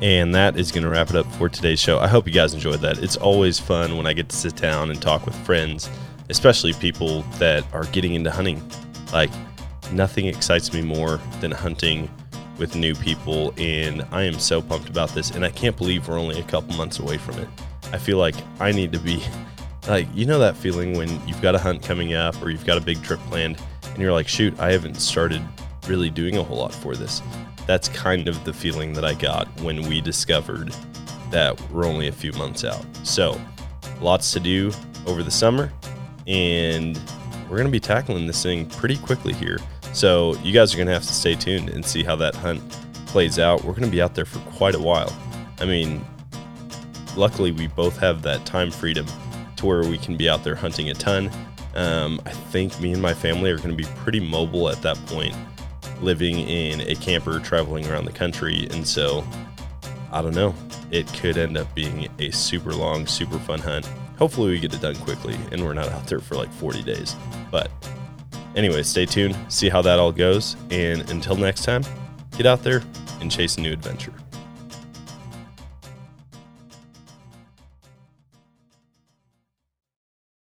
And 0.00 0.32
that 0.34 0.56
is 0.56 0.70
going 0.70 0.84
to 0.84 0.88
wrap 0.90 1.10
it 1.10 1.16
up 1.16 1.26
for 1.32 1.48
today's 1.48 1.80
show. 1.80 1.98
I 1.98 2.06
hope 2.06 2.26
you 2.26 2.32
guys 2.32 2.54
enjoyed 2.54 2.80
that. 2.80 2.98
It's 3.02 3.16
always 3.16 3.58
fun 3.58 3.96
when 3.96 4.06
I 4.06 4.12
get 4.12 4.28
to 4.28 4.36
sit 4.36 4.54
down 4.54 4.90
and 4.90 5.02
talk 5.02 5.26
with 5.26 5.34
friends, 5.44 5.90
especially 6.30 6.72
people 6.74 7.22
that 7.38 7.64
are 7.74 7.84
getting 7.86 8.14
into 8.14 8.30
hunting. 8.30 8.62
Like, 9.12 9.30
nothing 9.92 10.26
excites 10.26 10.72
me 10.72 10.82
more 10.82 11.18
than 11.40 11.50
hunting 11.50 12.08
with 12.58 12.76
new 12.76 12.94
people. 12.94 13.52
And 13.58 14.06
I 14.12 14.22
am 14.22 14.38
so 14.38 14.62
pumped 14.62 14.88
about 14.88 15.10
this. 15.10 15.30
And 15.32 15.44
I 15.44 15.50
can't 15.50 15.76
believe 15.76 16.06
we're 16.06 16.18
only 16.18 16.38
a 16.38 16.44
couple 16.44 16.76
months 16.76 17.00
away 17.00 17.18
from 17.18 17.36
it. 17.38 17.48
I 17.92 17.98
feel 17.98 18.18
like 18.18 18.36
I 18.60 18.70
need 18.70 18.92
to 18.92 19.00
be 19.00 19.20
like, 19.88 20.06
you 20.14 20.26
know, 20.26 20.38
that 20.38 20.56
feeling 20.56 20.96
when 20.96 21.08
you've 21.26 21.40
got 21.40 21.54
a 21.54 21.58
hunt 21.58 21.82
coming 21.82 22.14
up 22.14 22.40
or 22.42 22.50
you've 22.50 22.66
got 22.66 22.76
a 22.76 22.80
big 22.80 23.02
trip 23.02 23.20
planned 23.20 23.58
and 23.84 23.98
you're 23.98 24.12
like, 24.12 24.28
shoot, 24.28 24.58
I 24.60 24.70
haven't 24.70 24.96
started 24.96 25.42
really 25.86 26.10
doing 26.10 26.36
a 26.36 26.42
whole 26.42 26.58
lot 26.58 26.74
for 26.74 26.94
this. 26.94 27.22
That's 27.66 27.88
kind 27.88 28.28
of 28.28 28.44
the 28.44 28.52
feeling 28.52 28.92
that 28.92 29.04
I 29.04 29.14
got 29.14 29.48
when 29.60 29.88
we 29.88 30.00
discovered 30.00 30.74
that 31.30 31.58
we're 31.70 31.86
only 31.86 32.08
a 32.08 32.12
few 32.12 32.32
months 32.32 32.64
out. 32.64 32.84
So, 33.02 33.40
lots 34.00 34.32
to 34.32 34.40
do 34.40 34.72
over 35.06 35.22
the 35.22 35.30
summer, 35.30 35.72
and 36.26 36.98
we're 37.48 37.56
going 37.56 37.66
to 37.66 37.72
be 37.72 37.80
tackling 37.80 38.26
this 38.26 38.42
thing 38.42 38.68
pretty 38.68 38.96
quickly 38.96 39.32
here. 39.32 39.58
So, 39.92 40.36
you 40.36 40.52
guys 40.52 40.72
are 40.72 40.76
going 40.76 40.86
to 40.86 40.94
have 40.94 41.02
to 41.02 41.12
stay 41.12 41.34
tuned 41.34 41.70
and 41.70 41.84
see 41.84 42.02
how 42.02 42.16
that 42.16 42.34
hunt 42.34 42.62
plays 43.06 43.38
out. 43.38 43.64
We're 43.64 43.72
going 43.72 43.84
to 43.84 43.90
be 43.90 44.00
out 44.00 44.14
there 44.14 44.24
for 44.24 44.38
quite 44.50 44.74
a 44.74 44.80
while. 44.80 45.14
I 45.60 45.66
mean, 45.66 46.04
luckily, 47.16 47.52
we 47.52 47.66
both 47.66 47.98
have 47.98 48.22
that 48.22 48.46
time 48.46 48.70
freedom 48.70 49.06
to 49.58 49.66
where 49.66 49.82
we 49.82 49.98
can 49.98 50.16
be 50.16 50.28
out 50.28 50.44
there 50.44 50.54
hunting 50.54 50.90
a 50.90 50.94
ton. 50.94 51.30
Um, 51.74 52.20
I 52.24 52.30
think 52.30 52.80
me 52.80 52.92
and 52.92 53.02
my 53.02 53.14
family 53.14 53.50
are 53.50 53.56
going 53.56 53.70
to 53.70 53.76
be 53.76 53.88
pretty 53.96 54.20
mobile 54.20 54.68
at 54.68 54.82
that 54.82 54.96
point, 55.06 55.34
living 56.00 56.38
in 56.38 56.80
a 56.80 56.94
camper, 56.96 57.38
traveling 57.40 57.86
around 57.86 58.06
the 58.06 58.12
country. 58.12 58.66
And 58.70 58.86
so, 58.86 59.24
I 60.10 60.22
don't 60.22 60.34
know, 60.34 60.54
it 60.90 61.06
could 61.14 61.36
end 61.36 61.56
up 61.56 61.72
being 61.74 62.08
a 62.18 62.30
super 62.30 62.72
long, 62.72 63.06
super 63.06 63.38
fun 63.38 63.60
hunt. 63.60 63.86
Hopefully, 64.18 64.50
we 64.50 64.58
get 64.58 64.74
it 64.74 64.80
done 64.80 64.96
quickly 64.96 65.36
and 65.52 65.64
we're 65.64 65.74
not 65.74 65.88
out 65.90 66.06
there 66.06 66.20
for 66.20 66.34
like 66.34 66.52
40 66.54 66.82
days. 66.82 67.14
But 67.50 67.70
anyway, 68.56 68.82
stay 68.82 69.06
tuned, 69.06 69.36
see 69.48 69.68
how 69.68 69.82
that 69.82 69.98
all 69.98 70.12
goes. 70.12 70.56
And 70.70 71.08
until 71.10 71.36
next 71.36 71.64
time, 71.64 71.84
get 72.36 72.46
out 72.46 72.62
there 72.62 72.82
and 73.20 73.30
chase 73.30 73.56
a 73.56 73.60
new 73.60 73.72
adventure. 73.72 74.14